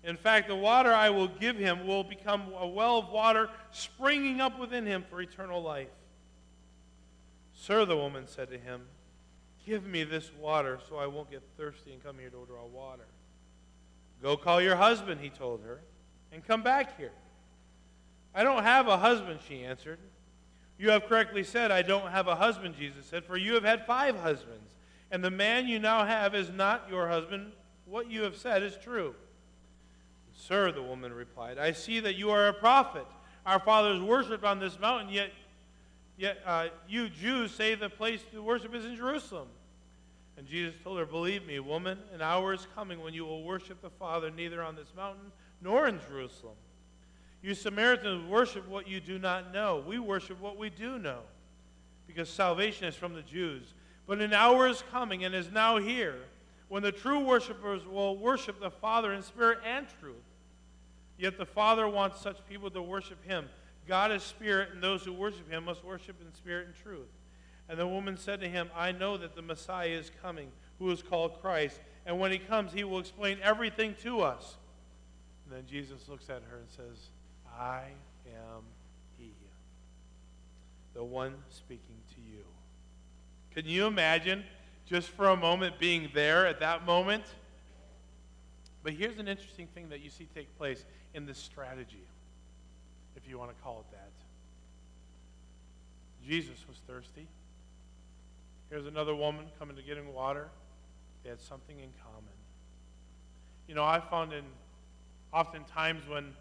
In 0.02 0.16
fact, 0.16 0.48
the 0.48 0.56
water 0.56 0.90
I 0.90 1.10
will 1.10 1.28
give 1.28 1.56
him 1.56 1.86
will 1.86 2.02
become 2.02 2.50
a 2.58 2.66
well 2.66 2.98
of 2.98 3.10
water 3.10 3.50
springing 3.72 4.40
up 4.40 4.58
within 4.58 4.86
him 4.86 5.04
for 5.10 5.20
eternal 5.20 5.62
life. 5.62 5.88
Sir, 7.54 7.84
the 7.84 7.96
woman 7.96 8.26
said 8.26 8.50
to 8.50 8.58
him, 8.58 8.82
Give 9.66 9.84
me 9.84 10.02
this 10.02 10.32
water 10.40 10.80
so 10.88 10.96
I 10.96 11.06
won't 11.06 11.30
get 11.30 11.42
thirsty 11.58 11.92
and 11.92 12.02
come 12.02 12.18
here 12.18 12.30
to 12.30 12.46
draw 12.46 12.66
water. 12.66 13.06
Go 14.22 14.38
call 14.38 14.62
your 14.62 14.76
husband, 14.76 15.20
he 15.20 15.28
told 15.28 15.62
her, 15.62 15.82
and 16.32 16.44
come 16.44 16.62
back 16.62 16.96
here. 16.96 17.12
I 18.34 18.44
don't 18.44 18.62
have 18.62 18.88
a 18.88 18.96
husband, 18.96 19.40
she 19.46 19.62
answered. 19.62 19.98
You 20.78 20.90
have 20.90 21.06
correctly 21.06 21.44
said, 21.44 21.70
I 21.70 21.82
don't 21.82 22.10
have 22.10 22.28
a 22.28 22.34
husband, 22.34 22.74
Jesus 22.76 23.06
said, 23.06 23.24
for 23.24 23.36
you 23.36 23.54
have 23.54 23.64
had 23.64 23.86
five 23.86 24.16
husbands, 24.16 24.74
and 25.10 25.22
the 25.22 25.30
man 25.30 25.66
you 25.66 25.78
now 25.78 26.04
have 26.04 26.34
is 26.34 26.50
not 26.50 26.86
your 26.90 27.08
husband. 27.08 27.52
What 27.84 28.10
you 28.10 28.22
have 28.22 28.36
said 28.36 28.62
is 28.62 28.76
true. 28.82 29.14
Sir, 30.34 30.72
the 30.72 30.82
woman 30.82 31.12
replied, 31.12 31.58
I 31.58 31.72
see 31.72 32.00
that 32.00 32.16
you 32.16 32.30
are 32.30 32.48
a 32.48 32.52
prophet. 32.52 33.06
Our 33.44 33.60
fathers 33.60 34.00
worshipped 34.00 34.44
on 34.44 34.58
this 34.58 34.78
mountain, 34.78 35.12
yet, 35.12 35.30
yet 36.16 36.38
uh, 36.44 36.68
you 36.88 37.08
Jews 37.08 37.52
say 37.52 37.74
the 37.74 37.90
place 37.90 38.20
to 38.32 38.42
worship 38.42 38.74
is 38.74 38.84
in 38.84 38.96
Jerusalem. 38.96 39.48
And 40.36 40.46
Jesus 40.46 40.74
told 40.82 40.98
her, 40.98 41.06
Believe 41.06 41.46
me, 41.46 41.60
woman, 41.60 41.98
an 42.14 42.22
hour 42.22 42.52
is 42.52 42.66
coming 42.74 43.00
when 43.02 43.14
you 43.14 43.24
will 43.24 43.44
worship 43.44 43.82
the 43.82 43.90
Father 43.90 44.30
neither 44.30 44.62
on 44.62 44.74
this 44.74 44.92
mountain 44.96 45.30
nor 45.60 45.86
in 45.86 46.00
Jerusalem. 46.08 46.56
You 47.42 47.54
Samaritans 47.54 48.28
worship 48.28 48.68
what 48.68 48.86
you 48.86 49.00
do 49.00 49.18
not 49.18 49.52
know. 49.52 49.82
We 49.86 49.98
worship 49.98 50.40
what 50.40 50.56
we 50.56 50.70
do 50.70 50.98
know, 50.98 51.20
because 52.06 52.28
salvation 52.28 52.86
is 52.86 52.94
from 52.94 53.14
the 53.14 53.22
Jews. 53.22 53.74
But 54.06 54.20
an 54.20 54.32
hour 54.32 54.68
is 54.68 54.82
coming 54.90 55.24
and 55.24 55.34
is 55.34 55.50
now 55.50 55.78
here 55.78 56.16
when 56.68 56.82
the 56.82 56.92
true 56.92 57.20
worshipers 57.20 57.84
will 57.84 58.16
worship 58.16 58.60
the 58.60 58.70
Father 58.70 59.12
in 59.12 59.22
spirit 59.22 59.58
and 59.66 59.86
truth. 60.00 60.14
Yet 61.18 61.36
the 61.36 61.46
Father 61.46 61.88
wants 61.88 62.20
such 62.20 62.38
people 62.48 62.70
to 62.70 62.82
worship 62.82 63.24
him. 63.24 63.48
God 63.86 64.12
is 64.12 64.22
spirit, 64.22 64.70
and 64.72 64.82
those 64.82 65.04
who 65.04 65.12
worship 65.12 65.50
him 65.50 65.64
must 65.64 65.84
worship 65.84 66.16
in 66.20 66.32
spirit 66.32 66.66
and 66.66 66.76
truth. 66.76 67.08
And 67.68 67.78
the 67.78 67.86
woman 67.86 68.16
said 68.16 68.40
to 68.40 68.48
him, 68.48 68.70
I 68.74 68.92
know 68.92 69.16
that 69.16 69.34
the 69.34 69.42
Messiah 69.42 69.88
is 69.88 70.10
coming, 70.22 70.50
who 70.78 70.90
is 70.90 71.02
called 71.02 71.40
Christ. 71.40 71.80
And 72.06 72.18
when 72.18 72.32
he 72.32 72.38
comes, 72.38 72.72
he 72.72 72.84
will 72.84 72.98
explain 72.98 73.38
everything 73.42 73.94
to 74.02 74.20
us. 74.20 74.56
And 75.44 75.56
then 75.56 75.64
Jesus 75.66 76.08
looks 76.08 76.28
at 76.28 76.42
her 76.50 76.58
and 76.58 76.68
says, 76.68 77.10
I 77.58 77.84
am 78.26 78.62
He, 79.18 79.32
the 80.94 81.04
one 81.04 81.34
speaking 81.50 81.96
to 82.14 82.20
you. 82.20 82.44
Can 83.54 83.66
you 83.66 83.86
imagine 83.86 84.44
just 84.86 85.08
for 85.10 85.28
a 85.28 85.36
moment 85.36 85.78
being 85.78 86.10
there 86.14 86.46
at 86.46 86.60
that 86.60 86.86
moment? 86.86 87.24
But 88.82 88.94
here's 88.94 89.18
an 89.18 89.28
interesting 89.28 89.68
thing 89.68 89.88
that 89.90 90.00
you 90.00 90.10
see 90.10 90.28
take 90.34 90.56
place 90.58 90.84
in 91.14 91.26
this 91.26 91.38
strategy, 91.38 92.04
if 93.16 93.28
you 93.28 93.38
want 93.38 93.56
to 93.56 93.62
call 93.62 93.80
it 93.80 93.92
that. 93.92 94.10
Jesus 96.26 96.56
was 96.68 96.78
thirsty. 96.86 97.26
Here's 98.70 98.86
another 98.86 99.14
woman 99.14 99.46
coming 99.58 99.76
to 99.76 99.82
get 99.82 99.98
him 99.98 100.12
water. 100.12 100.48
They 101.22 101.30
had 101.30 101.40
something 101.40 101.78
in 101.78 101.90
common. 102.02 102.32
You 103.68 103.74
know, 103.74 103.84
I 103.84 104.00
found 104.00 104.32
in 104.32 104.44
oftentimes 105.32 106.08
when 106.08 106.34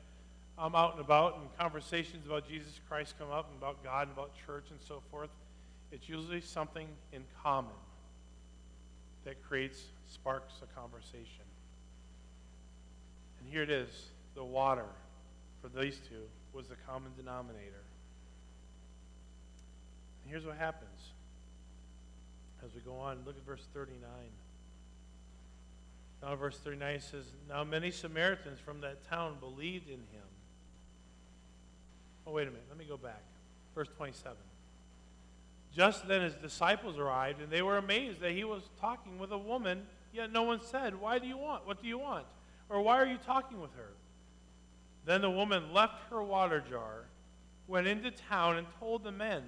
I'm 0.62 0.76
out 0.76 0.92
and 0.92 1.02
about 1.02 1.40
and 1.40 1.48
conversations 1.58 2.28
about 2.28 2.48
Jesus 2.48 2.80
Christ 2.88 3.16
come 3.18 3.32
up 3.32 3.50
and 3.50 3.58
about 3.58 3.84
God 3.84 4.08
and 4.08 4.12
about 4.12 4.32
church 4.46 4.66
and 4.70 4.80
so 4.80 5.02
forth, 5.10 5.32
it's 5.92 6.08
usually 6.08 6.40
something 6.40 6.88
in 7.12 7.24
common 7.42 7.72
that 9.26 9.42
creates, 9.44 9.82
sparks 10.08 10.54
a 10.62 10.80
conversation. 10.80 11.46
And 13.40 13.50
here 13.52 13.64
it 13.64 13.72
is 13.72 13.90
the 14.36 14.44
water 14.44 14.86
for 15.62 15.70
these 15.70 16.00
two 16.08 16.22
was 16.54 16.68
the 16.68 16.76
common 16.88 17.12
denominator. 17.18 17.84
And 20.24 20.32
here's 20.32 20.46
what 20.46 20.58
happens 20.58 21.12
as 22.64 22.74
we 22.76 22.82
go 22.82 22.98
on. 22.98 23.18
Look 23.26 23.36
at 23.36 23.46
verse 23.48 23.66
39. 23.74 24.00
Now, 26.22 26.36
verse 26.36 26.58
39 26.60 27.00
says, 27.00 27.26
Now 27.50 27.64
many 27.64 27.90
Samaritans 27.90 28.60
from 28.60 28.82
that 28.82 29.10
town 29.10 29.38
believed 29.40 29.88
in 29.88 29.94
him. 29.94 30.31
Oh, 32.26 32.32
wait 32.32 32.48
a 32.48 32.52
minute. 32.52 32.66
Let 32.70 32.78
me 32.78 32.86
go 32.86 32.98
back. 32.98 33.22
Verse 33.76 33.90
27. 33.98 34.38
Just 35.76 36.08
then 36.08 36.22
his 36.22 36.36
disciples 36.36 36.98
arrived, 36.98 37.42
and 37.42 37.50
they 37.50 37.62
were 37.62 37.78
amazed 37.78 38.20
that 38.22 38.32
he 38.32 38.44
was 38.44 38.64
talking 38.80 39.18
with 39.18 39.32
a 39.32 39.38
woman, 39.38 39.84
yet 40.14 40.32
no 40.32 40.44
one 40.44 40.60
said, 40.62 41.00
Why 41.00 41.18
do 41.18 41.28
you 41.28 41.38
want? 41.38 41.66
What 41.66 41.82
do 41.82 41.88
you 41.88 41.98
want? 41.98 42.26
Or 42.70 42.82
why 42.82 42.98
are 42.98 43.06
you 43.06 43.18
talking 43.18 43.60
with 43.60 43.74
her? 43.76 43.92
Then 45.06 45.22
the 45.22 45.30
woman 45.30 45.74
left 45.74 46.10
her 46.10 46.22
water 46.22 46.64
jar, 46.70 47.06
went 47.68 47.88
into 47.88 48.12
town, 48.12 48.58
and 48.58 48.68
told 48.80 49.04
the 49.04 49.12
men, 49.12 49.44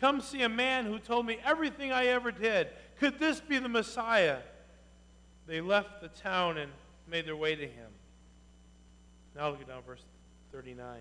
Come 0.00 0.20
see 0.20 0.42
a 0.42 0.48
man 0.48 0.86
who 0.86 0.98
told 0.98 1.26
me 1.26 1.38
everything 1.44 1.92
I 1.92 2.06
ever 2.06 2.32
did. 2.32 2.68
Could 2.98 3.18
this 3.18 3.40
be 3.40 3.58
the 3.58 3.68
Messiah? 3.68 4.38
They 5.46 5.60
left 5.60 6.00
the 6.00 6.08
town 6.08 6.58
and 6.58 6.72
made 7.08 7.26
their 7.26 7.36
way 7.36 7.54
to 7.54 7.66
him. 7.66 7.90
Now 9.36 9.50
look 9.50 9.60
at 9.60 9.68
down 9.68 9.82
verse 9.86 10.02
39. 10.52 11.00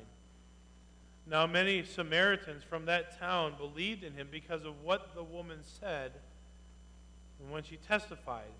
Now 1.30 1.46
many 1.46 1.84
Samaritans 1.84 2.64
from 2.64 2.86
that 2.86 3.20
town 3.20 3.54
believed 3.58 4.04
in 4.04 4.14
him 4.14 4.30
because 4.32 4.66
of 4.66 4.82
what 4.84 5.14
the 5.14 5.24
woman 5.24 5.60
said. 5.62 6.12
And 7.40 7.52
when 7.52 7.62
she 7.62 7.78
testified, 7.78 8.52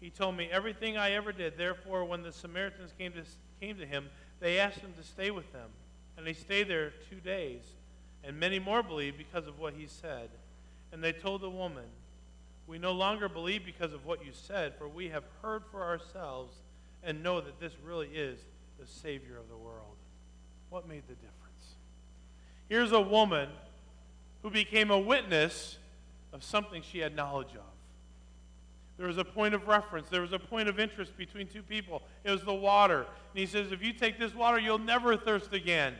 he 0.00 0.10
told 0.10 0.36
me 0.36 0.48
everything 0.50 0.96
I 0.96 1.12
ever 1.12 1.32
did. 1.32 1.58
Therefore, 1.58 2.04
when 2.04 2.22
the 2.22 2.32
Samaritans 2.32 2.92
came 2.96 3.12
to, 3.12 3.24
came 3.60 3.78
to 3.78 3.86
him, 3.86 4.08
they 4.38 4.60
asked 4.60 4.78
him 4.78 4.92
to 4.96 5.02
stay 5.02 5.32
with 5.32 5.52
them. 5.52 5.70
And 6.16 6.26
he 6.26 6.34
stayed 6.34 6.68
there 6.68 6.92
two 7.10 7.18
days. 7.18 7.62
And 8.22 8.38
many 8.38 8.60
more 8.60 8.82
believed 8.82 9.18
because 9.18 9.48
of 9.48 9.58
what 9.58 9.74
he 9.74 9.86
said. 9.88 10.30
And 10.92 11.02
they 11.02 11.12
told 11.12 11.40
the 11.40 11.50
woman, 11.50 11.84
We 12.68 12.78
no 12.78 12.92
longer 12.92 13.28
believe 13.28 13.64
because 13.66 13.92
of 13.92 14.06
what 14.06 14.24
you 14.24 14.30
said, 14.32 14.76
for 14.78 14.88
we 14.88 15.08
have 15.08 15.24
heard 15.42 15.64
for 15.70 15.82
ourselves 15.82 16.54
and 17.02 17.22
know 17.24 17.40
that 17.40 17.58
this 17.58 17.72
really 17.84 18.08
is 18.08 18.38
the 18.78 18.86
Savior 18.86 19.36
of 19.36 19.48
the 19.48 19.56
world. 19.56 19.96
What 20.70 20.88
made 20.88 21.02
the 21.08 21.14
difference? 21.14 21.43
Here's 22.68 22.92
a 22.92 23.00
woman 23.00 23.48
who 24.42 24.50
became 24.50 24.90
a 24.90 24.98
witness 24.98 25.78
of 26.32 26.42
something 26.42 26.82
she 26.82 26.98
had 26.98 27.14
knowledge 27.14 27.54
of. 27.54 27.74
There 28.96 29.06
was 29.06 29.18
a 29.18 29.24
point 29.24 29.54
of 29.54 29.66
reference. 29.66 30.08
There 30.08 30.20
was 30.20 30.32
a 30.32 30.38
point 30.38 30.68
of 30.68 30.78
interest 30.78 31.16
between 31.16 31.48
two 31.48 31.62
people. 31.62 32.02
It 32.22 32.30
was 32.30 32.42
the 32.42 32.54
water. 32.54 32.98
And 32.98 33.06
he 33.34 33.46
says, 33.46 33.72
if 33.72 33.82
you 33.82 33.92
take 33.92 34.18
this 34.18 34.34
water, 34.34 34.58
you'll 34.58 34.78
never 34.78 35.16
thirst 35.16 35.52
again. 35.52 35.94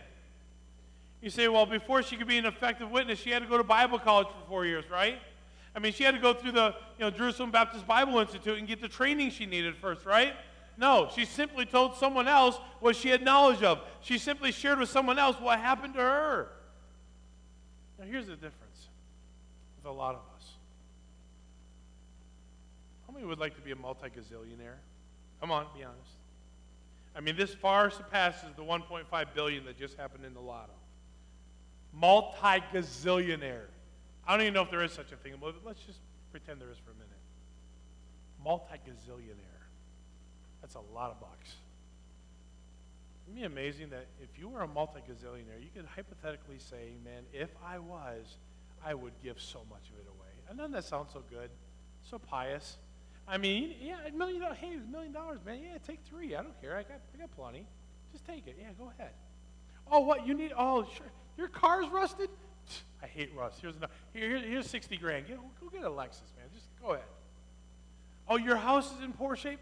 You 1.21 1.31
say, 1.31 1.49
well, 1.49 1.67
before 1.67 2.03
she 2.03 2.17
could 2.17 2.29
be 2.29 2.39
an 2.39 2.47
effective 2.47 2.91
witness, 2.91 3.19
she 3.19 3.31
had 3.31 3.43
to 3.43 3.49
go 3.49 3.57
to 3.57 3.65
Bible 3.65 3.99
college 3.99 4.29
for 4.29 4.49
four 4.49 4.67
years, 4.67 4.85
right? 4.91 5.19
I 5.75 5.81
mean, 5.81 5.93
she 5.93 6.05
had 6.05 6.15
to 6.15 6.21
go 6.21 6.35
through 6.35 6.53
the 6.53 6.75
you 6.99 7.05
know, 7.05 7.11
Jerusalem 7.11 7.51
Baptist 7.51 7.87
Bible 7.87 8.19
Institute 8.21 8.59
and 8.59 8.69
get 8.69 8.81
the 8.81 8.89
training 8.89 9.31
she 9.31 9.47
needed 9.47 9.75
first, 9.75 10.05
right? 10.05 10.35
No, 10.77 11.09
she 11.15 11.25
simply 11.25 11.67
told 11.67 11.97
someone 11.97 12.29
else 12.29 12.59
what 12.81 12.95
she 12.95 13.09
had 13.09 13.23
knowledge 13.23 13.63
of. 13.63 13.81
She 14.01 14.19
simply 14.19 14.53
shared 14.53 14.79
with 14.79 14.89
someone 14.89 15.19
else 15.19 15.37
what 15.41 15.59
happened 15.59 15.95
to 15.95 16.01
her. 16.01 16.49
Now, 18.05 18.11
here's 18.11 18.27
the 18.27 18.35
difference 18.35 18.89
with 19.77 19.87
a 19.87 19.91
lot 19.91 20.15
of 20.15 20.21
us. 20.37 20.45
How 23.07 23.15
many 23.15 23.25
would 23.25 23.39
like 23.39 23.55
to 23.57 23.63
be 23.63 23.71
a 23.71 23.77
multi 23.77 24.09
gazillionaire? 24.09 24.77
Come 25.41 25.51
on, 25.51 25.67
be 25.77 25.85
honest. 25.85 26.11
I 27.17 27.21
mean, 27.21 27.37
this 27.37 27.55
far 27.55 27.91
surpasses 27.91 28.51
the 28.57 28.63
1.5 28.63 29.27
billion 29.35 29.65
that 29.65 29.79
just 29.79 29.97
happened 29.97 30.25
in 30.25 30.35
the 30.35 30.41
lotto. 30.41 30.73
Multi 31.95 32.63
gazillionaire. 32.73 33.69
I 34.27 34.33
don't 34.33 34.43
even 34.43 34.55
know 34.55 34.63
if 34.63 34.71
there 34.71 34.83
is 34.83 34.93
such 34.93 35.13
a 35.13 35.17
thing, 35.17 35.35
but 35.41 35.55
let's 35.65 35.81
just 35.81 36.01
pretend 36.31 36.61
there 36.61 36.71
is 36.71 36.79
for 36.79 36.91
a 36.91 36.95
minute. 36.95 37.09
Multi 38.45 38.81
gazillionaire. 38.87 39.65
That's 40.61 40.75
a 40.75 40.95
lot 40.95 41.11
of 41.11 41.21
bucks. 41.21 41.55
Isn't 43.29 43.43
it 43.43 43.47
amazing 43.47 43.91
that 43.91 44.07
if 44.23 44.39
you 44.39 44.49
were 44.49 44.61
a 44.61 44.69
multi 44.69 45.01
gazillionaire, 45.01 45.61
you 45.61 45.71
could 45.75 45.87
hypothetically 45.87 46.59
say, 46.59 46.97
man, 47.05 47.23
if 47.33 47.51
I 47.65 47.79
was, 47.79 48.37
I 48.85 48.95
would 48.95 49.13
give 49.23 49.41
so 49.41 49.61
much 49.71 49.89
of 49.91 49.99
it 49.99 50.07
away. 50.09 50.29
And 50.49 50.59
doesn't 50.59 50.73
that 50.73 50.85
sound 50.85 51.09
so 51.13 51.23
good? 51.31 51.51
So 52.03 52.19
pious. 52.19 52.77
I 53.27 53.39
mean, 53.39 53.75
yeah, 53.81 53.97
a 54.07 54.13
million 54.13 54.43
dollars. 54.43 54.59
Hey, 54.61 54.75
a 54.75 54.91
million 54.91 55.13
dollars, 55.13 55.39
man. 55.47 55.61
Yeah, 55.63 55.79
take 55.87 56.01
three. 56.05 56.37
I 56.37 56.43
don't 56.43 56.61
care. 56.61 56.77
I 56.77 56.83
got, 56.83 57.01
I 57.15 57.19
got 57.19 57.35
plenty. 57.35 57.67
Just 58.13 58.27
take 58.27 58.47
it. 58.47 58.57
Yeah, 58.61 58.69
go 58.79 58.93
ahead. 58.99 59.13
Oh, 59.91 60.01
what 60.01 60.27
you 60.27 60.35
need? 60.35 60.53
Oh, 60.57 60.85
sure. 60.85 61.11
Your 61.39 61.49
car's 61.49 61.89
rusted. 61.89 62.29
I 63.03 63.07
hate 63.07 63.31
rust. 63.35 63.61
Here's 63.61 63.77
enough. 63.77 63.91
Here, 64.13 64.39
here's 64.39 64.69
sixty 64.69 64.97
grand. 64.97 65.27
Get, 65.27 65.39
go 65.61 65.69
get 65.71 65.83
a 65.83 65.91
Lexus, 65.91 66.33
man. 66.37 66.47
Just 66.55 66.67
go 66.83 66.93
ahead. 66.93 67.05
Oh, 68.29 68.37
your 68.37 68.57
house 68.57 68.95
is 68.95 69.03
in 69.03 69.13
poor 69.13 69.37
shape. 69.37 69.61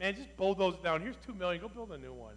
Man, 0.00 0.14
just 0.14 0.36
bulldoze 0.36 0.74
it 0.74 0.82
down. 0.82 1.00
Here's 1.00 1.16
two 1.26 1.34
million. 1.34 1.60
Go 1.60 1.68
build 1.68 1.92
a 1.92 1.98
new 1.98 2.12
one. 2.12 2.34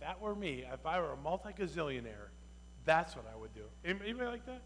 That 0.00 0.20
were 0.20 0.34
me, 0.34 0.64
if 0.72 0.86
I 0.86 1.00
were 1.00 1.12
a 1.12 1.16
multi-gazillionaire, 1.16 2.30
that's 2.84 3.14
what 3.14 3.26
I 3.32 3.38
would 3.38 3.54
do. 3.54 3.62
Anybody 3.84 4.28
like 4.28 4.46
that? 4.46 4.62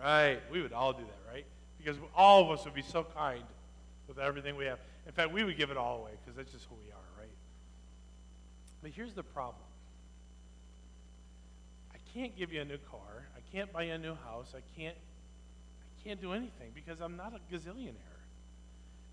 Right. 0.00 0.40
We 0.50 0.62
would 0.62 0.72
all 0.72 0.92
do 0.92 1.04
that, 1.04 1.32
right? 1.32 1.46
Because 1.78 1.96
all 2.14 2.42
of 2.42 2.50
us 2.50 2.64
would 2.64 2.74
be 2.74 2.82
so 2.82 3.04
kind 3.16 3.44
with 4.08 4.18
everything 4.18 4.56
we 4.56 4.66
have. 4.66 4.78
In 5.06 5.12
fact, 5.12 5.32
we 5.32 5.44
would 5.44 5.56
give 5.56 5.70
it 5.70 5.76
all 5.76 6.00
away 6.00 6.12
because 6.20 6.36
that's 6.36 6.52
just 6.52 6.66
who 6.66 6.74
we 6.76 6.90
are, 6.90 7.20
right? 7.20 7.30
But 8.82 8.90
here's 8.92 9.14
the 9.14 9.22
problem. 9.22 9.64
I 11.92 11.98
can't 12.14 12.36
give 12.36 12.52
you 12.52 12.60
a 12.60 12.64
new 12.64 12.78
car. 12.90 13.28
I 13.36 13.40
can't 13.56 13.72
buy 13.72 13.84
you 13.84 13.94
a 13.94 13.98
new 13.98 14.14
house. 14.14 14.54
I 14.56 14.62
can't 14.78 14.96
I 14.96 16.08
can't 16.08 16.20
do 16.20 16.32
anything 16.32 16.72
because 16.74 17.00
I'm 17.00 17.16
not 17.16 17.32
a 17.32 17.54
gazillionaire. 17.54 17.94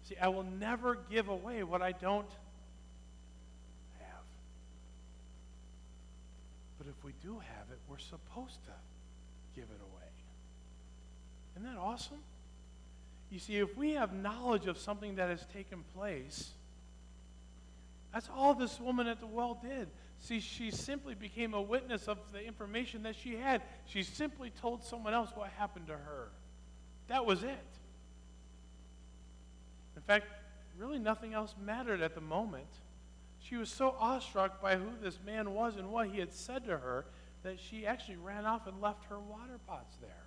See, 0.03 0.17
I 0.19 0.27
will 0.27 0.43
never 0.43 0.97
give 1.09 1.30
away 1.30 1.63
what 1.63 1.84
I 1.84 1.91
don't 1.91 2.30
have. 3.99 4.23
But 6.78 6.78
if 6.89 7.03
we 7.03 7.13
do 7.21 7.33
have 7.33 7.71
it, 7.71 7.79
we're 7.87 7.97
supposed 7.97 8.63
to 8.65 8.71
give 9.55 9.65
it 9.65 9.81
away. 9.81 10.09
Isn't 11.55 11.73
that 11.73 11.79
awesome? 11.79 12.19
You 13.31 13.39
see, 13.39 13.57
if 13.57 13.77
we 13.77 13.93
have 13.93 14.13
knowledge 14.13 14.65
of 14.65 14.77
something 14.77 15.15
that 15.15 15.29
has 15.29 15.45
taken 15.53 15.83
place, 15.95 16.51
that's 18.13 18.29
all 18.35 18.53
this 18.55 18.79
woman 18.79 19.07
at 19.07 19.19
the 19.19 19.27
well 19.27 19.59
did. 19.61 19.87
See, 20.19 20.39
she 20.39 20.71
simply 20.71 21.15
became 21.15 21.53
a 21.53 21.61
witness 21.61 22.07
of 22.07 22.17
the 22.33 22.43
information 22.43 23.03
that 23.03 23.15
she 23.15 23.35
had. 23.35 23.61
She 23.85 24.03
simply 24.03 24.51
told 24.61 24.83
someone 24.83 25.13
else 25.13 25.29
what 25.35 25.49
happened 25.57 25.87
to 25.87 25.93
her. 25.93 26.29
That 27.07 27.25
was 27.25 27.43
it. 27.43 27.67
In 29.95 30.01
fact, 30.01 30.25
really 30.77 30.99
nothing 30.99 31.33
else 31.33 31.55
mattered 31.63 32.01
at 32.01 32.15
the 32.15 32.21
moment. 32.21 32.67
She 33.41 33.55
was 33.55 33.69
so 33.69 33.95
awestruck 33.99 34.61
by 34.61 34.75
who 34.75 34.89
this 35.01 35.19
man 35.25 35.53
was 35.53 35.77
and 35.77 35.91
what 35.91 36.09
he 36.09 36.19
had 36.19 36.33
said 36.33 36.65
to 36.65 36.77
her 36.77 37.05
that 37.43 37.59
she 37.59 37.87
actually 37.87 38.17
ran 38.17 38.45
off 38.45 38.67
and 38.67 38.81
left 38.81 39.05
her 39.05 39.19
water 39.19 39.59
pots 39.65 39.95
there. 40.01 40.25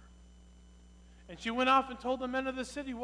And 1.29 1.39
she 1.39 1.51
went 1.51 1.69
off 1.69 1.89
and 1.89 2.01
told 2.01 2.21
the 2.21 2.29
men 2.29 2.47
of 2.47 2.57
the 2.57 2.65
city, 2.65 2.95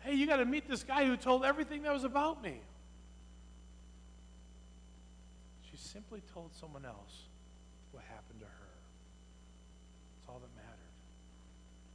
hey, 0.00 0.14
you 0.14 0.26
got 0.26 0.36
to 0.36 0.44
meet 0.44 0.68
this 0.68 0.82
guy 0.82 1.04
who 1.04 1.16
told 1.16 1.44
everything 1.44 1.82
that 1.82 1.92
was 1.92 2.04
about 2.04 2.42
me. 2.42 2.60
She 5.70 5.76
simply 5.76 6.22
told 6.34 6.52
someone 6.54 6.84
else 6.84 7.28
what 7.92 8.02
happened 8.04 8.40
to 8.40 8.46
her. 8.46 8.52
That's 10.16 10.28
all 10.28 10.40
that 10.40 10.54
mattered. 10.56 10.68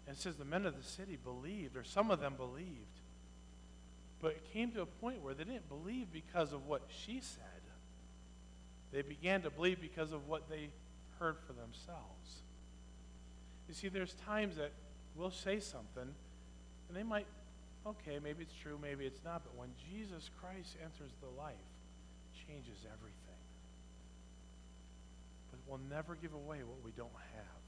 And 0.08 0.16
it 0.16 0.20
says 0.20 0.36
the 0.36 0.46
men 0.46 0.66
of 0.66 0.78
the 0.78 0.84
city 0.84 1.18
believed, 1.22 1.76
or 1.76 1.84
some 1.84 2.10
of 2.10 2.20
them 2.20 2.36
believed. 2.36 3.02
But 4.22 4.32
it 4.32 4.44
came 4.54 4.72
to 4.72 4.82
a 4.82 4.86
point 4.86 5.22
where 5.22 5.34
they 5.34 5.44
didn't 5.44 5.70
believe 5.70 6.08
because 6.12 6.54
of 6.54 6.66
what 6.68 6.84
she 6.90 7.20
said. 7.22 7.44
They 8.92 9.02
began 9.02 9.42
to 9.42 9.50
believe 9.50 9.82
because 9.82 10.12
of 10.14 10.28
what 10.28 10.50
they 10.50 10.70
heard 11.20 11.36
for 11.46 11.54
themselves. 11.54 12.42
You 13.68 13.74
see, 13.74 13.90
there's 13.90 14.14
times 14.26 14.56
that 14.58 14.72
we'll 15.16 15.32
say 15.32 15.60
something, 15.60 16.08
and 16.88 16.98
they 16.98 17.04
might, 17.04 17.26
okay, 17.86 18.20
maybe 18.24 18.44
it's 18.44 18.54
true, 18.54 18.78
maybe 18.82 19.06
it's 19.06 19.24
not, 19.24 19.44
but 19.44 19.56
when 19.58 19.70
Jesus 19.92 20.30
Christ 20.40 20.78
enters 20.82 21.12
the 21.22 21.30
life, 21.42 21.56
changes 22.48 22.78
everything. 22.86 23.44
But 25.52 25.60
we'll 25.68 25.90
never 25.90 26.16
give 26.16 26.34
away 26.34 26.60
what 26.64 26.84
we 26.84 26.92
don't 26.92 27.10
have. 27.36 27.62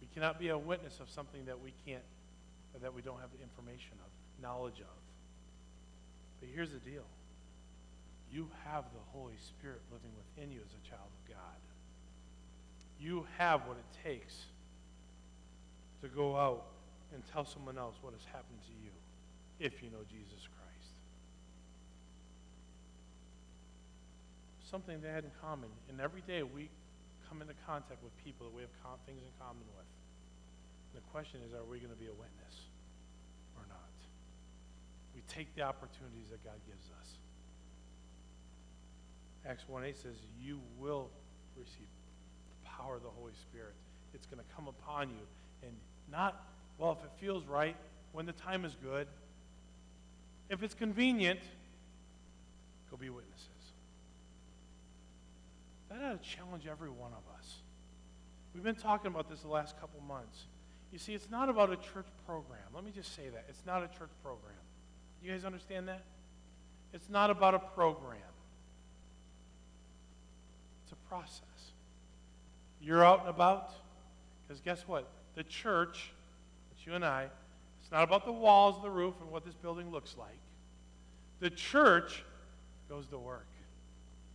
We 0.00 0.08
cannot 0.12 0.38
be 0.38 0.48
a 0.48 0.58
witness 0.58 1.00
of 1.00 1.08
something 1.08 1.44
that 1.46 1.60
we 1.60 1.72
can't, 1.86 2.02
that 2.82 2.92
we 2.92 3.02
don't 3.02 3.20
have 3.20 3.30
the 3.32 3.42
information 3.42 3.92
of, 4.04 4.10
knowledge 4.42 4.80
of. 4.80 5.03
But 6.44 6.52
here's 6.52 6.76
the 6.76 6.84
deal. 6.84 7.08
You 8.30 8.48
have 8.68 8.84
the 8.92 9.00
Holy 9.16 9.40
Spirit 9.40 9.80
living 9.88 10.12
within 10.12 10.52
you 10.52 10.60
as 10.60 10.76
a 10.76 10.82
child 10.84 11.08
of 11.08 11.32
God. 11.32 11.60
You 13.00 13.24
have 13.38 13.64
what 13.64 13.78
it 13.78 13.88
takes 14.04 14.44
to 16.02 16.08
go 16.08 16.36
out 16.36 16.66
and 17.14 17.22
tell 17.32 17.46
someone 17.46 17.78
else 17.78 17.96
what 18.02 18.12
has 18.12 18.28
happened 18.28 18.60
to 18.68 18.74
you 18.84 18.92
if 19.56 19.80
you 19.80 19.88
know 19.88 20.04
Jesus 20.12 20.44
Christ. 20.44 20.92
Something 24.68 25.00
they 25.00 25.08
had 25.08 25.24
in 25.24 25.32
common. 25.40 25.70
And 25.88 25.98
every 25.98 26.20
day 26.28 26.42
we 26.42 26.68
come 27.26 27.40
into 27.40 27.54
contact 27.64 28.04
with 28.04 28.12
people 28.20 28.44
that 28.44 28.54
we 28.54 28.60
have 28.60 28.74
com- 28.84 29.00
things 29.06 29.24
in 29.24 29.32
common 29.40 29.64
with. 29.72 29.88
And 30.92 31.00
the 31.00 31.06
question 31.08 31.40
is, 31.40 31.56
are 31.56 31.64
we 31.64 31.78
going 31.78 31.94
to 31.94 31.96
be 31.96 32.12
a 32.12 32.18
witness 32.20 32.68
take 35.28 35.54
the 35.54 35.62
opportunities 35.62 36.30
that 36.30 36.44
God 36.44 36.58
gives 36.66 36.86
us. 37.00 37.18
Acts 39.46 39.64
1 39.68 39.84
8 39.84 39.96
says, 39.96 40.16
You 40.40 40.60
will 40.78 41.10
receive 41.56 41.86
the 42.62 42.68
power 42.68 42.96
of 42.96 43.02
the 43.02 43.10
Holy 43.10 43.32
Spirit. 43.34 43.74
It's 44.14 44.26
going 44.26 44.38
to 44.38 44.54
come 44.54 44.68
upon 44.68 45.10
you, 45.10 45.26
and 45.62 45.72
not, 46.10 46.46
well, 46.78 46.92
if 46.92 47.04
it 47.04 47.10
feels 47.20 47.44
right, 47.46 47.76
when 48.12 48.26
the 48.26 48.32
time 48.32 48.64
is 48.64 48.76
good. 48.82 49.06
If 50.48 50.62
it's 50.62 50.74
convenient, 50.74 51.40
go 52.90 52.96
be 52.96 53.10
witnesses. 53.10 53.48
That 55.90 56.02
ought 56.02 56.22
to 56.22 56.28
challenge 56.28 56.66
every 56.70 56.90
one 56.90 57.12
of 57.12 57.38
us. 57.38 57.56
We've 58.54 58.62
been 58.62 58.74
talking 58.74 59.08
about 59.08 59.28
this 59.28 59.40
the 59.40 59.48
last 59.48 59.78
couple 59.80 60.00
months. 60.06 60.44
You 60.92 60.98
see, 60.98 61.12
it's 61.12 61.30
not 61.30 61.48
about 61.48 61.72
a 61.72 61.76
church 61.76 62.06
program. 62.24 62.60
Let 62.72 62.84
me 62.84 62.92
just 62.94 63.16
say 63.16 63.28
that. 63.28 63.46
It's 63.48 63.66
not 63.66 63.82
a 63.82 63.88
church 63.88 64.10
program. 64.22 64.54
You 65.24 65.32
guys 65.32 65.44
understand 65.44 65.88
that? 65.88 66.02
It's 66.92 67.08
not 67.08 67.30
about 67.30 67.54
a 67.54 67.58
program. 67.58 68.20
It's 70.84 70.92
a 70.92 71.08
process. 71.08 71.40
You're 72.80 73.04
out 73.04 73.20
and 73.20 73.30
about, 73.30 73.72
because 74.46 74.60
guess 74.60 74.86
what? 74.86 75.08
the 75.34 75.44
church, 75.44 76.12
it's 76.72 76.86
you 76.86 76.94
and 76.94 77.04
I, 77.04 77.26
it's 77.82 77.90
not 77.90 78.04
about 78.04 78.24
the 78.24 78.32
walls, 78.32 78.82
the 78.82 78.90
roof, 78.90 79.14
and 79.20 79.30
what 79.30 79.44
this 79.44 79.54
building 79.54 79.90
looks 79.90 80.16
like. 80.18 80.38
The 81.40 81.50
church 81.50 82.24
goes 82.88 83.06
to 83.08 83.18
work. 83.18 83.46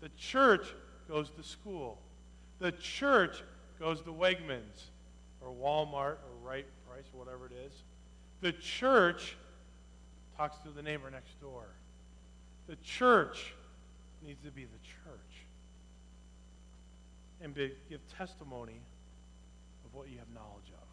The 0.01 0.09
church 0.17 0.67
goes 1.07 1.29
to 1.31 1.43
school. 1.43 1.97
The 2.59 2.71
church 2.73 3.43
goes 3.79 4.01
to 4.01 4.11
Wegmans 4.11 4.89
or 5.41 5.51
Walmart 5.53 6.17
or 6.17 6.43
Right 6.43 6.65
Price 6.87 7.05
or 7.13 7.23
whatever 7.23 7.45
it 7.45 7.53
is. 7.65 7.73
The 8.41 8.51
church 8.51 9.37
talks 10.39 10.57
to 10.59 10.69
the 10.69 10.81
neighbor 10.81 11.11
next 11.11 11.39
door. 11.41 11.65
The 12.67 12.77
church 12.77 13.53
needs 14.25 14.41
to 14.45 14.51
be 14.51 14.63
the 14.63 14.79
church 14.87 15.45
and 17.41 17.53
be, 17.53 17.73
give 17.89 17.99
testimony 18.17 18.79
of 19.83 19.93
what 19.93 20.09
you 20.09 20.17
have 20.17 20.29
knowledge 20.33 20.71
of. 20.71 20.87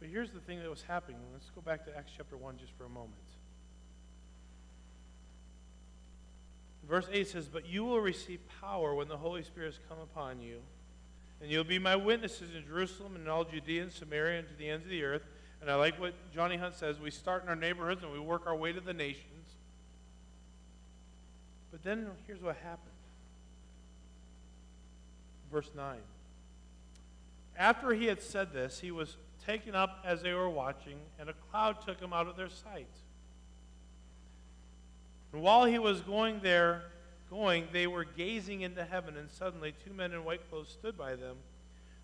But 0.00 0.08
here's 0.08 0.32
the 0.32 0.40
thing 0.40 0.58
that 0.58 0.68
was 0.68 0.82
happening. 0.82 1.18
Let's 1.32 1.50
go 1.50 1.60
back 1.60 1.84
to 1.84 1.96
Acts 1.96 2.10
chapter 2.16 2.36
1 2.36 2.58
just 2.58 2.72
for 2.76 2.84
a 2.84 2.88
moment. 2.88 3.14
Verse 6.88 7.06
8 7.12 7.28
says, 7.28 7.46
But 7.46 7.68
you 7.68 7.84
will 7.84 8.00
receive 8.00 8.40
power 8.60 8.92
when 8.92 9.06
the 9.06 9.18
Holy 9.18 9.44
Spirit 9.44 9.66
has 9.66 9.78
come 9.88 10.00
upon 10.00 10.40
you, 10.40 10.58
and 11.40 11.48
you'll 11.48 11.62
be 11.62 11.78
my 11.78 11.94
witnesses 11.94 12.56
in 12.56 12.64
Jerusalem 12.66 13.14
and 13.14 13.26
in 13.26 13.30
all 13.30 13.44
Judea 13.44 13.84
and 13.84 13.92
Samaria 13.92 14.40
and 14.40 14.48
to 14.48 14.54
the 14.54 14.68
ends 14.68 14.84
of 14.84 14.90
the 14.90 15.04
earth. 15.04 15.22
And 15.60 15.70
I 15.70 15.74
like 15.74 16.00
what 16.00 16.14
Johnny 16.32 16.56
Hunt 16.56 16.74
says 16.74 16.98
we 16.98 17.10
start 17.10 17.42
in 17.42 17.48
our 17.48 17.56
neighborhoods 17.56 18.02
and 18.02 18.12
we 18.12 18.18
work 18.18 18.46
our 18.46 18.56
way 18.56 18.72
to 18.72 18.80
the 18.80 18.94
nations. 18.94 19.26
But 21.70 21.82
then 21.82 22.06
here's 22.26 22.42
what 22.42 22.56
happened. 22.56 22.90
Verse 25.52 25.70
9. 25.76 25.98
After 27.56 27.92
he 27.92 28.06
had 28.06 28.22
said 28.22 28.52
this, 28.52 28.80
he 28.80 28.90
was 28.90 29.16
taken 29.46 29.74
up 29.74 29.98
as 30.04 30.22
they 30.22 30.32
were 30.32 30.48
watching, 30.48 30.96
and 31.18 31.28
a 31.28 31.34
cloud 31.50 31.84
took 31.84 32.00
him 32.00 32.12
out 32.12 32.26
of 32.26 32.36
their 32.36 32.48
sight. 32.48 32.88
And 35.32 35.42
while 35.42 35.64
he 35.64 35.78
was 35.78 36.00
going 36.00 36.40
there, 36.40 36.82
going, 37.28 37.68
they 37.72 37.86
were 37.86 38.04
gazing 38.04 38.62
into 38.62 38.84
heaven, 38.84 39.16
and 39.16 39.30
suddenly 39.30 39.74
two 39.84 39.92
men 39.92 40.12
in 40.12 40.24
white 40.24 40.48
clothes 40.50 40.68
stood 40.68 40.96
by 40.96 41.14
them. 41.14 41.36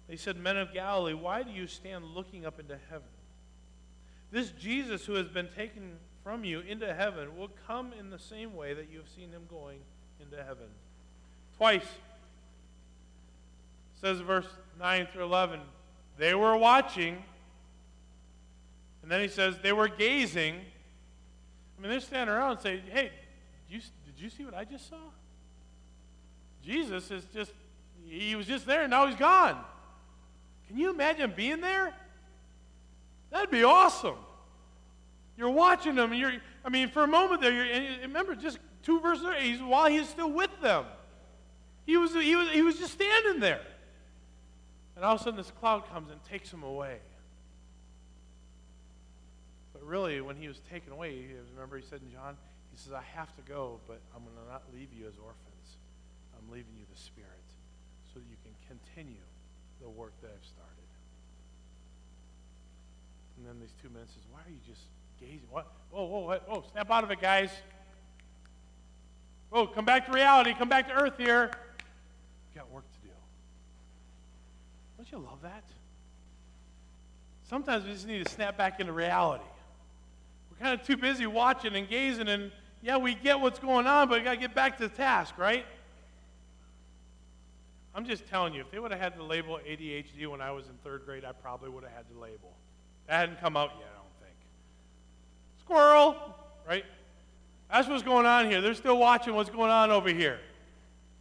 They 0.09 0.17
said, 0.17 0.37
Men 0.37 0.57
of 0.57 0.73
Galilee, 0.73 1.15
why 1.15 1.43
do 1.43 1.51
you 1.51 1.67
stand 1.67 2.05
looking 2.05 2.47
up 2.47 2.61
into 2.61 2.79
heaven? 2.89 3.09
This 4.37 4.51
Jesus 4.51 5.07
who 5.07 5.14
has 5.14 5.28
been 5.28 5.49
taken 5.57 5.93
from 6.22 6.45
you 6.45 6.61
into 6.61 6.93
heaven 6.93 7.39
will 7.39 7.49
come 7.66 7.95
in 7.99 8.11
the 8.11 8.18
same 8.18 8.55
way 8.55 8.74
that 8.74 8.91
you 8.93 8.99
have 8.99 9.09
seen 9.09 9.30
him 9.30 9.45
going 9.49 9.78
into 10.20 10.37
heaven. 10.37 10.66
Twice. 11.57 11.87
Says 13.99 14.20
verse 14.20 14.45
9 14.78 15.09
through 15.11 15.24
11. 15.24 15.61
They 16.18 16.34
were 16.34 16.55
watching. 16.55 17.16
And 19.01 19.11
then 19.11 19.22
he 19.22 19.28
says 19.28 19.57
they 19.62 19.72
were 19.72 19.89
gazing. 19.89 20.57
I 20.57 21.80
mean, 21.80 21.91
they're 21.91 22.01
standing 22.01 22.37
around 22.37 22.51
and 22.51 22.61
say, 22.61 22.82
hey, 22.93 23.11
did 23.70 23.74
you, 23.74 23.80
did 24.05 24.22
you 24.22 24.28
see 24.28 24.45
what 24.45 24.53
I 24.53 24.66
just 24.66 24.87
saw? 24.91 25.01
Jesus 26.62 27.11
is 27.11 27.24
just, 27.32 27.53
he 28.07 28.37
was 28.37 28.47
just 28.47 28.66
there 28.66 28.82
and 28.82 28.91
now 28.91 29.07
he's 29.07 29.16
gone. 29.16 29.57
Can 30.68 30.76
you 30.76 30.91
imagine 30.91 31.32
being 31.34 31.62
there? 31.62 31.95
That'd 33.31 33.51
be 33.51 33.64
awesome. 33.64 34.16
You're 35.37 35.51
watching 35.51 35.95
them. 35.95 36.14
you're, 36.14 36.33
I 36.64 36.68
mean, 36.68 36.89
for 36.89 37.03
a 37.03 37.07
moment 37.07 37.43
there, 37.43 37.53
you're, 37.53 38.01
remember, 38.03 38.35
just 38.35 38.59
two 38.83 39.01
verses 39.01 39.27
he's, 39.41 39.61
while 39.61 39.89
he's 39.89 40.09
still 40.09 40.31
with 40.31 40.51
them. 40.62 40.85
He 41.85 41.97
was, 41.97 42.12
he, 42.14 42.35
was, 42.35 42.49
he 42.51 42.62
was 42.62 42.79
just 42.79 42.93
standing 42.95 43.41
there. 43.41 43.61
And 44.97 45.05
all 45.05 45.14
of 45.14 45.20
a 45.20 45.24
sudden, 45.24 45.37
this 45.37 45.53
cloud 45.61 45.89
comes 45.91 46.11
and 46.11 46.22
takes 46.24 46.51
him 46.51 46.62
away. 46.62 46.99
But 49.72 49.85
really, 49.85 50.20
when 50.20 50.37
he 50.37 50.49
was 50.49 50.61
taken 50.70 50.93
away, 50.93 51.27
remember 51.55 51.77
he 51.77 51.85
said 51.85 52.01
in 52.03 52.11
John, 52.11 52.37
he 52.72 52.79
says, 52.79 52.93
I 52.93 53.03
have 53.14 53.35
to 53.37 53.43
go, 53.43 53.79
but 53.87 54.01
I'm 54.14 54.22
going 54.24 54.37
to 54.37 54.53
not 54.53 54.62
leave 54.72 54.89
you 54.93 55.07
as 55.07 55.14
orphans. 55.18 55.77
I'm 56.37 56.51
leaving 56.51 56.72
you 56.79 56.85
the 56.93 56.99
Spirit 56.99 57.31
so 58.12 58.20
that 58.20 58.27
you 58.29 58.37
can 58.43 58.53
continue 58.68 59.24
the 59.81 59.89
work 59.89 60.12
that 60.22 60.29
I've 60.29 60.45
started. 60.45 60.76
And 63.47 63.55
then 63.55 63.61
these 63.61 63.75
two 63.81 63.89
men 63.91 64.03
says, 64.09 64.25
why 64.33 64.41
are 64.41 64.51
you 64.51 64.59
just 64.67 64.81
gazing? 65.21 65.47
What? 65.51 65.71
Whoa, 65.93 66.05
whoa, 66.05 66.21
whoa, 66.23 66.39
whoa, 66.49 66.65
snap 66.73 66.91
out 66.91 67.05
of 67.05 67.13
it, 67.13 67.21
guys. 67.21 67.51
Whoa, 69.51 69.69
come 69.69 69.85
back 69.85 70.07
to 70.07 70.13
reality. 70.13 70.53
Come 70.53 70.69
back 70.69 70.89
to 70.89 70.95
earth 70.95 71.17
here. 71.17 71.53
We've 72.49 72.57
got 72.61 72.69
work 72.73 72.83
to 72.93 73.07
do. 73.07 73.15
Don't 74.97 75.13
you 75.13 75.25
love 75.25 75.43
that? 75.43 75.63
Sometimes 77.49 77.85
we 77.85 77.93
just 77.93 78.09
need 78.09 78.27
to 78.27 78.33
snap 78.33 78.59
back 78.59 78.81
into 78.81 78.93
reality. 78.93 79.45
We're 80.51 80.67
kind 80.67 80.81
of 80.81 80.85
too 80.85 80.97
busy 80.97 81.29
watching 81.29 81.77
and 81.77 81.89
gazing, 81.89 82.27
and 82.27 82.51
yeah, 82.83 82.97
we 82.97 83.15
get 83.15 83.39
what's 83.39 83.61
going 83.61 83.87
on, 83.87 84.09
but 84.09 84.19
we 84.19 84.25
got 84.25 84.33
to 84.33 84.41
get 84.41 84.57
back 84.57 84.77
to 84.79 84.89
the 84.89 84.95
task, 84.95 85.39
right? 85.39 85.65
I'm 87.95 88.07
just 88.07 88.27
telling 88.27 88.55
you, 88.55 88.63
if 88.63 88.73
they 88.73 88.81
would 88.81 88.91
have 88.91 89.01
had 89.01 89.17
the 89.17 89.23
label 89.23 89.61
ADHD 89.65 90.27
when 90.27 90.41
I 90.41 90.51
was 90.51 90.67
in 90.67 90.73
third 90.83 91.05
grade, 91.07 91.25
I 91.25 91.31
probably 91.31 91.71
would 91.71 91.85
have 91.85 91.93
had 91.93 92.07
the 92.13 92.19
label. 92.21 92.53
That 93.07 93.21
hadn't 93.21 93.41
come 93.41 93.57
out 93.57 93.71
yet, 93.79 93.89
I 93.93 93.99
don't 93.99 94.21
think. 94.21 94.37
Squirrel, 95.61 96.17
right? 96.67 96.85
That's 97.71 97.89
what's 97.89 98.03
going 98.03 98.27
on 98.27 98.51
here. 98.51 98.61
They're 98.61 98.75
still 98.75 98.99
watching 98.99 99.35
what's 99.35 99.51
going 99.51 99.71
on 99.71 99.91
over 99.91 100.09
here. 100.09 100.41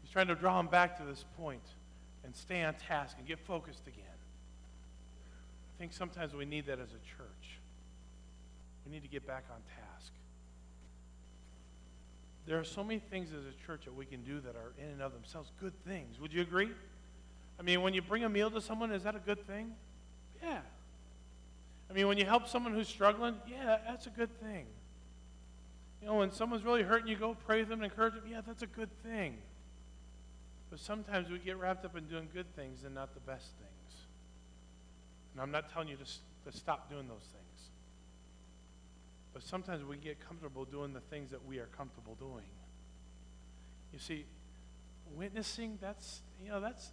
He's 0.02 0.12
trying 0.12 0.28
to 0.28 0.36
draw 0.36 0.58
them 0.58 0.68
back 0.68 0.98
to 0.98 1.04
this 1.04 1.26
point 1.38 1.64
and 2.24 2.36
stay 2.36 2.64
on 2.64 2.76
task 2.76 3.18
and 3.18 3.28
get 3.28 3.40
focused 3.40 3.88
again. 3.88 4.04
I 5.76 5.80
think 5.80 5.94
sometimes 5.94 6.34
we 6.34 6.46
need 6.46 6.68
that 6.68 6.80
as 6.80 6.90
a 6.90 7.18
church. 7.18 7.60
We 8.86 8.92
need 8.92 9.04
to 9.04 9.10
get 9.10 9.26
back 9.28 9.46
on 9.52 9.58
task. 9.58 10.12
There 12.46 12.60
are 12.60 12.64
so 12.64 12.84
many 12.84 13.00
things 13.00 13.30
as 13.32 13.44
a 13.46 13.66
church 13.66 13.86
that 13.86 13.96
we 13.96 14.06
can 14.06 14.24
do 14.24 14.40
that 14.42 14.56
are 14.56 14.74
in 14.78 14.90
and 14.90 15.02
of 15.02 15.14
themselves 15.14 15.52
good 15.60 15.74
things. 15.84 16.20
Would 16.20 16.32
you 16.32 16.42
agree? 16.42 16.70
I 17.60 17.64
mean, 17.64 17.82
when 17.82 17.94
you 17.94 18.02
bring 18.02 18.24
a 18.24 18.30
meal 18.30 18.52
to 18.52 18.62
someone, 18.62 18.92
is 18.92 19.04
that 19.04 19.16
a 19.16 19.20
good 19.20 19.46
thing? 19.48 19.74
Yeah. 20.44 20.60
I 21.90 21.94
mean, 21.94 22.08
when 22.08 22.18
you 22.18 22.26
help 22.26 22.48
someone 22.48 22.74
who's 22.74 22.88
struggling, 22.88 23.36
yeah, 23.48 23.78
that's 23.88 24.08
a 24.08 24.10
good 24.10 24.40
thing. 24.42 24.66
You 26.02 26.08
know, 26.08 26.16
when 26.16 26.32
someone's 26.32 26.64
really 26.64 26.84
hurting, 26.84 27.08
you 27.08 27.16
go 27.16 27.36
pray 27.46 27.60
with 27.60 27.70
them 27.70 27.82
and 27.82 27.92
encourage 27.92 28.14
them, 28.14 28.24
yeah, 28.30 28.42
that's 28.46 28.64
a 28.64 28.68
good 28.68 28.90
thing. 29.04 29.38
But 30.70 30.80
sometimes 30.80 31.30
we 31.30 31.40
get 31.40 31.58
wrapped 31.58 31.86
up 31.86 31.96
in 31.96 32.06
doing 32.06 32.28
good 32.34 32.54
things 32.56 32.84
and 32.84 32.94
not 32.94 33.14
the 33.14 33.20
best 33.22 33.48
things. 33.58 34.06
And 35.34 35.42
I'm 35.42 35.52
not 35.52 35.72
telling 35.72 35.88
you 35.88 35.98
to, 35.98 36.52
to 36.52 36.58
stop 36.58 36.90
doing 36.90 37.08
those 37.08 37.18
things. 37.18 37.70
But 39.34 39.44
sometimes 39.44 39.84
we 39.84 39.98
get 39.98 40.18
comfortable 40.26 40.66
doing 40.66 40.94
the 40.94 41.02
things 41.02 41.32
that 41.32 41.46
we 41.46 41.60
are 41.60 41.68
comfortable 41.78 42.16
doing. 42.16 42.46
You 43.92 44.00
see, 44.00 44.26
witnessing, 45.16 45.78
that's, 45.82 46.22
you 46.44 46.50
know, 46.50 46.60
that's, 46.60 46.92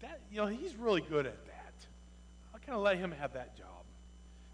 that, 0.00 0.20
you 0.30 0.38
know, 0.38 0.46
he's 0.46 0.74
really 0.76 1.00
good 1.00 1.26
at 1.26 1.44
that. 1.46 1.49
I'll 2.52 2.60
kind 2.60 2.76
of 2.76 2.82
let 2.82 2.98
him 2.98 3.12
have 3.12 3.34
that 3.34 3.56
job. 3.56 3.66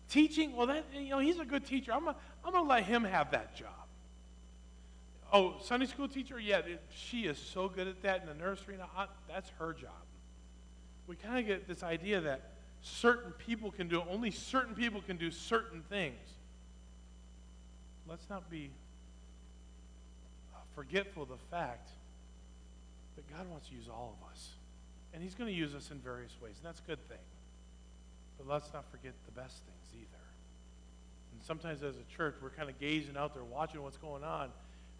Teaching, 0.09 0.55
well, 0.55 0.69
that, 0.69 0.85
you 0.95 1.11
know, 1.11 1.19
he's 1.19 1.39
a 1.39 1.45
good 1.45 1.67
teacher. 1.67 1.93
I'm 1.93 2.05
going 2.05 2.17
I'm 2.45 2.53
to 2.53 2.63
let 2.63 2.85
him 2.85 3.05
have 3.05 3.33
that 3.33 3.57
job. 3.57 3.71
Oh, 5.33 5.57
Sunday 5.63 5.87
school 5.87 6.09
teacher? 6.09 6.39
Yeah, 6.39 6.63
she 6.91 7.23
is 7.23 7.39
so 7.39 7.69
good 7.69 7.89
at 7.89 8.03
that 8.03 8.23
in 8.23 8.29
the 8.29 8.35
nursery. 8.35 8.77
Now, 8.77 9.09
that's 9.29 9.51
her 9.59 9.73
job. 9.73 9.91
We 11.09 11.17
kind 11.17 11.39
of 11.39 11.47
get 11.47 11.67
this 11.67 11.83
idea 11.83 12.21
that 12.21 12.53
certain 12.83 13.33
people 13.33 13.73
can 13.73 13.89
do, 13.89 14.03
only 14.09 14.31
certain 14.31 14.75
people 14.75 15.01
can 15.01 15.17
do 15.17 15.31
certain 15.31 15.83
things. 15.89 16.19
Let's 18.09 18.31
not 18.31 18.49
be 18.49 18.71
uh, 20.55 20.59
forgetful 20.77 21.25
of 21.25 21.29
the 21.29 21.37
fact 21.51 21.91
that 23.17 23.29
God 23.37 23.49
wants 23.51 23.69
to 23.69 23.75
use 23.75 23.89
all 23.89 24.17
of 24.21 24.31
us. 24.31 24.51
And 25.13 25.23
He's 25.23 25.35
going 25.35 25.49
to 25.51 25.57
use 25.57 25.75
us 25.75 25.91
in 25.91 25.99
various 25.99 26.33
ways, 26.41 26.55
and 26.59 26.67
that's 26.67 26.81
a 26.81 26.89
good 26.89 27.09
thing. 27.09 27.19
But 28.39 28.49
let's 28.49 28.73
not 28.73 28.85
forget 28.91 29.13
the 29.25 29.33
best 29.33 29.63
things 29.65 30.03
either. 30.03 30.25
And 31.33 31.43
sometimes 31.43 31.83
as 31.83 31.97
a 31.97 32.17
church, 32.17 32.37
we're 32.43 32.51
kind 32.51 32.69
of 32.69 32.79
gazing 32.79 33.17
out 33.17 33.35
there, 33.35 33.45
watching 33.45 33.83
what's 33.83 33.97
going 33.97 34.25
on, 34.25 34.45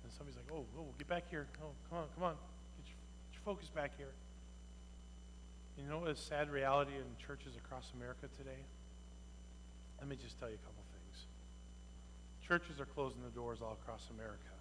and 0.03 0.13
somebody's 0.13 0.37
like, 0.37 0.51
oh, 0.53 0.65
oh 0.79 0.87
get 0.99 1.09
back 1.09 1.25
here. 1.31 1.47
Oh, 1.63 1.73
come 1.91 1.99
on, 1.99 2.05
come 2.15 2.25
on. 2.25 2.35
Get 2.79 2.89
your, 2.89 3.01
get 3.31 3.35
your 3.35 3.45
focus 3.45 3.69
back 3.69 3.93
here. 3.97 4.13
You 5.77 5.91
know 5.91 5.99
what 5.99 6.11
is 6.11 6.19
sad 6.19 6.51
reality 6.51 6.93
in 6.97 7.05
churches 7.21 7.53
across 7.57 7.93
America 7.95 8.29
today? 8.37 8.65
Let 9.99 10.09
me 10.09 10.17
just 10.17 10.39
tell 10.39 10.49
you 10.49 10.55
a 10.55 10.65
couple 10.65 10.83
things. 10.93 11.27
Churches 12.47 12.81
are 12.81 12.87
closing 12.87 13.21
the 13.23 13.35
doors 13.35 13.59
all 13.61 13.77
across 13.83 14.09
America. 14.15 14.57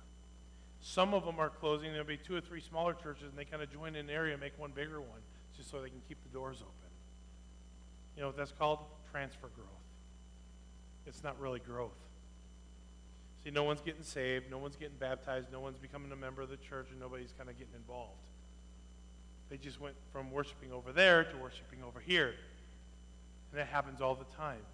Some 0.82 1.14
of 1.14 1.26
them 1.26 1.40
are 1.40 1.50
closing. 1.50 1.92
There'll 1.92 2.06
be 2.06 2.18
two 2.18 2.36
or 2.36 2.42
three 2.42 2.62
smaller 2.62 2.94
churches, 2.94 3.30
and 3.30 3.38
they 3.38 3.46
kind 3.46 3.64
of 3.64 3.72
join 3.72 3.96
in 3.96 4.10
an 4.10 4.10
area 4.10 4.34
and 4.34 4.42
make 4.42 4.58
one 4.60 4.72
bigger 4.76 5.00
one 5.00 5.22
just 5.56 5.72
so 5.72 5.82
they 5.82 5.90
can 5.90 6.02
keep 6.08 6.22
the 6.24 6.30
doors 6.30 6.58
open. 6.62 6.85
You 8.16 8.24
know 8.24 8.32
that's 8.32 8.52
called? 8.52 8.80
Transfer 9.12 9.50
growth. 9.56 9.68
It's 11.06 11.24
not 11.24 11.40
really 11.40 11.60
growth. 11.60 11.92
See, 13.44 13.52
no 13.52 13.64
one's 13.64 13.82
getting 13.82 14.04
saved, 14.04 14.50
no 14.50 14.58
one's 14.58 14.76
getting 14.76 14.98
baptized, 14.98 15.52
no 15.52 15.60
one's 15.60 15.78
becoming 15.78 16.12
a 16.12 16.16
member 16.16 16.42
of 16.42 16.50
the 16.50 16.58
church, 16.58 16.88
and 16.90 17.00
nobody's 17.00 17.32
kind 17.38 17.50
of 17.50 17.58
getting 17.58 17.76
involved. 17.76 18.28
They 19.50 19.58
just 19.58 19.80
went 19.80 19.96
from 20.12 20.32
worshiping 20.32 20.72
over 20.72 20.92
there 20.92 21.24
to 21.24 21.38
worshiping 21.38 21.84
over 21.86 22.00
here. 22.00 22.34
And 23.52 23.60
that 23.60 23.68
happens 23.68 24.02
all 24.02 24.16
the 24.16 24.26
time. 24.36 24.66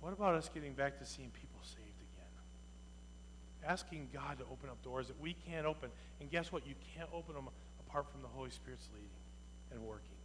What 0.00 0.12
about 0.12 0.34
us 0.34 0.48
getting 0.52 0.72
back 0.72 0.98
to 0.98 1.04
seeing 1.04 1.30
people 1.30 1.60
saved 1.62 2.00
again? 2.00 3.70
Asking 3.70 4.08
God 4.12 4.38
to 4.38 4.44
open 4.44 4.70
up 4.70 4.82
doors 4.82 5.08
that 5.08 5.20
we 5.20 5.36
can't 5.46 5.66
open. 5.66 5.90
And 6.20 6.30
guess 6.30 6.50
what? 6.50 6.66
You 6.66 6.74
can't 6.96 7.10
open 7.12 7.34
them 7.34 7.48
apart 7.86 8.06
from 8.10 8.22
the 8.22 8.28
Holy 8.28 8.50
Spirit's 8.50 8.88
leading 8.94 9.10
and 9.72 9.82
working. 9.82 10.15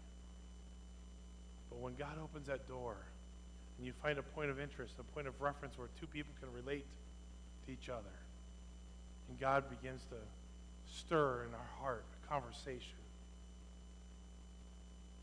But 1.72 1.80
when 1.80 1.96
God 1.96 2.20
opens 2.22 2.48
that 2.48 2.68
door 2.68 2.98
and 3.78 3.88
you 3.88 3.94
find 4.04 4.20
a 4.20 4.24
point 4.24 4.52
of 4.52 4.60
interest, 4.60 4.96
a 5.00 5.04
point 5.16 5.26
of 5.26 5.40
reference 5.42 5.78
where 5.78 5.88
two 6.00 6.06
people 6.06 6.34
can 6.40 6.52
relate 6.52 6.86
to 7.66 7.72
each 7.72 7.88
other, 7.88 8.14
and 9.30 9.40
God 9.40 9.64
begins 9.72 10.04
to 10.12 10.20
stir 10.86 11.48
in 11.48 11.56
our 11.56 11.70
heart 11.80 12.04
a 12.12 12.28
conversation. 12.28 13.00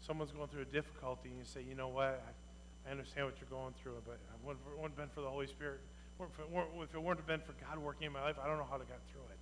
Someone's 0.01 0.33
going 0.33 0.49
through 0.49 0.63
a 0.63 0.73
difficulty, 0.73 1.29
and 1.29 1.39
you 1.39 1.45
say, 1.45 1.61
you 1.69 1.77
know 1.77 1.89
what? 1.89 2.25
I, 2.25 2.89
I 2.89 2.91
understand 2.91 3.27
what 3.27 3.37
you're 3.37 3.53
going 3.53 3.75
through, 3.83 4.01
but 4.09 4.17
it 4.17 4.41
wouldn't, 4.41 4.65
wouldn't 4.81 4.97
have 4.97 4.97
been 4.97 5.13
for 5.13 5.21
the 5.21 5.29
Holy 5.29 5.47
Spirit. 5.47 5.81
If 6.19 6.41
it, 6.41 6.51
weren't, 6.51 6.73
if 6.83 6.95
it 6.95 6.99
have 6.99 7.27
been 7.27 7.45
for 7.45 7.53
God 7.61 7.79
working 7.79 8.07
in 8.07 8.13
my 8.13 8.23
life, 8.23 8.37
I 8.43 8.49
don't 8.49 8.57
know 8.57 8.67
how 8.69 8.81
to 8.81 8.89
get 8.89 8.99
through 9.13 9.29
it. 9.29 9.39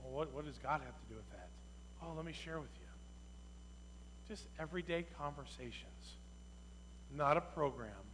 Well, 0.00 0.14
what, 0.14 0.32
what 0.32 0.46
does 0.46 0.56
God 0.62 0.80
have 0.80 0.94
to 0.94 1.06
do 1.10 1.16
with 1.16 1.28
that? 1.34 1.50
Oh, 2.00 2.14
let 2.14 2.24
me 2.24 2.32
share 2.32 2.60
with 2.60 2.70
you. 2.80 2.85
Just 4.28 4.46
everyday 4.58 5.04
conversations. 5.18 6.16
Not 7.14 7.36
a 7.36 7.40
program, 7.40 8.04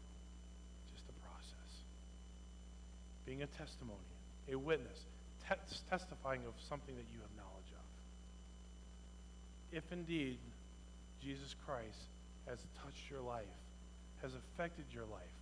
just 0.92 1.04
a 1.08 1.16
process. 1.24 1.72
Being 3.24 3.42
a 3.42 3.46
testimony, 3.46 3.98
a 4.50 4.56
witness, 4.56 5.06
te- 5.48 5.80
testifying 5.88 6.42
of 6.46 6.52
something 6.68 6.94
that 6.94 7.06
you 7.12 7.20
have 7.20 7.30
knowledge 7.36 7.72
of. 7.72 7.86
If 9.72 9.90
indeed 9.90 10.38
Jesus 11.24 11.56
Christ 11.64 12.12
has 12.46 12.58
touched 12.84 13.10
your 13.10 13.22
life, 13.22 13.48
has 14.20 14.32
affected 14.34 14.84
your 14.92 15.06
life, 15.06 15.38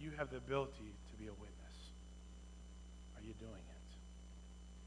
you 0.00 0.10
have 0.18 0.30
the 0.30 0.38
ability 0.38 0.90
to 0.90 1.14
be 1.16 1.30
a 1.30 1.36
witness. 1.38 1.78
Are 3.14 3.22
you 3.22 3.34
doing 3.38 3.62
it? 3.62 3.90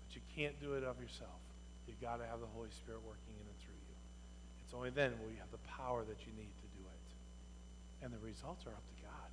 But 0.04 0.16
you 0.20 0.22
can't 0.36 0.60
do 0.60 0.74
it 0.76 0.84
of 0.84 1.00
yourself. 1.00 1.40
You've 1.88 2.02
got 2.02 2.18
to 2.18 2.26
have 2.28 2.44
the 2.44 2.52
Holy 2.52 2.70
Spirit 2.76 3.00
working 3.08 3.32
in 3.40 3.48
you. 3.64 3.65
It's 4.66 4.74
only 4.74 4.90
then 4.90 5.14
will 5.22 5.30
you 5.30 5.38
have 5.38 5.52
the 5.54 5.62
power 5.70 6.04
that 6.04 6.26
you 6.26 6.34
need 6.34 6.50
to 6.50 6.68
do 6.74 6.82
it. 6.82 8.04
And 8.04 8.12
the 8.12 8.18
results 8.20 8.66
are 8.66 8.74
up 8.74 8.82
to 8.82 9.02
God. 9.06 9.32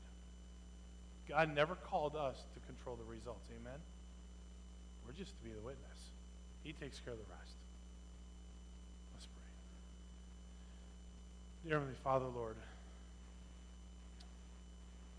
God 1.29 1.55
never 1.55 1.75
called 1.75 2.15
us 2.15 2.37
to 2.55 2.61
control 2.67 2.97
the 2.97 3.09
results. 3.09 3.49
Amen? 3.51 3.81
We're 5.07 5.15
just 5.15 5.37
to 5.39 5.43
be 5.43 5.51
the 5.51 5.61
witness. 5.61 5.99
He 6.63 6.73
takes 6.73 7.01
care 7.01 7.13
of 7.13 7.19
the 7.19 7.25
rest. 7.25 7.57
Let's 9.15 9.27
pray. 9.27 9.43
Dear 11.65 11.79
Heavenly 11.79 11.99
Father, 12.05 12.27
Lord, 12.27 12.57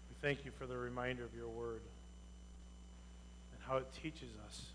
we 0.09 0.15
thank 0.21 0.45
you 0.45 0.51
for 0.57 0.67
the 0.67 0.77
reminder 0.77 1.23
of 1.23 1.33
your 1.35 1.49
word 1.49 1.81
and 3.51 3.61
how 3.67 3.77
it 3.77 3.87
teaches 4.01 4.29
us 4.47 4.65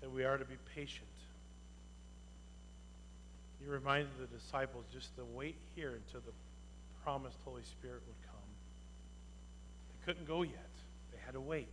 that 0.00 0.10
we 0.10 0.24
are 0.24 0.38
to 0.38 0.44
be 0.44 0.56
patient. 0.74 1.13
You 3.64 3.70
reminded 3.70 4.10
the 4.20 4.26
disciples 4.26 4.84
just 4.92 5.16
to 5.16 5.24
wait 5.24 5.56
here 5.74 5.94
until 5.94 6.20
the 6.20 6.32
promised 7.02 7.38
Holy 7.44 7.62
Spirit 7.62 8.02
would 8.06 8.30
come. 8.30 8.50
They 9.88 10.04
couldn't 10.04 10.26
go 10.28 10.42
yet. 10.42 10.70
They 11.12 11.18
had 11.24 11.32
to 11.32 11.40
wait. 11.40 11.72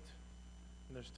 And 0.87 0.95
there's 0.95 1.09